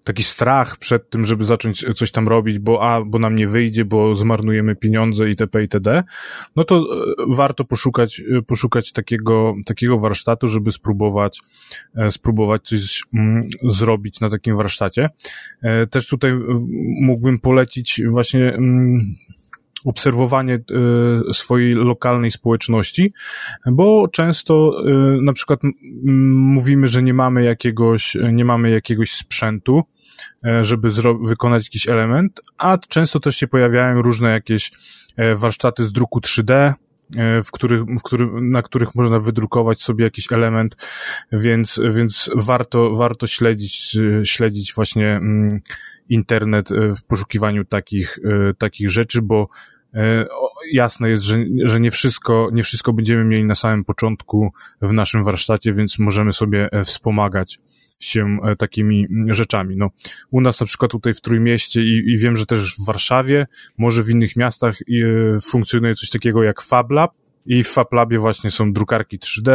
taki 0.05 0.23
strach 0.23 0.77
przed 0.77 1.09
tym, 1.09 1.25
żeby 1.25 1.43
zacząć 1.43 1.85
coś 1.95 2.11
tam 2.11 2.27
robić, 2.27 2.59
bo 2.59 2.83
a, 2.83 3.01
bo 3.01 3.19
nam 3.19 3.35
nie 3.35 3.47
wyjdzie, 3.47 3.85
bo 3.85 4.15
zmarnujemy 4.15 4.75
pieniądze 4.75 5.29
itp. 5.29 5.61
itd., 5.61 6.03
no 6.55 6.63
to 6.63 6.75
e, 6.77 6.83
warto 7.35 7.65
poszukać, 7.65 8.21
e, 8.37 8.41
poszukać 8.41 8.91
takiego, 8.91 9.53
takiego 9.65 9.99
warsztatu, 9.99 10.47
żeby 10.47 10.71
spróbować, 10.71 11.41
e, 11.95 12.11
spróbować 12.11 12.67
coś 12.67 13.03
mm, 13.13 13.41
zrobić 13.63 14.19
na 14.19 14.29
takim 14.29 14.57
warsztacie. 14.57 15.09
Też 15.89 16.07
tutaj 16.07 16.33
mógłbym 17.01 17.39
polecić 17.39 18.01
właśnie 18.09 18.53
mm, 18.53 19.15
obserwowanie 19.85 20.59
swojej 21.33 21.73
lokalnej 21.73 22.31
społeczności, 22.31 23.13
bo 23.71 24.07
często 24.07 24.83
na 25.21 25.33
przykład 25.33 25.59
mówimy, 26.35 26.87
że 26.87 27.03
nie 27.03 27.13
mamy 27.13 27.43
jakiegoś, 27.43 28.17
nie 28.33 28.45
mamy 28.45 28.69
jakiegoś 28.69 29.11
sprzętu, 29.11 29.83
żeby 30.61 30.89
wykonać 31.21 31.63
jakiś 31.63 31.89
element, 31.89 32.41
a 32.57 32.77
często 32.77 33.19
też 33.19 33.35
się 33.35 33.47
pojawiają 33.47 34.01
różne 34.01 34.31
jakieś 34.31 34.71
warsztaty 35.35 35.85
z 35.85 35.91
druku 35.91 36.19
3D, 36.19 36.73
w 37.45 37.51
których, 37.51 37.81
w 37.81 38.03
których, 38.03 38.29
na 38.41 38.61
których 38.61 38.95
można 38.95 39.19
wydrukować 39.19 39.81
sobie 39.81 40.03
jakiś 40.03 40.31
element, 40.31 40.75
więc, 41.31 41.81
więc 41.91 42.29
warto, 42.35 42.95
warto 42.95 43.27
śledzić, 43.27 43.97
śledzić 44.23 44.73
właśnie 44.73 45.07
mm, 45.07 45.49
internet 46.09 46.69
w 46.69 47.03
poszukiwaniu 47.03 47.65
takich, 47.65 48.19
takich 48.57 48.89
rzeczy, 48.89 49.21
bo 49.21 49.47
E, 49.95 50.25
jasne 50.71 51.09
jest, 51.09 51.23
że, 51.23 51.45
że 51.63 51.79
nie 51.79 51.91
wszystko, 51.91 52.49
nie 52.53 52.63
wszystko 52.63 52.93
będziemy 52.93 53.25
mieli 53.25 53.43
na 53.43 53.55
samym 53.55 53.85
początku 53.85 54.53
w 54.81 54.93
naszym 54.93 55.23
warsztacie, 55.23 55.73
więc 55.73 55.99
możemy 55.99 56.33
sobie 56.33 56.69
e, 56.71 56.83
wspomagać 56.83 57.59
się 57.99 58.37
e, 58.43 58.55
takimi 58.55 59.07
rzeczami. 59.29 59.77
No, 59.77 59.89
u 60.31 60.41
nas 60.41 60.59
na 60.59 60.65
przykład 60.65 60.91
tutaj 60.91 61.13
w 61.13 61.21
Trójmieście 61.21 61.81
i, 61.81 62.03
i 62.07 62.17
wiem, 62.17 62.35
że 62.35 62.45
też 62.45 62.75
w 62.75 62.85
Warszawie, 62.85 63.45
może 63.77 64.03
w 64.03 64.09
innych 64.09 64.35
miastach 64.35 64.75
funkcjonuje 65.41 65.95
coś 65.95 66.09
takiego 66.09 66.43
jak 66.43 66.61
Fab 66.61 66.91
Lab, 66.91 67.11
i 67.45 67.63
w 67.63 67.67
FabLabie 67.67 68.19
właśnie 68.19 68.51
są 68.51 68.73
drukarki 68.73 69.19
3D, 69.19 69.51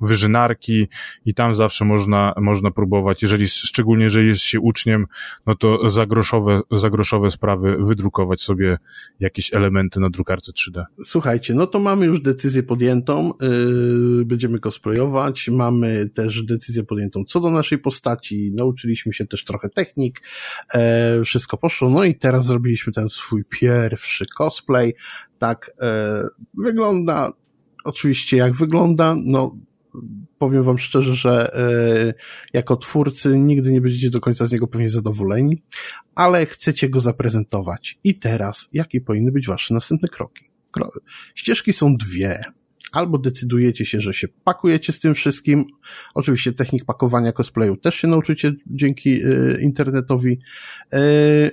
wyżynarki 0.00 0.88
i 1.24 1.34
tam 1.34 1.54
zawsze 1.54 1.84
można, 1.84 2.34
można 2.36 2.70
próbować, 2.70 3.22
jeżeli, 3.22 3.48
szczególnie 3.48 4.04
jeżeli 4.04 4.28
jest 4.28 4.42
się 4.42 4.60
uczniem, 4.60 5.06
no 5.46 5.54
to 5.54 5.90
za 5.90 6.06
groszowe, 6.06 6.60
za 6.70 6.90
groszowe 6.90 7.30
sprawy 7.30 7.76
wydrukować 7.80 8.40
sobie 8.40 8.78
jakieś 9.20 9.54
elementy 9.54 10.00
na 10.00 10.10
drukarce 10.10 10.52
3D. 10.52 10.84
Słuchajcie, 11.04 11.54
no 11.54 11.66
to 11.66 11.78
mamy 11.78 12.06
już 12.06 12.20
decyzję 12.20 12.62
podjętą, 12.62 13.32
yy, 13.40 14.24
będziemy 14.24 14.58
cosplayować, 14.58 15.48
mamy 15.48 16.08
też 16.08 16.42
decyzję 16.42 16.84
podjętą 16.84 17.24
co 17.24 17.40
do 17.40 17.50
naszej 17.50 17.78
postaci, 17.78 18.52
nauczyliśmy 18.54 19.12
się 19.12 19.26
też 19.26 19.44
trochę 19.44 19.68
technik, 19.68 20.22
yy, 20.74 20.80
wszystko 21.24 21.56
poszło, 21.56 21.90
no 21.90 22.04
i 22.04 22.14
teraz 22.14 22.46
zrobiliśmy 22.46 22.92
ten 22.92 23.08
swój 23.08 23.44
pierwszy 23.44 24.26
cosplay, 24.38 24.94
tak 25.42 25.70
e, 25.80 26.22
wygląda. 26.54 27.32
Oczywiście 27.84 28.36
jak 28.36 28.52
wygląda, 28.52 29.16
no 29.24 29.56
powiem 30.38 30.62
wam 30.62 30.78
szczerze, 30.78 31.14
że 31.14 31.54
e, 31.54 32.14
jako 32.52 32.76
twórcy 32.76 33.38
nigdy 33.38 33.72
nie 33.72 33.80
będziecie 33.80 34.10
do 34.10 34.20
końca 34.20 34.46
z 34.46 34.52
niego 34.52 34.66
pewnie 34.66 34.88
zadowoleni, 34.88 35.62
ale 36.14 36.46
chcecie 36.46 36.88
go 36.88 37.00
zaprezentować. 37.00 37.98
I 38.04 38.18
teraz, 38.18 38.68
jakie 38.72 39.00
powinny 39.00 39.32
być 39.32 39.46
wasze 39.46 39.74
następne 39.74 40.08
kroki? 40.08 40.44
Kro 40.70 40.92
ścieżki 41.34 41.72
są 41.72 41.96
dwie. 41.96 42.40
Albo 42.92 43.18
decydujecie 43.18 43.84
się, 43.84 44.00
że 44.00 44.14
się 44.14 44.28
pakujecie 44.28 44.92
z 44.92 45.00
tym 45.00 45.14
wszystkim. 45.14 45.64
Oczywiście 46.14 46.52
technik 46.52 46.84
pakowania 46.84 47.32
cosplayu 47.32 47.76
też 47.76 47.94
się 47.94 48.08
nauczycie 48.08 48.52
dzięki 48.66 49.24
y, 49.24 49.58
internetowi. 49.62 50.38
Y, 50.94 51.50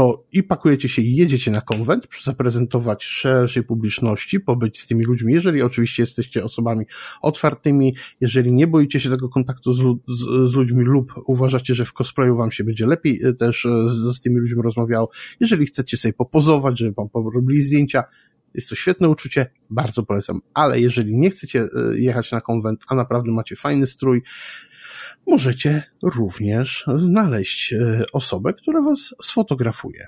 to 0.00 0.24
i 0.32 0.42
pakujecie 0.42 0.88
się 0.88 1.02
i 1.02 1.16
jedziecie 1.16 1.50
na 1.50 1.60
konwent, 1.60 2.06
zaprezentować 2.24 3.04
szerszej 3.04 3.62
publiczności, 3.62 4.40
pobyć 4.40 4.80
z 4.80 4.86
tymi 4.86 5.04
ludźmi, 5.04 5.32
jeżeli 5.32 5.62
oczywiście 5.62 6.02
jesteście 6.02 6.44
osobami 6.44 6.84
otwartymi, 7.22 7.94
jeżeli 8.20 8.52
nie 8.52 8.66
boicie 8.66 9.00
się 9.00 9.10
tego 9.10 9.28
kontaktu 9.28 9.72
z, 9.72 9.78
z, 10.08 10.50
z 10.50 10.54
ludźmi 10.54 10.84
lub 10.84 11.12
uważacie, 11.26 11.74
że 11.74 11.84
w 11.84 11.92
cosplayu 11.92 12.36
wam 12.36 12.52
się 12.52 12.64
będzie 12.64 12.86
lepiej 12.86 13.20
e, 13.24 13.32
też 13.32 13.66
e, 13.66 13.88
z, 13.88 14.16
z 14.16 14.20
tymi 14.20 14.36
ludźmi 14.36 14.62
rozmawiało, 14.62 15.10
jeżeli 15.40 15.66
chcecie 15.66 15.96
sobie 15.96 16.12
popozować, 16.12 16.78
żeby 16.78 16.92
wam 16.92 17.08
porobili 17.08 17.62
zdjęcia, 17.62 18.04
jest 18.54 18.68
to 18.68 18.74
świetne 18.74 19.08
uczucie, 19.08 19.46
bardzo 19.70 20.02
polecam, 20.02 20.40
ale 20.54 20.80
jeżeli 20.80 21.16
nie 21.16 21.30
chcecie 21.30 21.60
e, 21.60 21.98
jechać 21.98 22.32
na 22.32 22.40
konwent, 22.40 22.84
a 22.88 22.94
naprawdę 22.94 23.32
macie 23.32 23.56
fajny 23.56 23.86
strój, 23.86 24.22
możecie 25.30 25.82
również 26.02 26.84
znaleźć 26.94 27.72
e, 27.72 28.04
osobę, 28.12 28.52
która 28.52 28.82
was 28.82 29.14
sfotografuje. 29.22 30.06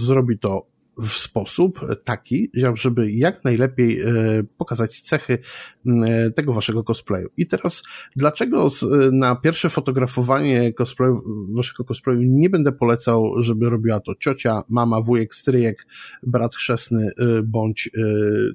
Zrobi 0.00 0.38
to 0.38 0.66
w 1.02 1.12
sposób 1.12 1.80
taki, 2.04 2.50
żeby 2.74 3.12
jak 3.12 3.44
najlepiej 3.44 4.00
e, 4.00 4.06
pokazać 4.58 5.00
cechy 5.00 5.38
e, 5.86 6.30
tego 6.30 6.52
waszego 6.52 6.84
cosplayu. 6.84 7.28
I 7.36 7.46
teraz, 7.46 7.82
dlaczego 8.16 8.68
na 9.12 9.36
pierwsze 9.36 9.70
fotografowanie 9.70 10.72
cosplayu, 10.72 11.22
waszego 11.54 11.84
cosplayu 11.84 12.20
nie 12.22 12.50
będę 12.50 12.72
polecał, 12.72 13.42
żeby 13.42 13.70
robiła 13.70 14.00
to 14.00 14.14
ciocia, 14.14 14.62
mama, 14.68 15.00
wujek, 15.00 15.34
stryjek, 15.34 15.86
brat 16.22 16.54
chrzestny 16.54 17.10
bądź, 17.44 17.90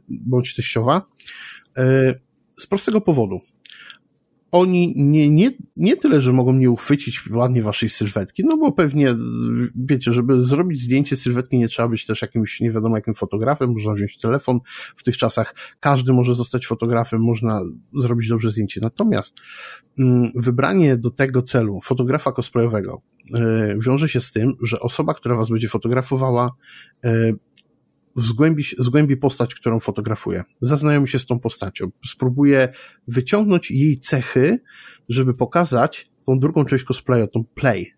bądź 0.10 0.56
teściowa? 0.56 1.02
Z 2.60 2.68
prostego 2.68 3.02
powodu 3.02 3.40
oni 4.52 4.94
nie, 4.98 5.30
nie, 5.30 5.52
nie 5.78 5.98
tyle, 5.98 6.22
że 6.22 6.34
mogą 6.34 6.54
nie 6.54 6.72
uchwycić 6.72 7.30
ładnie 7.32 7.62
waszej 7.62 7.90
sylwetki, 7.90 8.44
no 8.46 8.58
bo 8.58 8.72
pewnie, 8.72 9.16
wiecie, 9.76 10.14
żeby 10.14 10.42
zrobić 10.42 10.82
zdjęcie 10.82 11.16
sylwetki 11.16 11.58
nie 11.58 11.68
trzeba 11.68 11.88
być 11.88 12.06
też 12.06 12.22
jakimś 12.22 12.60
nie 12.60 12.72
wiadomo 12.72 12.96
jakim 12.96 13.16
fotografem, 13.16 13.74
można 13.74 13.94
wziąć 13.94 14.18
telefon. 14.18 14.60
W 14.96 15.04
tych 15.04 15.18
czasach 15.18 15.56
każdy 15.80 16.14
może 16.14 16.36
zostać 16.36 16.68
fotografem, 16.68 17.22
można 17.22 17.62
zrobić 17.94 18.30
dobrze 18.30 18.52
zdjęcie. 18.52 18.82
Natomiast 18.84 19.38
mm, 20.00 20.32
wybranie 20.36 20.98
do 20.98 21.12
tego 21.12 21.42
celu 21.42 21.80
fotografa 21.84 22.32
cosplayowego 22.32 23.02
yy, 23.30 23.78
wiąże 23.80 24.10
się 24.10 24.22
z 24.22 24.32
tym, 24.32 24.54
że 24.62 24.80
osoba, 24.80 25.14
która 25.14 25.36
was 25.36 25.50
będzie 25.50 25.70
fotografowała, 25.70 26.52
yy, 27.04 27.38
zgłębi, 28.16 28.64
zgłębi 28.78 29.18
postać, 29.18 29.56
którą 29.56 29.80
fotografuję. 29.80 30.44
Zaznajomi 30.62 31.08
się 31.08 31.20
z 31.20 31.26
tą 31.26 31.40
postacią. 31.40 31.92
Spróbuję 32.06 32.70
wyciągnąć 33.08 33.72
jej 33.72 34.00
cechy, 34.00 34.60
żeby 35.10 35.34
pokazać 35.34 36.12
tą 36.26 36.40
drugą 36.40 36.66
część 36.66 36.84
cosplaya, 36.84 37.28
tą 37.28 37.44
play. 37.44 37.94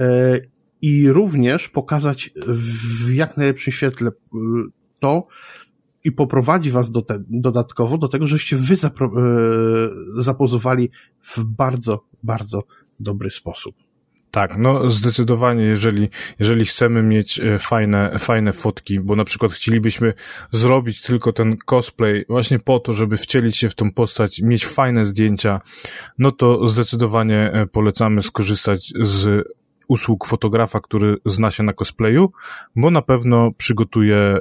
E, 0.00 0.38
I 0.82 1.10
również 1.10 1.68
pokazać 1.68 2.30
w 2.46 3.12
jak 3.12 3.36
najlepszym 3.36 3.72
świetle 3.72 4.08
e, 4.08 4.38
to 4.98 5.26
i 6.04 6.12
poprowadzi 6.12 6.70
was 6.70 6.90
do 6.90 7.02
te, 7.02 7.24
dodatkowo 7.28 7.98
do 7.98 8.08
tego, 8.08 8.26
żeście 8.26 8.56
wy 8.56 8.76
zapro, 8.76 9.06
e, 9.06 10.22
zapozowali 10.22 10.90
w 11.22 11.44
bardzo, 11.44 12.04
bardzo 12.22 12.62
dobry 13.00 13.30
sposób. 13.30 13.87
Tak, 14.30 14.56
no 14.58 14.90
zdecydowanie, 14.90 15.64
jeżeli, 15.64 16.08
jeżeli 16.38 16.64
chcemy 16.64 17.02
mieć 17.02 17.40
e, 17.40 17.58
fajne, 17.58 18.18
fajne 18.18 18.52
fotki, 18.52 19.00
bo 19.00 19.16
na 19.16 19.24
przykład 19.24 19.52
chcielibyśmy 19.52 20.14
zrobić 20.50 21.02
tylko 21.02 21.32
ten 21.32 21.56
cosplay 21.56 22.24
właśnie 22.28 22.58
po 22.58 22.78
to, 22.78 22.92
żeby 22.92 23.16
wcielić 23.16 23.56
się 23.56 23.68
w 23.68 23.74
tą 23.74 23.92
postać, 23.92 24.40
mieć 24.42 24.66
fajne 24.66 25.04
zdjęcia, 25.04 25.60
no 26.18 26.30
to 26.30 26.66
zdecydowanie 26.66 27.52
e, 27.52 27.66
polecamy 27.66 28.22
skorzystać 28.22 28.92
z 29.00 29.48
usług 29.88 30.26
fotografa, 30.26 30.80
który 30.80 31.16
zna 31.26 31.50
się 31.50 31.62
na 31.62 31.72
cosplayu, 31.72 32.32
bo 32.76 32.90
na 32.90 33.02
pewno 33.02 33.50
przygotuje, 33.56 34.16
e, 34.16 34.40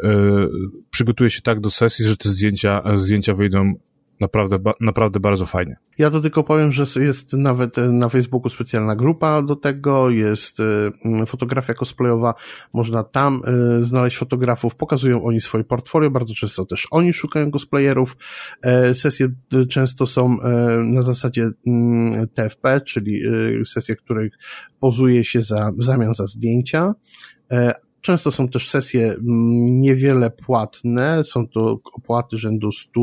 przygotuje 0.89 1.29
się 1.29 1.41
tak 1.41 1.59
do 1.59 1.71
sesji, 1.71 2.05
że 2.05 2.17
te 2.17 2.29
zdjęcia, 2.29 2.83
zdjęcia 2.95 3.33
wyjdą 3.33 3.73
Naprawdę, 4.19 4.57
naprawdę 4.81 5.19
bardzo 5.19 5.45
fajnie. 5.45 5.75
Ja 5.97 6.11
to 6.11 6.21
tylko 6.21 6.43
powiem, 6.43 6.71
że 6.71 7.03
jest 7.03 7.33
nawet 7.33 7.77
e, 7.77 7.81
na 7.81 8.09
Facebooku 8.09 8.49
specjalna 8.49 8.95
grupa 8.95 9.41
do 9.41 9.55
tego, 9.55 10.09
jest 10.09 10.59
e, 10.59 11.25
fotografia 11.25 11.73
cosplayowa, 11.73 12.33
można 12.73 13.03
tam 13.03 13.41
e, 13.45 13.83
znaleźć 13.83 14.17
fotografów, 14.17 14.75
pokazują 14.75 15.23
oni 15.23 15.41
swoje 15.41 15.63
portfolio, 15.63 16.11
bardzo 16.11 16.33
często 16.33 16.65
też 16.65 16.87
oni 16.91 17.13
szukają 17.13 17.51
cosplayerów. 17.51 18.17
Sesje 18.93 19.29
często 19.69 20.05
są 20.05 20.37
na 20.83 21.01
zasadzie 21.01 21.49
TFP, 22.33 22.81
czyli 22.81 23.21
sesje, 23.65 23.95
których 23.95 24.33
pozuje 24.79 25.25
się 25.25 25.41
za, 25.41 25.71
w 25.79 25.83
zamian 25.83 26.13
za 26.13 26.27
zdjęcia 26.27 26.93
często 28.07 28.31
są 28.31 28.47
też 28.47 28.69
sesje 28.69 29.05
mm, 29.05 29.81
niewiele 29.81 30.29
płatne, 30.29 31.23
są 31.23 31.47
to 31.47 31.79
opłaty 31.93 32.37
rzędu 32.37 32.71
100 32.71 33.01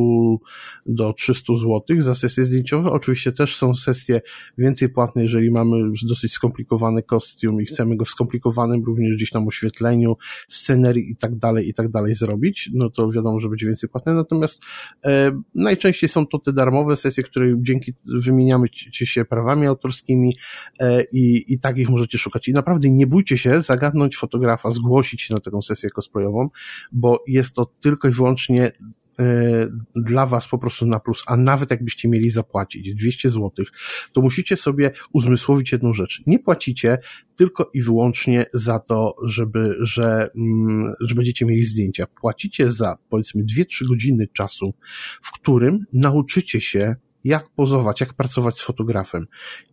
do 0.86 1.12
300 1.12 1.57
zł 1.57 1.82
za 1.98 2.14
sesje 2.14 2.44
zdjęciowe. 2.44 2.90
Oczywiście 2.90 3.32
też 3.32 3.57
są 3.57 3.74
sesje 3.74 4.20
więcej 4.59 4.88
płatne, 4.88 5.22
jeżeli 5.22 5.50
mamy 5.50 5.78
już 5.78 6.05
dosyć 6.05 6.32
skomplikowany 6.32 7.02
kostium 7.02 7.62
i 7.62 7.64
chcemy 7.64 7.96
go 7.96 8.05
w 8.05 8.09
skomplikowanym 8.09 8.84
również 8.84 9.16
gdzieś 9.16 9.30
tam 9.30 9.48
oświetleniu, 9.48 10.16
scenerii 10.48 11.11
i 11.11 11.16
tak 11.16 11.36
dalej, 11.36 11.68
i 11.68 11.74
tak 11.74 11.88
dalej 11.88 12.14
zrobić, 12.14 12.70
no 12.74 12.90
to 12.90 13.11
wiadomo, 13.11 13.40
że 13.40 13.48
będzie 13.48 13.66
więcej 13.66 13.88
płatne. 13.88 14.14
Natomiast 14.14 14.62
e, 15.05 15.40
najczęściej 15.55 16.09
są 16.09 16.26
to 16.26 16.38
te 16.38 16.52
darmowe 16.52 16.96
sesje, 16.96 17.22
które 17.22 17.55
dzięki 17.59 17.92
wymieniamy 18.05 18.68
ci 18.68 19.07
się 19.07 19.24
prawami 19.24 19.66
autorskimi 19.66 20.36
e, 20.80 21.02
i, 21.12 21.52
i 21.52 21.59
tak 21.59 21.78
ich 21.78 21.90
możecie 21.90 22.18
szukać. 22.18 22.48
I 22.48 22.52
naprawdę 22.52 22.90
nie 22.90 23.07
bójcie 23.07 23.38
się 23.38 23.61
zagadnąć 23.61 24.16
fotografa, 24.16 24.70
zgłosić 24.95 25.22
się 25.22 25.34
na 25.34 25.40
taką 25.40 25.62
sesję 25.62 25.90
cosplayową, 25.90 26.49
bo 26.92 27.24
jest 27.26 27.55
to 27.55 27.66
tylko 27.80 28.09
i 28.09 28.11
wyłącznie 28.11 28.72
e, 29.18 29.24
dla 29.97 30.26
was 30.26 30.49
po 30.49 30.59
prostu 30.59 30.86
na 30.86 31.01
plus, 31.01 31.22
a 31.26 31.36
nawet 31.36 31.70
jakbyście 31.70 32.09
mieli 32.09 32.30
zapłacić 32.30 32.95
200 32.95 33.30
zł, 33.30 33.51
to 34.12 34.20
musicie 34.20 34.57
sobie 34.57 34.90
uzmysłowić 35.12 35.72
jedną 35.72 35.92
rzecz. 35.92 36.22
Nie 36.26 36.38
płacicie 36.38 36.99
tylko 37.36 37.70
i 37.74 37.82
wyłącznie 37.82 38.47
za 38.55 38.78
to, 38.78 39.16
żeby, 39.24 39.76
że, 39.80 40.30
mm, 40.36 40.92
że 41.01 41.14
będziecie 41.14 41.47
mieli 41.47 41.64
zdjęcia. 41.64 42.07
Płacicie 42.07 42.70
za 42.70 42.97
powiedzmy 43.09 43.45
2-3 43.45 43.88
godziny 43.88 44.28
czasu, 44.32 44.74
w 45.22 45.32
którym 45.32 45.84
nauczycie 45.92 46.61
się 46.61 46.97
jak 47.24 47.48
pozować, 47.50 48.00
jak 48.00 48.14
pracować 48.14 48.58
z 48.58 48.62
fotografem. 48.62 49.26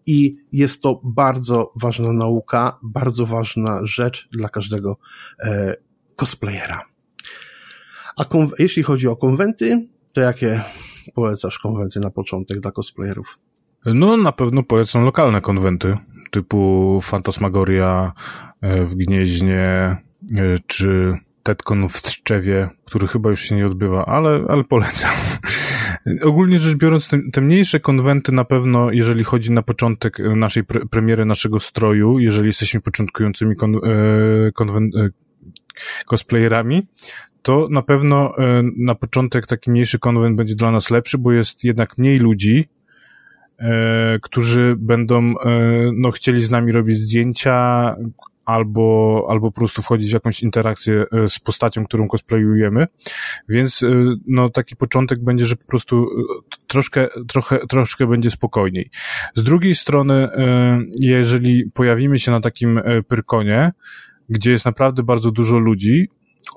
I 0.05 0.37
jest 0.51 0.81
to 0.81 1.01
bardzo 1.03 1.73
ważna 1.75 2.13
nauka, 2.13 2.79
bardzo 2.83 3.25
ważna 3.25 3.79
rzecz 3.83 4.29
dla 4.31 4.49
każdego 4.49 4.97
e, 5.39 5.75
cosplayera. 6.15 6.81
A 8.17 8.25
jeśli 8.59 8.83
chodzi 8.83 9.07
o 9.07 9.15
konwenty, 9.15 9.87
to 10.13 10.21
jakie 10.21 10.61
polecasz 11.13 11.59
konwenty 11.59 11.99
na 11.99 12.09
początek 12.09 12.59
dla 12.59 12.71
cosplayerów? 12.71 13.39
No, 13.85 14.17
na 14.17 14.31
pewno 14.31 14.63
polecam 14.63 15.03
lokalne 15.03 15.41
konwenty, 15.41 15.95
typu 16.31 16.99
Fantasmagoria 17.01 18.13
e, 18.61 18.85
w 18.85 18.95
Gnieźnie, 18.95 19.57
e, 19.57 19.97
czy 20.67 21.17
Tetkon 21.43 21.89
w 21.89 22.01
Tczewie, 22.01 22.69
który 22.85 23.07
chyba 23.07 23.29
już 23.29 23.41
się 23.41 23.55
nie 23.55 23.67
odbywa, 23.67 24.05
ale, 24.05 24.45
ale 24.49 24.63
polecam. 24.63 25.11
Ogólnie 26.23 26.59
rzecz 26.59 26.77
biorąc, 26.77 27.09
te, 27.09 27.19
te, 27.31 27.41
mniejsze 27.41 27.79
konwenty 27.79 28.31
na 28.31 28.45
pewno, 28.45 28.91
jeżeli 28.91 29.23
chodzi 29.23 29.51
na 29.51 29.61
początek 29.61 30.17
naszej 30.35 30.63
pre, 30.63 30.85
premiery 30.85 31.25
naszego 31.25 31.59
stroju, 31.59 32.19
jeżeli 32.19 32.47
jesteśmy 32.47 32.81
początkującymi 32.81 33.55
kon, 33.55 33.75
e, 33.75 34.51
konwen, 34.51 34.89
e, 34.95 35.09
cosplayerami, 36.05 36.87
to 37.41 37.67
na 37.71 37.81
pewno 37.81 38.37
e, 38.37 38.63
na 38.77 38.95
początek 38.95 39.47
taki 39.47 39.71
mniejszy 39.71 39.99
konwent 39.99 40.35
będzie 40.35 40.55
dla 40.55 40.71
nas 40.71 40.89
lepszy, 40.89 41.17
bo 41.17 41.31
jest 41.31 41.63
jednak 41.63 41.97
mniej 41.97 42.17
ludzi, 42.17 42.69
e, 43.59 44.19
którzy 44.21 44.75
będą 44.77 45.33
e, 45.39 45.91
no, 45.93 46.11
chcieli 46.11 46.41
z 46.41 46.49
nami 46.49 46.71
robić 46.71 46.97
zdjęcia, 46.97 47.95
albo, 48.51 49.27
albo 49.29 49.51
po 49.51 49.55
prostu 49.55 49.81
wchodzić 49.81 50.09
w 50.09 50.13
jakąś 50.13 50.43
interakcję 50.43 51.05
e, 51.11 51.27
z 51.27 51.39
postacią, 51.39 51.85
którą 51.85 52.07
cosplayujemy. 52.07 52.85
Więc 53.49 53.83
e, 53.83 53.87
no, 54.27 54.49
taki 54.49 54.75
początek 54.75 55.23
będzie, 55.23 55.45
że 55.45 55.55
po 55.55 55.65
prostu 55.65 56.03
e, 56.03 56.57
troszkę, 56.67 57.07
trochę, 57.27 57.67
troszkę 57.67 58.07
będzie 58.07 58.31
spokojniej. 58.31 58.89
Z 59.35 59.43
drugiej 59.43 59.75
strony, 59.75 60.27
jeżeli 60.99 61.71
pojawimy 61.73 62.19
się 62.19 62.31
na 62.31 62.41
takim 62.41 62.81
pyrkonie, 63.07 63.71
gdzie 64.29 64.51
jest 64.51 64.65
naprawdę 64.65 65.03
bardzo 65.03 65.31
dużo 65.31 65.59
ludzi, 65.59 66.09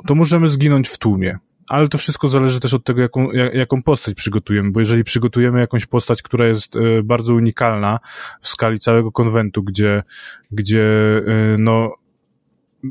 to 0.07 0.15
możemy 0.15 0.49
zginąć 0.49 0.89
w 0.89 0.99
tłumie 0.99 1.39
ale 1.69 1.89
to 1.89 1.99
wszystko 1.99 2.29
zależy 2.29 2.61
też 2.61 2.75
od 2.75 2.85
tego, 2.85 3.03
jaką, 3.03 3.33
jaką 3.33 3.83
postać 3.83 4.15
przygotujemy, 4.15 4.71
bo 4.71 4.81
jeżeli 4.81 5.05
przygotujemy 5.05 5.61
jakąś 5.61 5.87
postać, 5.87 6.23
która 6.23 6.47
jest 6.47 6.77
e, 6.77 7.03
bardzo 7.03 7.35
unikalna 7.35 7.99
w 8.41 8.49
skali 8.49 8.79
całego 8.79 9.13
konwentu, 9.13 9.63
gdzie, 9.63 10.03
gdzie 10.51 10.85
e, 11.27 11.57
no, 11.59 11.93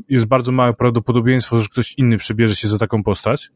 jest 0.08 0.26
bardzo 0.26 0.52
małe 0.52 0.74
prawdopodobieństwo, 0.74 1.60
że 1.60 1.68
ktoś 1.68 1.94
inny 1.98 2.18
przebierze 2.18 2.56
się 2.56 2.68
za 2.68 2.78
taką 2.78 3.02
postać, 3.02 3.50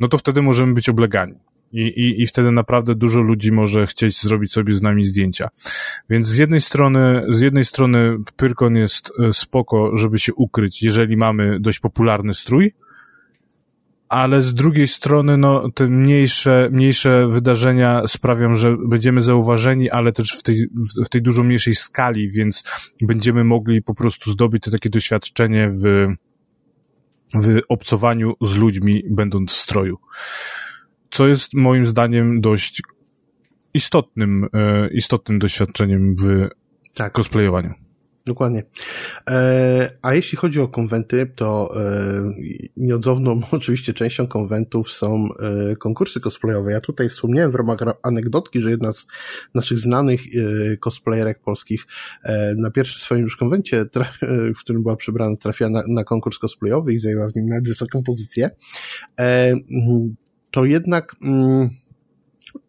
no 0.00 0.08
to 0.08 0.18
wtedy 0.18 0.42
możemy 0.42 0.74
być 0.74 0.88
oblegani. 0.88 1.34
I, 1.72 1.80
i, 1.80 2.22
I 2.22 2.26
wtedy 2.26 2.52
naprawdę 2.52 2.94
dużo 2.94 3.20
ludzi 3.20 3.52
może 3.52 3.86
chcieć 3.86 4.22
zrobić 4.22 4.52
sobie 4.52 4.74
z 4.74 4.82
nami 4.82 5.04
zdjęcia. 5.04 5.48
Więc 6.10 6.28
z 6.28 6.36
jednej 6.36 6.60
strony, 6.60 7.26
z 7.28 7.40
jednej 7.40 7.64
strony 7.64 8.16
Pyrkon 8.36 8.76
jest 8.76 9.12
e, 9.18 9.32
spoko, 9.32 9.96
żeby 9.96 10.18
się 10.18 10.34
ukryć, 10.34 10.82
jeżeli 10.82 11.16
mamy 11.16 11.60
dość 11.60 11.78
popularny 11.78 12.34
strój, 12.34 12.74
ale 14.14 14.42
z 14.42 14.54
drugiej 14.54 14.88
strony, 14.88 15.36
no, 15.36 15.70
te 15.70 15.86
mniejsze, 15.86 16.68
mniejsze 16.72 17.28
wydarzenia 17.28 18.02
sprawią, 18.06 18.54
że 18.54 18.76
będziemy 18.86 19.22
zauważeni, 19.22 19.90
ale 19.90 20.12
też 20.12 20.32
w 20.38 20.42
tej, 20.42 20.56
w 21.04 21.08
tej 21.08 21.22
dużo 21.22 21.42
mniejszej 21.42 21.74
skali, 21.74 22.30
więc 22.30 22.64
będziemy 23.00 23.44
mogli 23.44 23.82
po 23.82 23.94
prostu 23.94 24.30
zdobyć 24.30 24.62
to 24.62 24.70
takie 24.70 24.90
doświadczenie 24.90 25.68
w, 25.70 26.06
w 27.34 27.60
obcowaniu 27.68 28.34
z 28.40 28.56
ludźmi, 28.56 29.02
będąc 29.10 29.52
w 29.52 29.56
stroju. 29.56 29.98
Co 31.10 31.28
jest 31.28 31.54
moim 31.54 31.86
zdaniem 31.86 32.40
dość 32.40 32.82
istotnym, 33.74 34.48
e, 34.52 34.88
istotnym 34.88 35.38
doświadczeniem 35.38 36.14
w 36.16 36.48
tak. 36.94 37.12
cosplayowaniu. 37.12 37.83
Dokładnie. 38.26 38.62
E, 39.30 39.90
a 40.02 40.14
jeśli 40.14 40.38
chodzi 40.38 40.60
o 40.60 40.68
konwenty, 40.68 41.26
to 41.36 41.74
e, 41.76 42.22
nieodzowną 42.76 43.40
oczywiście 43.52 43.94
częścią 43.94 44.26
konwentów 44.26 44.90
są 44.90 45.28
e, 45.70 45.76
konkursy 45.76 46.20
cosplayowe. 46.20 46.72
Ja 46.72 46.80
tutaj 46.80 47.08
wspomniałem 47.08 47.50
w 47.50 47.54
ramach 47.54 47.78
anegdotki, 48.02 48.62
że 48.62 48.70
jedna 48.70 48.92
z 48.92 49.06
naszych 49.54 49.78
znanych 49.78 50.20
e, 50.20 50.76
cosplayerek 50.76 51.40
polskich 51.40 51.86
e, 52.24 52.54
na 52.54 52.70
pierwszym 52.70 53.00
swoim 53.00 53.22
już 53.22 53.36
konwencie, 53.36 53.86
w 54.56 54.58
którym 54.58 54.82
była 54.82 54.96
przybrana, 54.96 55.36
trafiła 55.36 55.70
na, 55.70 55.82
na 55.88 56.04
konkurs 56.04 56.38
cosplayowy 56.38 56.92
i 56.92 56.98
zajęła 56.98 57.28
w 57.28 57.36
nim 57.36 57.48
nawet 57.48 57.68
wysoką 57.68 58.02
pozycję. 58.02 58.50
E, 59.20 59.54
to 60.50 60.64
jednak... 60.64 61.16
Mm, 61.22 61.68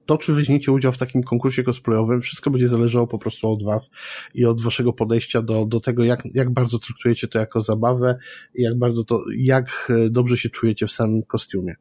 to, 0.05 0.17
czy 0.17 0.33
weźmiecie 0.33 0.71
udział 0.71 0.91
w 0.91 0.97
takim 0.97 1.23
konkursie 1.23 1.63
cosplayowym, 1.63 2.21
wszystko 2.21 2.51
będzie 2.51 2.67
zależało 2.67 3.07
po 3.07 3.19
prostu 3.19 3.51
od 3.51 3.63
was 3.63 3.89
i 4.33 4.45
od 4.45 4.61
waszego 4.61 4.93
podejścia 4.93 5.41
do, 5.41 5.65
do 5.65 5.79
tego, 5.79 6.03
jak, 6.03 6.23
jak 6.33 6.49
bardzo 6.49 6.79
traktujecie 6.79 7.27
to 7.27 7.39
jako 7.39 7.61
zabawę 7.61 8.17
i 8.55 8.61
jak 8.63 8.77
bardzo 8.77 9.03
to, 9.03 9.23
jak 9.37 9.91
e, 10.05 10.09
dobrze 10.09 10.37
się 10.37 10.49
czujecie 10.49 10.87
w 10.87 10.91
samym 10.91 11.23
kostiumie. 11.23 11.73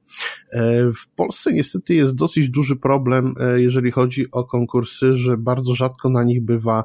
E, 0.52 0.92
w 0.92 1.08
Polsce 1.16 1.52
niestety 1.52 1.94
jest 1.94 2.14
dosyć 2.14 2.50
duży 2.50 2.76
problem, 2.76 3.34
e, 3.40 3.60
jeżeli 3.60 3.90
chodzi 3.90 4.30
o 4.32 4.44
konkursy, 4.44 5.16
że 5.16 5.36
bardzo 5.36 5.74
rzadko 5.74 6.10
na 6.10 6.24
nich 6.24 6.44
bywa 6.44 6.84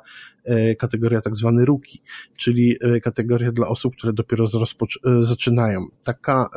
kategoria 0.79 1.21
tak 1.21 1.35
zwany 1.35 1.65
ruki, 1.65 2.01
czyli 2.37 2.77
kategoria 3.03 3.51
dla 3.51 3.67
osób, 3.67 3.95
które 3.95 4.13
dopiero 4.13 4.45
zaczynają. 5.21 5.79
Taka, 6.05 6.49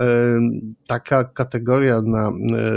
taka 0.87 1.25
kategoria 1.25 2.03
na, 2.03 2.33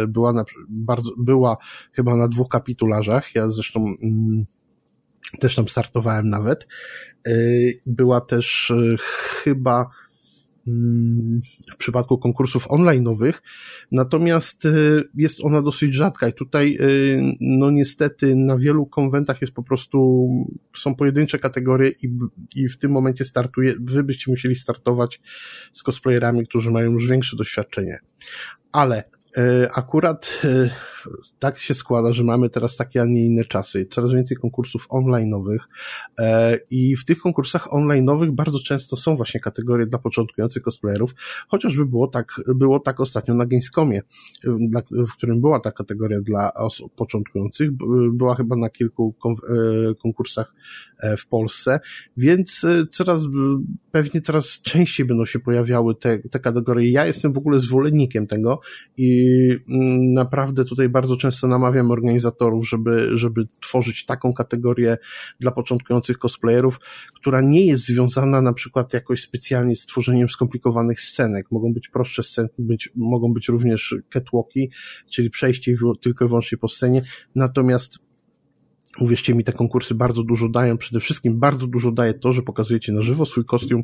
była 0.08 0.34
na, 0.34 0.44
bardzo, 0.70 1.12
była 1.18 1.58
chyba 1.94 2.16
na 2.16 2.28
dwóch 2.28 2.50
kapitularzach. 2.50 3.36
Ja 3.36 3.52
zresztą 3.52 3.96
mm, 4.04 4.46
też 5.40 5.56
tam 5.56 5.68
startowałem 5.68 6.30
nawet. 6.30 6.68
Była 7.86 8.22
też 8.22 8.74
chyba 9.44 9.90
w 11.74 11.76
przypadku 11.78 12.18
konkursów 12.18 12.68
online'owych, 12.68 13.34
natomiast 13.92 14.66
y, 14.66 15.04
jest 15.16 15.42
ona 15.42 15.62
dosyć 15.62 15.96
rzadka 15.96 16.28
i 16.28 16.34
tutaj 16.34 16.78
no 17.42 17.72
niestety 17.72 18.36
na 18.36 18.58
wielu 18.58 18.86
konwentach 18.86 19.42
jest 19.42 19.54
po 19.54 19.64
prostu, 19.64 20.28
są 20.78 20.96
pojedyncze 20.96 21.40
kategorie 21.40 21.92
i, 22.02 22.10
i 22.56 22.70
w 22.70 22.78
tym 22.78 22.92
momencie 22.92 23.26
startuje, 23.26 23.74
wy 23.80 24.04
byście 24.04 24.32
musieli 24.32 24.56
startować 24.56 25.22
z 25.74 25.84
cosplayerami, 25.84 26.48
którzy 26.48 26.72
mają 26.72 26.92
już 26.92 27.08
większe 27.08 27.38
doświadczenie. 27.38 28.00
Ale 28.72 29.04
akurat 29.74 30.42
e, 30.44 30.70
tak 31.40 31.58
się 31.58 31.74
składa, 31.74 32.14
że 32.14 32.24
mamy 32.24 32.50
teraz 32.50 32.76
takie, 32.76 33.02
a 33.02 33.06
nie 33.06 33.26
inne 33.26 33.46
czasy. 33.46 33.86
Coraz 33.86 34.12
więcej 34.12 34.38
konkursów 34.38 34.88
online'owych 34.90 35.60
e, 36.20 36.60
i 36.70 36.96
w 36.96 37.06
tych 37.06 37.18
konkursach 37.18 37.68
online'owych 37.68 38.32
bardzo 38.32 38.60
często 38.60 38.98
są 38.98 39.16
właśnie 39.16 39.40
kategorie 39.40 39.86
dla 39.86 40.00
początkujących 40.00 40.64
cosplayerów, 40.64 41.16
chociażby 41.48 41.86
było 41.86 42.08
tak, 42.08 42.42
było 42.48 42.80
tak 42.80 43.00
ostatnio 43.00 43.34
na 43.34 43.46
Gamescomie, 43.46 44.02
w 44.92 45.14
którym 45.18 45.42
była 45.42 45.60
ta 45.60 45.72
kategoria 45.72 46.22
dla 46.22 46.54
osób 46.54 46.96
początkujących, 46.96 47.70
była 48.12 48.36
chyba 48.36 48.56
na 48.56 48.70
kilku 48.70 49.16
konkursach 50.02 50.54
w 51.18 51.28
Polsce, 51.28 51.80
więc 52.18 52.66
coraz, 52.92 53.22
pewnie 53.92 54.22
coraz 54.22 54.62
częściej 54.62 55.06
będą 55.06 55.26
się 55.26 55.40
pojawiały 55.40 55.96
te, 55.96 56.20
te 56.20 56.40
kategorie. 56.40 56.92
Ja 56.92 57.06
jestem 57.06 57.34
w 57.34 57.38
ogóle 57.38 57.60
zwolennikiem 57.60 58.28
tego 58.28 58.60
i 58.98 59.25
Mm, 59.70 60.14
naprawdę 60.14 60.66
tutaj 60.66 60.90
bardzo 60.90 61.18
często 61.18 61.48
namawiam 61.48 61.92
organizatorów, 61.92 62.70
żeby, 62.70 63.10
żeby 63.14 63.48
tworzyć 63.62 64.06
taką 64.06 64.34
kategorię 64.34 64.98
dla 65.40 65.52
początkujących 65.52 66.18
cosplayerów, 66.18 66.80
która 67.16 67.42
nie 67.42 67.66
jest 67.66 67.86
związana 67.86 68.42
na 68.42 68.54
przykład 68.54 68.94
jakoś 68.94 69.22
specjalnie 69.22 69.76
z 69.76 69.86
tworzeniem 69.86 70.30
skomplikowanych 70.30 71.02
scenek. 71.02 71.52
Mogą 71.52 71.74
być 71.74 71.90
prostsze 71.90 72.24
scenki, 72.24 72.64
być, 72.64 72.90
mogą 72.96 73.34
być 73.34 73.48
również 73.48 73.96
catwalki, 74.10 74.70
czyli 75.12 75.30
przejście 75.30 75.76
tylko 76.02 76.26
i 76.26 76.28
wyłącznie 76.28 76.58
po 76.58 76.68
scenie. 76.68 77.02
Natomiast 77.36 78.00
Uwierzcie 79.00 79.34
mi, 79.36 79.44
te 79.44 79.52
konkursy 79.52 79.96
bardzo 79.96 80.24
dużo 80.24 80.50
dają. 80.50 80.78
Przede 80.78 81.00
wszystkim 81.00 81.40
bardzo 81.40 81.68
dużo 81.68 81.92
daje 81.92 82.14
to, 82.14 82.32
że 82.32 82.42
pokazujecie 82.42 82.94
na 82.94 83.02
żywo 83.02 83.26
swój 83.26 83.46
kostium 83.46 83.84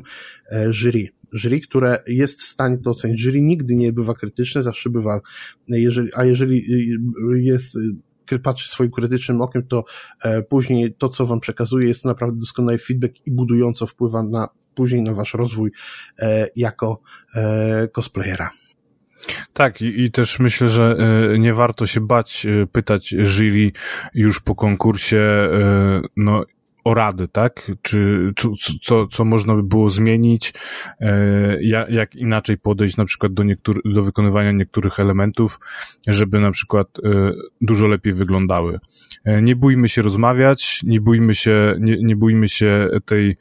e, 0.50 0.72
jury. 0.72 1.08
Jury, 1.32 1.60
które 1.60 2.02
jest 2.06 2.40
w 2.40 2.44
stanie 2.44 2.78
to 2.78 2.90
ocenić. 2.90 3.20
Jury 3.20 3.40
nigdy 3.40 3.74
nie 3.74 3.92
bywa 3.92 4.14
krytyczne, 4.14 4.62
zawsze 4.62 4.90
bywa, 4.90 5.20
jeżeli, 5.68 6.10
a 6.14 6.24
jeżeli 6.24 6.74
y, 7.34 7.42
jest 7.42 7.76
patrzy 8.42 8.68
swoim 8.68 8.90
krytycznym 8.90 9.40
okiem, 9.40 9.62
to 9.62 9.84
e, 10.22 10.42
później 10.42 10.94
to, 10.94 11.08
co 11.08 11.26
wam 11.26 11.40
przekazuje, 11.40 11.88
jest 11.88 12.04
naprawdę 12.04 12.40
doskonały 12.40 12.78
feedback 12.78 13.26
i 13.26 13.30
budująco 13.30 13.86
wpływa 13.86 14.22
na 14.22 14.48
później 14.74 15.02
na 15.02 15.14
wasz 15.14 15.34
rozwój 15.34 15.70
e, 16.18 16.48
jako 16.56 17.00
cosplayera. 17.92 18.50
Tak, 19.52 19.82
i, 19.82 20.02
i 20.02 20.10
też 20.10 20.38
myślę, 20.38 20.68
że 20.68 20.96
y, 21.34 21.38
nie 21.38 21.54
warto 21.54 21.86
się 21.86 22.00
bać 22.00 22.46
y, 22.46 22.66
pytać 22.72 23.14
jury 23.24 23.72
już 24.14 24.40
po 24.40 24.54
konkursie, 24.54 25.48
y, 26.04 26.08
no, 26.16 26.44
o 26.84 26.94
rady, 26.94 27.28
tak? 27.28 27.72
Czy 27.82 28.30
co, 28.36 28.48
co, 28.82 29.06
co 29.06 29.24
można 29.24 29.54
by 29.54 29.62
było 29.62 29.90
zmienić, 29.90 30.54
jak, 31.60 31.90
jak 31.90 32.14
inaczej 32.14 32.58
podejść 32.58 32.96
na 32.96 33.04
przykład 33.04 33.34
do, 33.34 33.42
niektóry, 33.42 33.80
do 33.84 34.02
wykonywania 34.02 34.52
niektórych 34.52 35.00
elementów, 35.00 35.60
żeby 36.08 36.40
na 36.40 36.50
przykład 36.50 36.88
dużo 37.60 37.86
lepiej 37.86 38.12
wyglądały. 38.12 38.78
Nie 39.42 39.56
bójmy 39.56 39.88
się 39.88 40.02
rozmawiać, 40.02 40.80
nie 40.82 41.00
bójmy 41.00 41.34
się, 41.34 41.74
nie, 41.80 41.96
nie 42.02 42.16
bójmy 42.16 42.48
się 42.48 42.88
tej 43.04 43.36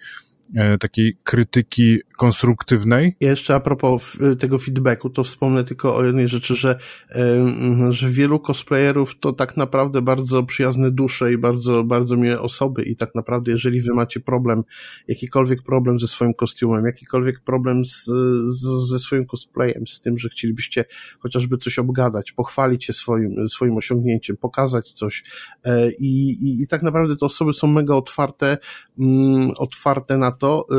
takiej 0.80 1.14
krytyki 1.24 2.00
konstruktywnej. 2.18 3.16
Jeszcze 3.20 3.56
a 3.56 3.60
propos 3.60 4.18
tego 4.40 4.58
feedbacku, 4.58 5.10
to 5.10 5.24
wspomnę 5.24 5.64
tylko 5.64 5.96
o 5.96 6.04
jednej 6.04 6.28
rzeczy, 6.28 6.56
że, 6.56 6.80
że 7.90 8.10
wielu 8.10 8.40
cosplayerów 8.40 9.20
to 9.20 9.34
tak 9.34 9.58
naprawdę 9.58 10.02
bardzo 10.02 10.44
przyjazne 10.44 10.92
dusze 10.92 11.34
i 11.34 11.38
bardzo, 11.38 11.84
bardzo 11.84 12.18
miłe 12.18 12.42
osoby 12.42 12.84
i 12.84 12.96
tak 12.96 13.16
naprawdę 13.16 13.52
jeżeli 13.52 13.82
wy 13.82 13.94
macie 13.94 14.20
problem, 14.20 14.64
jakikolwiek 15.08 15.64
problem 15.64 16.00
ze 16.00 16.08
swoim 16.08 16.34
kostiumem, 16.34 16.86
jakikolwiek 16.86 17.40
problem 17.40 17.86
z, 17.86 18.06
z, 18.48 18.90
ze 18.90 19.00
swoim 19.00 19.26
cosplayem, 19.26 19.88
z 19.88 20.02
tym, 20.02 20.20
że 20.20 20.30
chcielibyście 20.30 20.86
chociażby 21.20 21.58
coś 21.58 21.80
obgadać, 21.80 22.32
pochwalić 22.32 22.86
się 22.86 22.94
swoim, 22.94 23.50
swoim 23.50 23.78
osiągnięciem, 23.78 24.38
pokazać 24.38 24.92
coś 24.92 25.24
e, 25.64 25.92
i, 25.92 26.30
i, 26.30 26.62
i 26.62 26.68
tak 26.68 26.84
naprawdę 26.84 27.18
te 27.18 27.26
osoby 27.26 27.54
są 27.54 27.68
mega 27.68 27.96
otwarte, 27.96 28.58
mm, 29.00 29.52
otwarte 29.58 30.18
na 30.18 30.32
to. 30.42 30.68
E, 30.72 30.76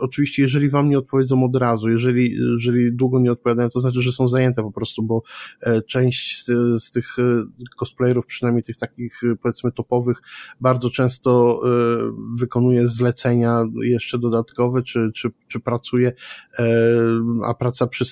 oczywiście 0.00 0.42
jeżeli 0.42 0.70
wam 0.70 0.88
nie 0.88 0.98
odpowiedzą 0.98 1.44
od 1.44 1.56
razu, 1.56 1.90
jeżeli, 1.90 2.36
jeżeli 2.54 2.92
długo 2.92 3.20
nie 3.20 3.32
odpowiadają, 3.32 3.68
to 3.68 3.80
znaczy, 3.80 4.02
że 4.02 4.12
są 4.12 4.28
zajęte 4.28 4.62
po 4.62 4.72
prostu, 4.72 5.02
bo 5.02 5.22
e, 5.60 5.82
część 5.82 6.44
z, 6.44 6.46
z 6.84 6.90
tych 6.90 7.18
e, 7.18 7.22
cosplayerów, 7.76 8.26
przynajmniej 8.26 8.62
tych 8.62 8.76
takich 8.76 9.20
e, 9.24 9.36
powiedzmy 9.42 9.72
topowych, 9.72 10.16
bardzo 10.60 10.90
często 10.90 11.62
wykonuje 12.38 12.88
zlecenia 12.88 13.62
jeszcze 13.82 14.18
dodatkowe, 14.18 14.82
czy, 14.82 15.10
czy, 15.14 15.30
czy 15.48 15.60
pracuje, 15.60 16.12
a 17.44 17.54
praca 17.54 17.86
przy, 17.86 18.04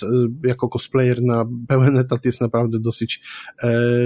jako 0.44 0.68
cosplayer 0.68 1.22
na 1.22 1.44
pełen 1.68 1.98
etat 1.98 2.24
jest 2.24 2.40
naprawdę 2.40 2.80
dosyć, 2.80 3.20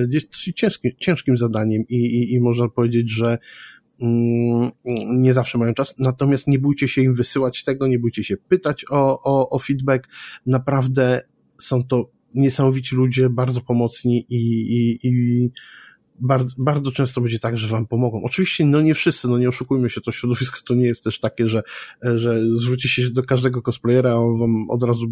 dosyć 0.08 0.52
ciężkim, 0.56 0.90
ciężkim 1.00 1.38
zadaniem 1.38 1.82
i, 1.88 1.96
i, 1.96 2.34
i 2.34 2.40
można 2.40 2.68
powiedzieć, 2.68 3.10
że 3.10 3.38
nie 3.98 5.32
zawsze 5.32 5.58
mają 5.58 5.74
czas, 5.74 5.94
natomiast 5.98 6.46
nie 6.46 6.58
bójcie 6.58 6.88
się 6.88 7.02
im 7.02 7.14
wysyłać 7.14 7.64
tego, 7.64 7.86
nie 7.86 7.98
bójcie 7.98 8.24
się 8.24 8.36
pytać 8.36 8.84
o, 8.90 9.22
o, 9.22 9.50
o 9.50 9.58
feedback. 9.58 10.08
Naprawdę 10.46 11.22
są 11.60 11.84
to 11.84 12.10
niesamowici 12.34 12.96
ludzie, 12.96 13.30
bardzo 13.30 13.60
pomocni 13.60 14.26
i, 14.28 14.36
i, 14.72 15.08
i 15.08 15.50
bardzo, 16.20 16.54
bardzo 16.58 16.92
często 16.92 17.20
będzie 17.20 17.38
tak, 17.38 17.58
że 17.58 17.68
wam 17.68 17.86
pomogą. 17.86 18.22
Oczywiście, 18.22 18.64
no 18.64 18.80
nie 18.80 18.94
wszyscy, 18.94 19.28
no 19.28 19.38
nie 19.38 19.48
oszukujmy 19.48 19.90
się, 19.90 20.00
to 20.00 20.12
środowisko 20.12 20.60
to 20.66 20.74
nie 20.74 20.86
jest 20.86 21.04
też 21.04 21.20
takie, 21.20 21.48
że, 21.48 21.62
że 22.02 22.40
zwróci 22.56 22.88
się 22.88 23.10
do 23.10 23.22
każdego 23.22 23.62
cosplayera, 23.62 24.14
on 24.14 24.38
wam 24.38 24.70
od 24.70 24.82
razu 24.82 25.06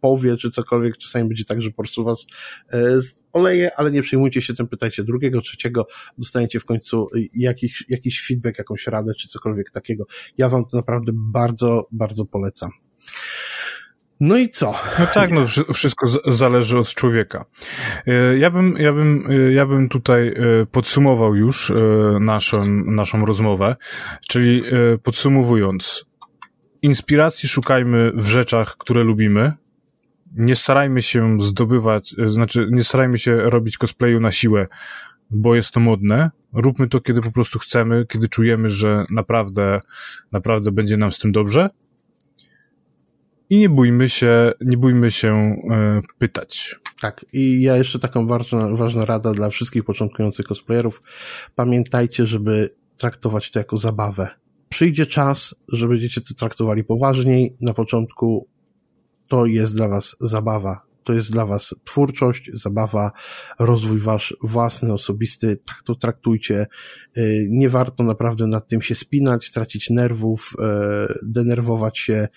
powie, 0.00 0.36
czy 0.36 0.50
cokolwiek. 0.50 0.96
Czasami 0.96 1.28
będzie 1.28 1.44
tak, 1.44 1.62
że 1.62 1.70
po 1.70 1.76
prostu 1.76 2.04
was 2.04 2.26
e, 2.72 2.98
oleje, 3.32 3.70
ale 3.76 3.90
nie 3.90 4.02
przejmujcie 4.02 4.42
się 4.42 4.54
tym, 4.54 4.68
pytajcie 4.68 5.04
drugiego, 5.04 5.40
trzeciego, 5.40 5.86
dostaniecie 6.18 6.60
w 6.60 6.64
końcu 6.64 7.08
jakiś, 7.34 7.84
jakiś 7.88 8.26
feedback, 8.26 8.58
jakąś 8.58 8.86
radę, 8.86 9.12
czy 9.14 9.28
cokolwiek 9.28 9.70
takiego. 9.70 10.04
Ja 10.38 10.48
wam 10.48 10.64
to 10.64 10.76
naprawdę 10.76 11.12
bardzo, 11.14 11.88
bardzo 11.92 12.24
polecam. 12.24 12.70
No 14.20 14.36
i 14.36 14.48
co? 14.48 14.74
No 14.98 15.06
tak, 15.14 15.30
no 15.30 15.46
wszystko 15.74 16.06
zależy 16.26 16.78
od 16.78 16.94
człowieka. 16.94 17.44
E, 18.06 18.38
ja 18.38 18.50
bym, 18.50 18.76
ja 18.78 18.92
bym, 18.92 19.24
e, 19.30 19.52
ja 19.52 19.66
bym 19.66 19.88
tutaj 19.88 20.28
e, 20.28 20.66
podsumował 20.66 21.34
już 21.34 21.72
naszą, 22.20 22.64
naszą 22.84 23.26
rozmowę, 23.26 23.76
czyli 24.28 24.62
podsumowując, 25.02 26.06
inspiracji 26.82 27.48
szukajmy 27.48 28.12
w 28.14 28.26
rzeczach, 28.26 28.76
które 28.76 29.02
lubimy, 29.02 29.52
nie 30.34 30.56
starajmy 30.56 31.02
się 31.02 31.40
zdobywać, 31.40 32.14
znaczy 32.26 32.68
nie 32.70 32.84
starajmy 32.84 33.18
się 33.18 33.36
robić 33.36 33.78
cosplayu 33.78 34.20
na 34.20 34.32
siłę, 34.32 34.66
bo 35.30 35.54
jest 35.54 35.70
to 35.70 35.80
modne. 35.80 36.30
Róbmy 36.52 36.88
to, 36.88 37.00
kiedy 37.00 37.20
po 37.20 37.32
prostu 37.32 37.58
chcemy, 37.58 38.06
kiedy 38.08 38.28
czujemy, 38.28 38.70
że 38.70 39.04
naprawdę, 39.10 39.80
naprawdę 40.32 40.72
będzie 40.72 40.96
nam 40.96 41.12
z 41.12 41.18
tym 41.18 41.32
dobrze. 41.32 41.70
I 43.50 43.58
nie 43.58 43.68
bójmy 43.68 44.08
się, 44.08 44.52
nie 44.60 44.76
bójmy 44.76 45.10
się 45.10 45.56
e, 45.70 46.00
pytać. 46.18 46.76
Tak, 47.00 47.26
i 47.32 47.62
ja 47.62 47.76
jeszcze 47.76 47.98
taką 47.98 48.26
ważna, 48.26 48.76
ważna 48.76 49.04
rada 49.04 49.32
dla 49.32 49.50
wszystkich 49.50 49.84
początkujących 49.84 50.46
cosplayerów. 50.46 51.02
Pamiętajcie, 51.54 52.26
żeby 52.26 52.74
traktować 52.96 53.50
to 53.50 53.58
jako 53.58 53.76
zabawę. 53.76 54.28
Przyjdzie 54.68 55.06
czas, 55.06 55.54
że 55.72 55.88
będziecie 55.88 56.20
to 56.20 56.34
traktowali 56.34 56.84
poważniej. 56.84 57.56
Na 57.60 57.74
początku 57.74 58.48
to 59.28 59.46
jest 59.46 59.76
dla 59.76 59.88
was 59.88 60.16
zabawa, 60.20 60.88
to 61.08 61.12
jest 61.12 61.32
dla 61.32 61.46
was 61.46 61.74
twórczość, 61.84 62.50
zabawa, 62.54 63.10
rozwój 63.58 63.98
wasz 63.98 64.36
własny, 64.42 64.92
osobisty, 64.92 65.56
tak 65.66 65.82
to 65.84 65.94
traktujcie. 65.94 66.66
Y, 67.18 67.46
nie 67.50 67.68
warto 67.68 68.04
naprawdę 68.04 68.46
nad 68.46 68.68
tym 68.68 68.82
się 68.82 68.94
spinać, 68.94 69.50
tracić 69.50 69.90
nerwów, 69.90 70.52
y, 71.10 71.18
denerwować 71.22 71.98
się. 71.98 72.28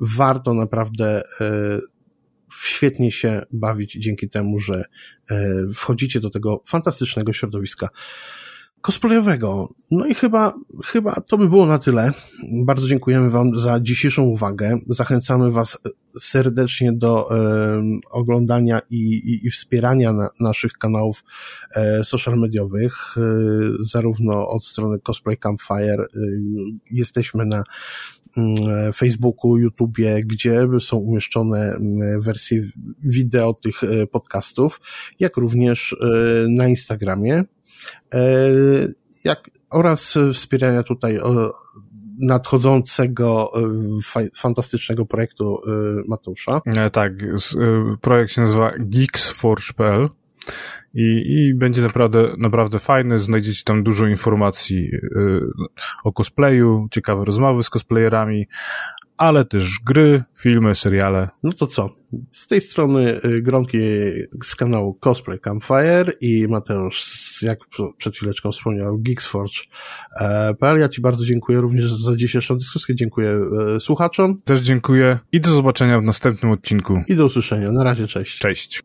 Warto 0.00 0.54
naprawdę 0.54 1.22
y, 1.22 1.24
świetnie 2.62 3.12
się 3.12 3.42
bawić 3.52 3.92
dzięki 3.92 4.28
temu, 4.28 4.58
że 4.58 4.84
wchodzicie 5.74 6.20
do 6.20 6.30
tego 6.30 6.62
fantastycznego 6.66 7.32
środowiska 7.32 7.88
cosplayowego. 8.86 9.74
No 9.90 10.06
i 10.06 10.14
chyba, 10.14 10.54
chyba 10.84 11.12
to 11.12 11.38
by 11.38 11.48
było 11.48 11.66
na 11.66 11.78
tyle. 11.78 12.12
Bardzo 12.64 12.88
dziękujemy 12.88 13.30
Wam 13.30 13.58
za 13.58 13.80
dzisiejszą 13.80 14.22
uwagę. 14.22 14.78
Zachęcamy 14.88 15.50
Was 15.50 15.78
serdecznie 16.20 16.92
do 16.92 17.36
e, 17.38 17.82
oglądania 18.10 18.80
i, 18.90 18.96
i, 18.96 19.46
i 19.46 19.50
wspierania 19.50 20.12
na, 20.12 20.28
naszych 20.40 20.72
kanałów 20.72 21.24
e, 21.74 22.04
social 22.04 22.38
mediowych, 22.38 22.94
e, 23.16 23.20
zarówno 23.80 24.48
od 24.48 24.64
strony 24.64 24.98
Cosplay 24.98 25.36
Campfire. 25.36 26.02
E, 26.02 26.06
jesteśmy 26.90 27.46
na 27.46 27.64
mm, 28.36 28.92
Facebooku, 28.92 29.58
YouTubie, 29.58 30.20
gdzie 30.26 30.66
są 30.80 30.96
umieszczone 30.96 31.74
mm, 31.74 32.20
wersje 32.20 32.62
wideo 33.04 33.54
tych 33.54 33.84
e, 33.84 34.06
podcastów, 34.06 34.80
jak 35.20 35.36
również 35.36 35.92
e, 35.92 36.06
na 36.48 36.68
Instagramie. 36.68 37.44
Jak, 39.24 39.50
oraz 39.70 40.18
wspierania 40.32 40.82
tutaj 40.82 41.20
nadchodzącego 42.18 43.52
fantastycznego 44.36 45.06
projektu 45.06 45.60
Mateusza. 46.08 46.60
Tak, 46.92 47.12
projekt 48.00 48.32
się 48.32 48.40
nazywa 48.40 48.72
geeksforge.pl 48.78 50.08
i, 50.94 51.22
i 51.26 51.54
będzie 51.54 51.82
naprawdę, 51.82 52.34
naprawdę 52.38 52.78
fajny. 52.78 53.18
Znajdziecie 53.18 53.62
tam 53.64 53.82
dużo 53.82 54.06
informacji 54.06 54.90
o 56.04 56.12
cosplayu, 56.12 56.88
ciekawe 56.90 57.24
rozmowy 57.24 57.62
z 57.62 57.70
cosplayerami, 57.70 58.46
ale 59.16 59.44
też 59.44 59.80
gry, 59.86 60.22
filmy, 60.38 60.74
seriale. 60.74 61.28
No 61.42 61.52
to 61.52 61.66
co? 61.66 61.90
Z 62.32 62.46
tej 62.46 62.60
strony 62.60 63.20
y, 63.24 63.42
Gronki 63.42 63.78
z 64.42 64.56
kanału 64.56 64.94
Cosplay 64.94 65.40
Campfire 65.40 66.12
i 66.20 66.48
Mateusz, 66.48 67.42
jak 67.42 67.58
przed 67.98 68.16
chwileczką 68.16 68.52
wspomniał, 68.52 68.98
Geeksforge.pl. 68.98 70.78
Ja 70.78 70.88
Ci 70.88 71.00
bardzo 71.00 71.24
dziękuję 71.24 71.60
również 71.60 71.92
za 71.92 72.16
dzisiejszą 72.16 72.56
dyskusję. 72.56 72.94
Dziękuję 72.94 73.40
y, 73.76 73.80
słuchaczom. 73.80 74.40
Też 74.44 74.60
dziękuję 74.60 75.18
i 75.32 75.40
do 75.40 75.50
zobaczenia 75.50 76.00
w 76.00 76.02
następnym 76.02 76.52
odcinku. 76.52 77.00
I 77.08 77.16
do 77.16 77.24
usłyszenia. 77.24 77.72
Na 77.72 77.84
razie, 77.84 78.06
cześć. 78.06 78.38
Cześć. 78.38 78.82